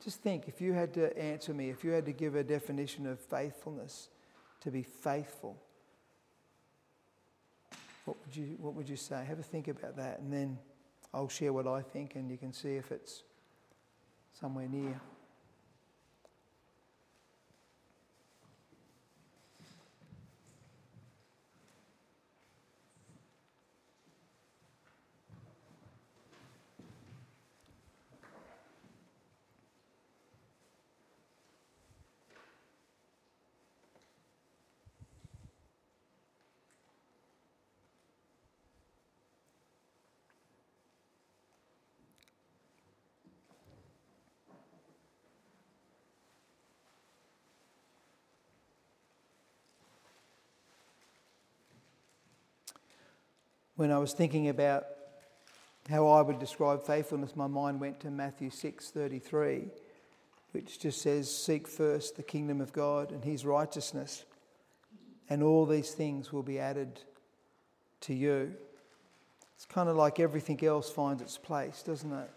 just 0.04 0.22
think 0.22 0.48
if 0.48 0.62
you 0.62 0.74
had 0.74 0.94
to 0.96 1.18
answer 1.18 1.54
me, 1.54 1.70
if 1.70 1.84
you 1.84 1.92
had 1.92 2.06
to 2.06 2.12
give 2.12 2.36
a 2.36 2.44
definition 2.44 3.08
of 3.08 3.20
faithfulness, 3.20 4.10
to 4.62 4.72
be 4.72 4.84
faithful, 4.84 5.58
what 8.06 8.18
would 8.26 8.36
you, 8.36 8.56
what 8.60 8.74
would 8.74 8.88
you 8.88 8.96
say? 8.96 9.24
Have 9.26 9.40
a 9.40 9.44
think 9.44 9.68
about 9.68 9.96
that, 9.98 10.20
and 10.20 10.32
then 10.32 10.58
I'll 11.14 11.30
share 11.30 11.54
what 11.54 11.68
I 11.68 11.82
think, 11.82 12.16
and 12.16 12.30
you 12.30 12.38
can 12.38 12.54
see 12.54 12.76
if 12.76 12.92
it's 12.92 13.24
somewhere 14.40 14.68
near. 14.68 15.00
When 53.76 53.92
I 53.92 53.98
was 53.98 54.14
thinking 54.14 54.50
about 54.50 54.86
how 55.90 56.08
I 56.08 56.22
would 56.22 56.40
describe 56.40 56.84
faithfulness, 56.84 57.36
my 57.36 57.48
mind 57.48 57.80
went 57.80 58.00
to 58.02 58.10
Matthew 58.10 58.50
6:33, 58.50 59.70
which 60.52 60.80
just 60.80 61.02
says, 61.02 61.30
"Seek 61.30 61.68
first 61.68 62.16
the 62.16 62.24
kingdom 62.24 62.62
of 62.62 62.74
God 62.74 63.12
and 63.12 63.24
his 63.24 63.46
righteousness, 63.46 64.26
and 65.30 65.44
all 65.44 65.66
these 65.66 65.94
things 65.94 66.32
will 66.32 66.44
be 66.44 66.60
added 66.60 67.02
to 68.02 68.14
you." 68.14 68.56
It's 69.56 69.66
kind 69.66 69.90
of 69.90 69.96
like 69.96 70.20
everything 70.20 70.64
else 70.64 70.90
finds 70.90 71.22
its 71.22 71.38
place, 71.38 71.82
doesn't 71.82 72.12
it? 72.12 72.30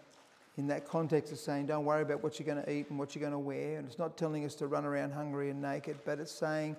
In 0.57 0.67
that 0.67 0.85
context 0.85 1.31
of 1.31 1.39
saying, 1.39 1.67
don't 1.67 1.85
worry 1.85 2.01
about 2.01 2.23
what 2.23 2.39
you're 2.39 2.45
going 2.45 2.63
to 2.63 2.71
eat 2.71 2.89
and 2.89 2.97
what 2.99 3.15
you're 3.15 3.21
going 3.21 3.33
to 3.33 3.39
wear. 3.39 3.77
And 3.77 3.87
it's 3.87 3.97
not 3.97 4.17
telling 4.17 4.45
us 4.45 4.55
to 4.55 4.67
run 4.67 4.85
around 4.85 5.11
hungry 5.11 5.49
and 5.49 5.61
naked, 5.61 5.99
but 6.05 6.19
it's 6.19 6.31
saying, 6.31 6.75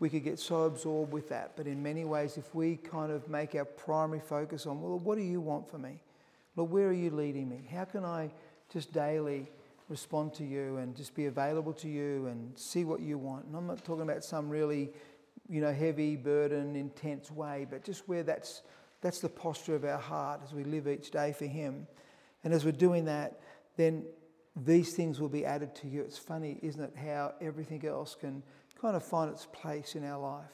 we 0.00 0.08
could 0.08 0.24
get 0.24 0.38
so 0.38 0.64
absorbed 0.64 1.12
with 1.12 1.28
that. 1.28 1.52
But 1.56 1.66
in 1.66 1.82
many 1.82 2.04
ways, 2.04 2.36
if 2.36 2.54
we 2.54 2.76
kind 2.76 3.12
of 3.12 3.28
make 3.28 3.54
our 3.54 3.64
primary 3.64 4.20
focus 4.20 4.66
on, 4.66 4.80
well, 4.80 4.98
what 4.98 5.16
do 5.16 5.22
you 5.24 5.40
want 5.40 5.70
for 5.70 5.78
me? 5.78 6.00
Lord, 6.56 6.70
where 6.70 6.88
are 6.88 6.92
you 6.92 7.10
leading 7.10 7.48
me? 7.48 7.66
How 7.70 7.84
can 7.84 8.04
I 8.04 8.30
just 8.72 8.92
daily 8.92 9.48
respond 9.88 10.34
to 10.34 10.44
you 10.44 10.78
and 10.78 10.96
just 10.96 11.14
be 11.14 11.26
available 11.26 11.72
to 11.74 11.88
you 11.88 12.26
and 12.26 12.56
see 12.58 12.84
what 12.84 13.00
you 13.00 13.18
want? 13.18 13.46
And 13.46 13.56
I'm 13.56 13.66
not 13.66 13.84
talking 13.84 14.02
about 14.02 14.24
some 14.24 14.48
really, 14.48 14.90
you 15.48 15.60
know, 15.60 15.72
heavy, 15.72 16.16
burden, 16.16 16.76
intense 16.76 17.30
way, 17.30 17.66
but 17.68 17.84
just 17.84 18.08
where 18.08 18.22
that's, 18.22 18.62
that's 19.00 19.20
the 19.20 19.28
posture 19.28 19.74
of 19.74 19.84
our 19.84 19.98
heart 19.98 20.40
as 20.44 20.52
we 20.52 20.64
live 20.64 20.88
each 20.88 21.10
day 21.10 21.32
for 21.32 21.46
Him. 21.46 21.86
And 22.42 22.52
as 22.52 22.64
we're 22.64 22.72
doing 22.72 23.04
that, 23.06 23.40
then 23.76 24.04
these 24.56 24.94
things 24.94 25.20
will 25.20 25.28
be 25.28 25.44
added 25.44 25.74
to 25.76 25.88
you. 25.88 26.02
It's 26.02 26.18
funny, 26.18 26.58
isn't 26.62 26.82
it, 26.82 26.94
how 26.96 27.34
everything 27.40 27.84
else 27.84 28.14
can 28.14 28.42
kind 28.80 28.96
of 28.96 29.02
find 29.02 29.30
its 29.30 29.46
place 29.46 29.94
in 29.94 30.04
our 30.04 30.20
life. 30.20 30.50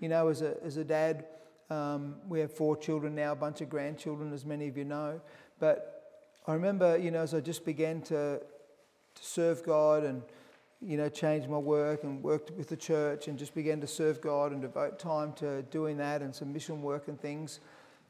You 0.00 0.08
know, 0.08 0.28
as 0.28 0.42
a, 0.42 0.56
as 0.62 0.76
a 0.76 0.84
dad, 0.84 1.26
um, 1.70 2.16
we 2.28 2.40
have 2.40 2.52
four 2.52 2.76
children 2.76 3.14
now, 3.14 3.32
a 3.32 3.36
bunch 3.36 3.60
of 3.60 3.68
grandchildren, 3.68 4.32
as 4.32 4.44
many 4.44 4.68
of 4.68 4.76
you 4.76 4.84
know. 4.84 5.20
But 5.58 6.30
I 6.46 6.52
remember, 6.52 6.98
you 6.98 7.10
know, 7.10 7.22
as 7.22 7.32
I 7.32 7.40
just 7.40 7.64
began 7.64 8.02
to, 8.02 8.38
to 8.38 9.22
serve 9.22 9.62
God 9.64 10.04
and, 10.04 10.22
you 10.80 10.96
know, 10.96 11.08
change 11.08 11.48
my 11.48 11.56
work 11.56 12.04
and 12.04 12.22
worked 12.22 12.50
with 12.50 12.68
the 12.68 12.76
church 12.76 13.28
and 13.28 13.38
just 13.38 13.54
began 13.54 13.80
to 13.80 13.86
serve 13.86 14.20
God 14.20 14.52
and 14.52 14.60
devote 14.60 14.98
time 14.98 15.32
to 15.34 15.62
doing 15.62 15.96
that 15.96 16.20
and 16.20 16.34
some 16.34 16.52
mission 16.52 16.82
work 16.82 17.08
and 17.08 17.18
things. 17.18 17.60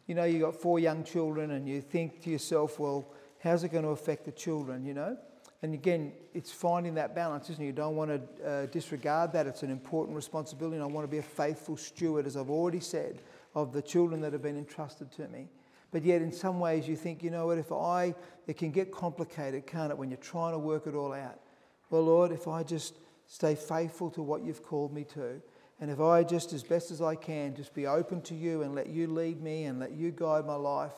You 0.07 0.15
know, 0.15 0.25
you 0.25 0.41
got 0.41 0.57
four 0.57 0.79
young 0.81 1.05
children 1.05 1.53
and 1.53 1.69
you 1.69 1.81
think 1.81 2.23
to 2.23 2.31
yourself, 2.31 2.81
well, 2.81 3.07
how's 3.39 3.63
it 3.63 3.69
going 3.69 3.85
to 3.85 3.91
affect 3.91 4.25
the 4.25 4.33
children, 4.33 4.85
you 4.85 4.95
know? 4.95 5.17
And 5.65 5.73
again, 5.73 6.13
it's 6.35 6.53
finding 6.53 6.93
that 6.97 7.15
balance, 7.15 7.49
isn't 7.49 7.65
it? 7.65 7.67
You 7.67 7.73
don't 7.73 7.97
want 7.97 8.11
to 8.11 8.47
uh, 8.47 8.67
disregard 8.67 9.33
that. 9.33 9.47
It's 9.47 9.63
an 9.63 9.71
important 9.71 10.15
responsibility, 10.15 10.77
and 10.77 10.85
I 10.85 10.87
want 10.87 11.07
to 11.07 11.11
be 11.11 11.17
a 11.17 11.23
faithful 11.23 11.79
steward, 11.79 12.27
as 12.27 12.37
I've 12.37 12.51
already 12.51 12.81
said, 12.81 13.23
of 13.55 13.73
the 13.73 13.81
children 13.81 14.21
that 14.21 14.35
have 14.35 14.43
been 14.43 14.59
entrusted 14.59 15.11
to 15.13 15.27
me. 15.29 15.49
But 15.91 16.05
yet, 16.05 16.21
in 16.21 16.33
some 16.33 16.61
ways, 16.61 16.87
you 16.87 16.97
think, 16.97 17.23
you 17.23 17.31
know 17.31 17.47
what, 17.47 17.57
if 17.57 17.73
I, 17.73 18.15
it 18.47 18.59
can 18.59 18.73
get 18.73 18.93
complicated, 18.93 19.67
can't 19.67 19.91
it, 19.91 19.97
when 19.97 20.11
you're 20.11 20.19
trying 20.19 20.53
to 20.53 20.59
work 20.59 20.87
it 20.87 20.95
all 20.95 21.15
out? 21.15 21.41
Well, 21.89 22.03
Lord, 22.03 22.31
if 22.31 22.47
I 22.47 22.63
just 22.63 22.97
stay 23.27 23.55
faithful 23.55 24.11
to 24.11 24.23
what 24.23 24.45
you've 24.45 24.63
called 24.63 24.93
me 24.93 25.05
to, 25.15 25.41
and 25.81 25.91
if 25.91 25.99
I 25.99 26.25
just, 26.25 26.53
as 26.53 26.63
best 26.63 26.91
as 26.91 27.01
I 27.01 27.15
can, 27.15 27.57
just 27.57 27.73
be 27.73 27.87
open 27.87 28.21
to 28.25 28.35
you 28.35 28.61
and 28.61 28.75
let 28.75 28.89
you 28.89 29.07
lead 29.07 29.41
me 29.41 29.65
and 29.65 29.81
let 29.81 29.93
you 29.93 30.11
guide 30.11 30.45
my 30.45 30.57
life, 30.57 30.93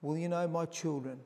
well, 0.00 0.16
you 0.16 0.28
know, 0.28 0.46
my 0.46 0.64
children 0.64 1.18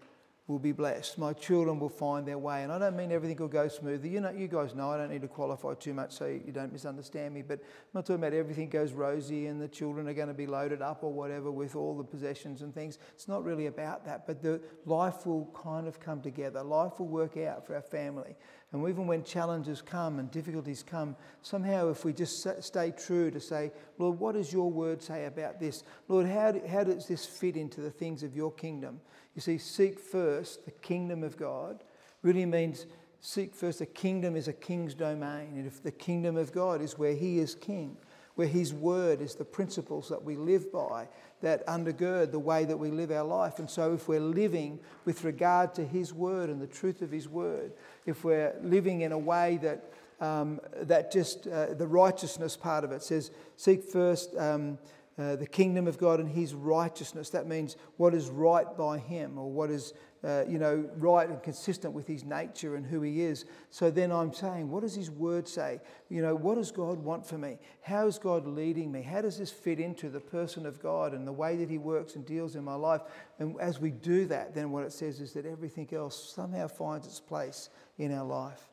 will 0.50 0.58
be 0.58 0.72
blessed. 0.72 1.16
My 1.16 1.32
children 1.32 1.78
will 1.78 1.88
find 1.88 2.26
their 2.26 2.36
way. 2.36 2.64
And 2.64 2.72
I 2.72 2.78
don't 2.78 2.96
mean 2.96 3.12
everything 3.12 3.36
will 3.38 3.48
go 3.48 3.68
smoothly. 3.68 4.08
You 4.08 4.20
know, 4.20 4.30
you 4.30 4.48
guys 4.48 4.74
know 4.74 4.90
I 4.90 4.96
don't 4.96 5.10
need 5.10 5.22
to 5.22 5.28
qualify 5.28 5.74
too 5.74 5.94
much 5.94 6.12
so 6.12 6.26
you 6.26 6.52
don't 6.52 6.72
misunderstand 6.72 7.32
me. 7.32 7.42
But 7.42 7.60
I'm 7.60 7.90
not 7.94 8.06
talking 8.06 8.22
about 8.22 8.34
everything 8.34 8.68
goes 8.68 8.92
rosy 8.92 9.46
and 9.46 9.60
the 9.60 9.68
children 9.68 10.08
are 10.08 10.12
going 10.12 10.28
to 10.28 10.34
be 10.34 10.46
loaded 10.46 10.82
up 10.82 11.04
or 11.04 11.12
whatever 11.12 11.52
with 11.52 11.76
all 11.76 11.96
the 11.96 12.04
possessions 12.04 12.62
and 12.62 12.74
things. 12.74 12.98
It's 13.14 13.28
not 13.28 13.44
really 13.44 13.66
about 13.66 14.04
that. 14.06 14.26
But 14.26 14.42
the 14.42 14.60
life 14.84 15.24
will 15.24 15.48
kind 15.54 15.86
of 15.86 16.00
come 16.00 16.20
together. 16.20 16.62
Life 16.62 16.98
will 16.98 17.08
work 17.08 17.36
out 17.36 17.64
for 17.64 17.76
our 17.76 17.82
family. 17.82 18.34
And 18.72 18.88
even 18.88 19.06
when 19.08 19.24
challenges 19.24 19.82
come 19.82 20.20
and 20.20 20.30
difficulties 20.30 20.84
come, 20.84 21.16
somehow 21.42 21.88
if 21.88 22.04
we 22.04 22.12
just 22.12 22.46
stay 22.62 22.92
true 22.92 23.30
to 23.32 23.40
say, 23.40 23.72
Lord, 23.98 24.20
what 24.20 24.34
does 24.34 24.52
your 24.52 24.70
word 24.70 25.02
say 25.02 25.24
about 25.24 25.58
this? 25.58 25.82
Lord, 26.06 26.26
how, 26.26 26.54
how 26.68 26.84
does 26.84 27.06
this 27.06 27.26
fit 27.26 27.56
into 27.56 27.80
the 27.80 27.90
things 27.90 28.22
of 28.22 28.36
your 28.36 28.52
kingdom? 28.52 29.00
You 29.34 29.42
see, 29.42 29.58
seek 29.58 29.98
first 29.98 30.64
the 30.64 30.70
kingdom 30.70 31.24
of 31.24 31.36
God 31.36 31.82
really 32.22 32.46
means 32.46 32.86
seek 33.20 33.54
first. 33.54 33.80
The 33.80 33.86
kingdom 33.86 34.36
is 34.36 34.48
a 34.48 34.52
king's 34.52 34.94
domain. 34.94 35.54
And 35.56 35.66
if 35.66 35.82
the 35.82 35.90
kingdom 35.90 36.36
of 36.36 36.52
God 36.52 36.80
is 36.80 36.98
where 36.98 37.14
he 37.14 37.38
is 37.38 37.54
king, 37.54 37.96
where 38.34 38.46
his 38.46 38.72
word 38.72 39.20
is 39.20 39.34
the 39.34 39.44
principles 39.44 40.08
that 40.08 40.22
we 40.22 40.36
live 40.36 40.72
by, 40.72 41.08
that 41.42 41.66
undergird 41.66 42.32
the 42.32 42.38
way 42.38 42.64
that 42.64 42.76
we 42.76 42.90
live 42.90 43.10
our 43.10 43.24
life. 43.24 43.58
And 43.58 43.68
so, 43.68 43.94
if 43.94 44.08
we're 44.08 44.20
living 44.20 44.78
with 45.04 45.24
regard 45.24 45.74
to 45.74 45.84
his 45.84 46.12
word 46.12 46.50
and 46.50 46.60
the 46.60 46.66
truth 46.66 47.02
of 47.02 47.10
his 47.10 47.28
word, 47.28 47.72
if 48.06 48.24
we're 48.24 48.54
living 48.62 49.00
in 49.00 49.12
a 49.12 49.18
way 49.18 49.58
that 49.62 49.92
um, 50.20 50.60
that 50.74 51.10
just 51.10 51.46
uh, 51.46 51.74
the 51.74 51.86
righteousness 51.86 52.56
part 52.56 52.84
of 52.84 52.92
it 52.92 53.02
says, 53.02 53.30
seek 53.56 53.82
first 53.82 54.36
um, 54.36 54.78
uh, 55.18 55.36
the 55.36 55.46
kingdom 55.46 55.86
of 55.86 55.98
God 55.98 56.20
and 56.20 56.28
his 56.28 56.54
righteousness. 56.54 57.30
That 57.30 57.46
means 57.46 57.76
what 57.96 58.14
is 58.14 58.28
right 58.28 58.66
by 58.76 58.98
him 58.98 59.38
or 59.38 59.50
what 59.50 59.70
is, 59.70 59.92
uh, 60.22 60.44
you 60.48 60.58
know, 60.58 60.88
right 60.96 61.28
and 61.28 61.42
consistent 61.42 61.94
with 61.94 62.06
his 62.06 62.24
nature 62.24 62.76
and 62.76 62.84
who 62.84 63.00
he 63.00 63.22
is. 63.22 63.46
So 63.70 63.90
then 63.90 64.12
I'm 64.12 64.32
saying, 64.34 64.70
what 64.70 64.82
does 64.82 64.94
his 64.94 65.10
word 65.10 65.48
say? 65.48 65.80
You 66.08 66.20
know, 66.20 66.34
what 66.34 66.56
does 66.56 66.70
God 66.70 66.98
want 66.98 67.26
for 67.26 67.38
me? 67.38 67.58
How 67.82 68.06
is 68.06 68.18
God 68.18 68.46
leading 68.46 68.92
me? 68.92 69.02
How 69.02 69.22
does 69.22 69.38
this 69.38 69.50
fit 69.50 69.80
into 69.80 70.10
the 70.10 70.20
person 70.20 70.66
of 70.66 70.82
God 70.82 71.14
and 71.14 71.26
the 71.26 71.32
way 71.32 71.56
that 71.56 71.70
he 71.70 71.78
works 71.78 72.16
and 72.16 72.26
deals 72.26 72.54
in 72.54 72.64
my 72.64 72.74
life? 72.74 73.00
And 73.38 73.58
as 73.60 73.80
we 73.80 73.90
do 73.90 74.26
that, 74.26 74.54
then 74.54 74.70
what 74.70 74.84
it 74.84 74.92
says 74.92 75.20
is 75.20 75.32
that 75.32 75.46
everything 75.46 75.88
else 75.92 76.32
somehow 76.34 76.68
finds 76.68 77.06
its 77.06 77.20
place 77.20 77.70
in 77.96 78.12
our 78.12 78.26
life. 78.26 78.68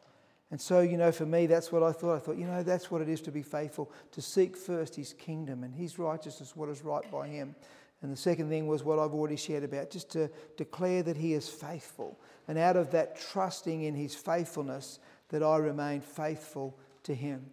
And 0.50 0.60
so, 0.60 0.80
you 0.80 0.96
know, 0.96 1.12
for 1.12 1.26
me, 1.26 1.46
that's 1.46 1.72
what 1.72 1.84
I 1.84 1.92
thought. 1.92 2.16
I 2.16 2.20
thought, 2.20 2.38
you 2.38 2.48
know, 2.48 2.64
that's 2.64 2.90
what 2.90 3.02
it 3.02 3.10
is 3.10 3.20
to 3.22 3.32
be 3.32 3.42
faithful, 3.42 3.92
to 4.12 4.22
seek 4.22 4.56
first 4.56 4.96
his 4.96 5.14
kingdom 5.14 5.64
and 5.64 5.76
his 5.76 6.00
righteousness, 6.00 6.56
what 6.56 6.70
is 6.70 6.84
right 6.84 7.10
by 7.12 7.28
him. 7.28 7.54
And 8.02 8.12
the 8.12 8.18
second 8.18 8.50
thing 8.50 8.68
was 8.68 8.84
what 8.84 9.00
I've 9.00 9.14
already 9.14 9.36
shared 9.36 9.64
about, 9.64 9.90
just 9.90 10.12
to 10.12 10.30
declare 10.56 11.02
that 11.04 11.18
he 11.18 11.34
is 11.34 11.50
faithful. 11.50 12.20
And 12.48 12.58
out 12.58 12.76
of 12.78 12.92
that 12.92 13.20
trusting 13.20 13.84
in 13.84 13.96
his 13.96 14.14
faithfulness, 14.14 15.00
that 15.30 15.44
I 15.44 15.58
remain 15.58 16.02
faithful 16.02 16.78
to 17.04 17.14
him. 17.14 17.46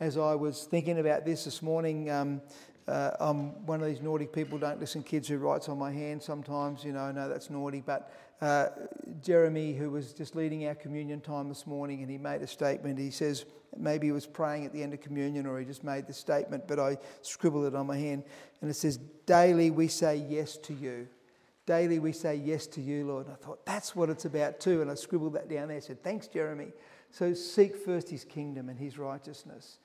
As 0.00 0.18
I 0.18 0.34
was 0.34 0.64
thinking 0.64 0.98
about 0.98 1.24
this 1.24 1.44
this 1.44 1.62
morning, 1.62 2.10
um, 2.10 2.42
uh, 2.88 3.10
I'm 3.18 3.66
one 3.66 3.80
of 3.80 3.86
these 3.86 4.00
naughty 4.00 4.26
people, 4.26 4.58
don't 4.58 4.78
listen 4.78 5.02
kids 5.02 5.26
who 5.28 5.38
writes 5.38 5.68
on 5.68 5.78
my 5.78 5.90
hand 5.90 6.22
sometimes, 6.22 6.84
you 6.84 6.92
know, 6.92 7.00
I 7.00 7.12
know 7.12 7.28
that's 7.28 7.50
naughty, 7.50 7.82
but 7.84 8.12
uh, 8.40 8.68
Jeremy, 9.22 9.72
who 9.72 9.90
was 9.90 10.12
just 10.12 10.36
leading 10.36 10.66
our 10.68 10.74
communion 10.74 11.20
time 11.20 11.48
this 11.48 11.66
morning, 11.66 12.02
and 12.02 12.10
he 12.10 12.18
made 12.18 12.42
a 12.42 12.46
statement. 12.46 12.98
He 12.98 13.10
says, 13.10 13.44
maybe 13.78 14.08
he 14.08 14.12
was 14.12 14.26
praying 14.26 14.64
at 14.66 14.72
the 14.72 14.82
end 14.82 14.94
of 14.94 15.00
communion 15.00 15.46
or 15.46 15.58
he 15.58 15.64
just 15.64 15.84
made 15.84 16.06
the 16.06 16.12
statement, 16.12 16.66
but 16.66 16.78
I 16.78 16.98
scribbled 17.22 17.66
it 17.66 17.74
on 17.74 17.86
my 17.86 17.96
hand. 17.96 18.24
And 18.60 18.70
it 18.70 18.74
says, 18.74 18.98
Daily 19.26 19.70
we 19.70 19.88
say 19.88 20.16
yes 20.16 20.56
to 20.58 20.74
you. 20.74 21.08
Daily 21.66 21.98
we 21.98 22.12
say 22.12 22.36
yes 22.36 22.66
to 22.68 22.80
you, 22.80 23.06
Lord. 23.06 23.26
And 23.26 23.34
I 23.34 23.44
thought, 23.44 23.66
that's 23.66 23.96
what 23.96 24.08
it's 24.08 24.24
about 24.24 24.60
too. 24.60 24.82
And 24.82 24.90
I 24.90 24.94
scribbled 24.94 25.34
that 25.34 25.48
down 25.48 25.68
there. 25.68 25.76
I 25.76 25.80
said, 25.80 26.02
Thanks, 26.02 26.28
Jeremy. 26.28 26.68
So 27.10 27.34
seek 27.34 27.76
first 27.76 28.08
his 28.08 28.24
kingdom 28.24 28.68
and 28.68 28.78
his 28.78 28.98
righteousness. 28.98 29.78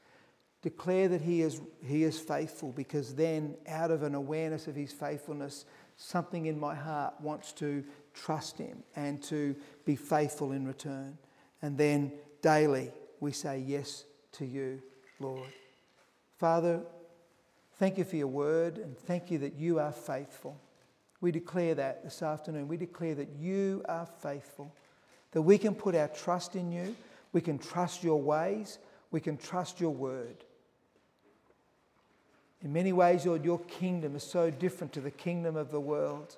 Declare 0.62 1.10
that 1.10 1.22
he 1.22 1.42
is, 1.42 1.60
he 1.84 2.04
is 2.04 2.20
faithful 2.20 2.72
because 2.72 3.16
then, 3.16 3.56
out 3.68 3.90
of 3.90 4.04
an 4.04 4.14
awareness 4.14 4.68
of 4.68 4.76
his 4.76 4.92
faithfulness, 4.92 5.66
something 5.96 6.48
in 6.48 6.60
my 6.60 6.76
heart 6.76 7.14
wants 7.22 7.52
to 7.54 7.84
trust 8.14 8.58
Him 8.58 8.84
and 8.96 9.22
to 9.24 9.56
be 9.86 9.96
faithful 9.96 10.52
in 10.52 10.68
return. 10.68 11.18
And 11.62 11.78
then 11.78 12.12
daily 12.42 12.92
we 13.20 13.32
say 13.32 13.60
yes 13.60 14.06
to 14.34 14.46
you, 14.46 14.82
Lord. 15.20 15.50
Father, 16.38 16.82
thank 17.76 17.98
you 17.98 18.04
for 18.04 18.16
your 18.16 18.28
word 18.28 18.78
and 18.78 18.98
thank 18.98 19.30
you 19.30 19.38
that 19.40 19.54
you 19.54 19.80
are 19.80 19.92
faithful. 19.92 20.60
We 21.20 21.32
declare 21.32 21.76
that 21.76 22.04
this 22.04 22.24
afternoon. 22.24 22.68
We 22.68 22.78
declare 22.78 23.14
that 23.16 23.30
you 23.38 23.84
are 23.88 24.08
faithful, 24.08 24.74
that 25.32 25.42
we 25.42 25.60
can 25.60 25.76
put 25.76 25.94
our 25.96 26.08
trust 26.08 26.56
in 26.56 26.72
you, 26.72 26.96
we 27.32 27.42
can 27.42 27.60
trust 27.60 28.04
your 28.04 28.20
ways, 28.20 28.80
we 29.12 29.20
can 29.20 29.38
trust 29.38 29.80
your 29.80 29.92
word. 29.92 30.44
In 32.64 32.74
many 32.74 32.94
ways, 32.94 33.26
Lord, 33.26 33.44
your 33.44 33.60
kingdom 33.60 34.16
is 34.16 34.24
so 34.24 34.52
different 34.52 34.94
to 34.94 35.02
the 35.02 35.12
kingdom 35.12 35.56
of 35.56 35.72
the 35.72 35.80
world. 35.80 36.38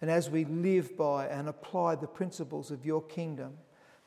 And 0.00 0.10
as 0.10 0.30
we 0.30 0.44
live 0.44 0.96
by 0.96 1.26
and 1.26 1.48
apply 1.48 1.96
the 1.96 2.06
principles 2.06 2.70
of 2.70 2.84
your 2.84 3.02
kingdom, 3.02 3.54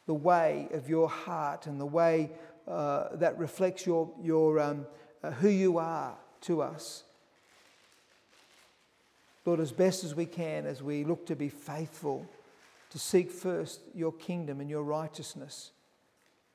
the 0.06 0.14
way 0.14 0.68
of 0.72 0.89
your 0.89 1.10
heart 1.10 1.68
and 1.68 1.80
the 1.80 1.86
way 1.86 2.32
uh, 2.68 3.16
that 3.16 3.38
reflects 3.38 3.86
your, 3.86 4.10
your, 4.22 4.60
um, 4.60 4.86
uh, 5.24 5.32
who 5.32 5.49
you 5.49 5.78
are 5.78 6.16
to 6.41 6.62
us, 6.62 7.04
Lord, 9.43 9.60
as 9.60 9.72
best 9.72 10.04
as 10.04 10.14
we 10.14 10.28
can, 10.28 10.68
as 10.68 10.84
we 10.84 11.04
look 11.04 11.26
to 11.26 11.36
be 11.36 11.49
faithful, 11.49 12.28
to 12.91 12.99
seek 12.99 13.32
first 13.32 13.82
your 13.95 14.12
kingdom 14.12 14.60
and 14.62 14.70
your 14.70 14.84
righteousness. 14.84 15.72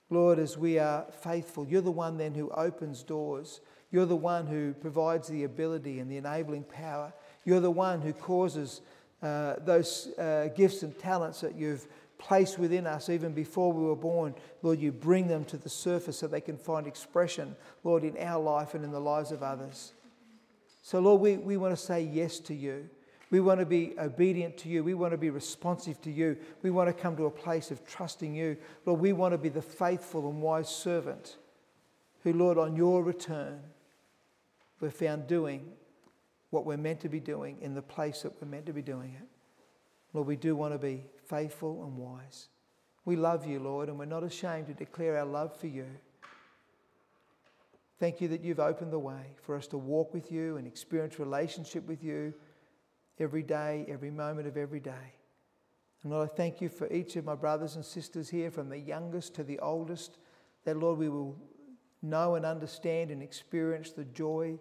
Lord, 0.09 0.39
as 0.39 0.57
we 0.57 0.79
are 0.79 1.05
faithful, 1.21 1.67
you're 1.67 1.81
the 1.81 1.91
one 1.91 2.17
then 2.17 2.35
who 2.35 2.49
opens 2.51 3.03
doors. 3.03 3.61
You're 3.97 4.05
the 4.05 4.15
one 4.15 4.47
who 4.47 4.75
provides 4.75 5.27
the 5.27 5.45
ability 5.45 6.01
and 6.01 6.11
the 6.11 6.19
enabling 6.19 6.65
power. 6.65 7.15
You're 7.47 7.61
the 7.61 7.71
one 7.71 8.03
who 8.03 8.13
causes 8.13 8.83
uh, 9.23 9.55
those 9.65 10.09
uh, 10.19 10.51
gifts 10.55 10.83
and 10.83 10.99
talents 10.99 11.41
that 11.41 11.55
you've 11.55 11.89
placed 12.19 12.59
within 12.59 12.87
us 12.87 13.09
even 13.09 13.33
before 13.33 13.73
we 13.73 13.83
were 13.83 13.97
born. 13.97 14.35
Lord, 14.61 14.81
you 14.81 14.93
bring 14.93 15.29
them 15.29 15.47
to 15.47 15.57
the 15.57 15.71
surface 15.71 16.19
so 16.19 16.27
they 16.27 16.43
can 16.43 16.59
find 16.59 16.87
expression, 16.87 17.57
Lord, 17.85 18.05
in 18.05 18.19
our 18.19 18.39
life 18.39 18.75
and 18.75 18.85
in 18.85 18.91
the 18.91 19.01
lives 19.01 19.33
of 19.33 19.43
others. 19.43 19.95
So, 20.83 21.01
Lord, 21.01 21.23
we, 21.23 21.39
we 21.39 21.57
want 21.57 21.75
to 21.75 21.83
say 21.83 22.03
yes 22.03 22.39
to 22.41 22.55
you. 22.55 22.91
We 23.31 23.41
want 23.41 23.61
to 23.61 23.67
be 23.67 23.95
obedient 23.99 24.59
to 24.59 24.69
you. 24.69 24.85
We 24.85 24.93
want 24.93 25.13
to 25.13 25.17
be 25.17 25.31
responsive 25.31 26.03
to 26.03 26.11
you. 26.11 26.37
We 26.61 26.71
want 26.71 26.91
to 26.91 26.93
come 26.93 27.17
to 27.17 27.25
a 27.25 27.31
place 27.31 27.71
of 27.71 27.87
trusting 27.87 28.35
you. 28.35 28.59
Lord, 28.85 29.01
we 29.01 29.15
want 29.15 29.33
to 29.33 29.39
be 29.39 29.49
the 29.49 29.63
faithful 29.63 30.29
and 30.29 30.43
wise 30.43 30.69
servant 30.69 31.39
who, 32.25 32.35
Lord, 32.35 32.59
on 32.59 32.77
your 32.77 33.03
return, 33.03 33.63
we're 34.81 34.91
found 34.91 35.27
doing 35.27 35.73
what 36.51 36.65
we're 36.65 36.77
meant 36.77 37.01
to 37.01 37.09
be 37.09 37.21
doing 37.21 37.59
in 37.61 37.75
the 37.75 37.83
place 37.83 38.23
that 38.23 38.41
we're 38.41 38.49
meant 38.49 38.67
to 38.67 38.73
be 38.73 38.83
doing 38.83 39.15
it. 39.21 39.29
Lord, 40.13 40.27
we 40.27 40.37
do 40.37 40.57
want 40.57 40.73
to 40.73 40.79
be 40.79 41.05
faithful 41.27 41.85
and 41.85 41.97
wise. 41.97 42.49
We 43.05 43.17
love 43.17 43.47
you, 43.47 43.61
Lord, 43.61 43.89
and 43.89 43.99
we're 43.99 44.05
not 44.07 44.25
ashamed 44.25 44.67
to 44.69 44.75
declare 44.75 45.19
our 45.19 45.25
love 45.25 45.57
for 45.57 45.67
you. 45.67 45.87
Thank 47.99 48.21
you 48.21 48.29
that 48.29 48.43
you've 48.43 48.61
opened 48.61 48.93
the 48.93 48.99
way 48.99 49.35
for 49.43 49.57
us 49.57 49.67
to 49.69 49.79
walk 49.79 50.13
with 50.13 50.31
you 50.31 50.57
and 50.57 50.67
experience 50.67 51.19
relationship 51.19 51.87
with 51.87 52.03
you 52.03 52.35
every 53.19 53.43
day, 53.43 53.87
every 53.89 54.11
moment 54.11 54.47
of 54.47 54.57
every 54.57 54.81
day. 54.81 55.15
And 56.03 56.13
Lord, 56.13 56.31
I 56.31 56.35
thank 56.35 56.61
you 56.61 56.69
for 56.69 56.93
each 56.93 57.17
of 57.17 57.25
my 57.25 57.35
brothers 57.35 57.77
and 57.77 57.85
sisters 57.85 58.29
here, 58.29 58.51
from 58.51 58.69
the 58.69 58.79
youngest 58.79 59.35
to 59.37 59.45
the 59.45 59.59
oldest, 59.61 60.19
that 60.65 60.77
Lord, 60.77 60.99
we 60.99 61.09
will 61.09 61.37
know 62.03 62.35
and 62.35 62.45
understand 62.45 63.11
and 63.11 63.23
experience 63.23 63.91
the 63.91 64.05
joy 64.05 64.59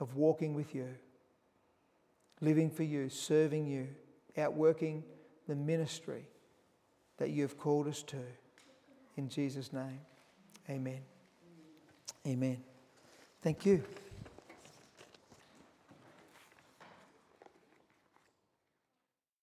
of 0.00 0.16
walking 0.16 0.54
with 0.54 0.74
you, 0.74 0.88
living 2.40 2.70
for 2.70 2.82
you, 2.82 3.08
serving 3.08 3.66
you, 3.66 3.88
outworking 4.36 5.04
the 5.48 5.54
ministry 5.54 6.28
that 7.18 7.30
you 7.30 7.42
have 7.42 7.58
called 7.58 7.86
us 7.86 8.02
to. 8.02 8.18
In 9.16 9.28
Jesus' 9.28 9.72
name. 9.72 10.00
Amen. 10.68 11.00
Amen. 12.26 12.62
Thank 13.42 13.66
you. 13.66 13.84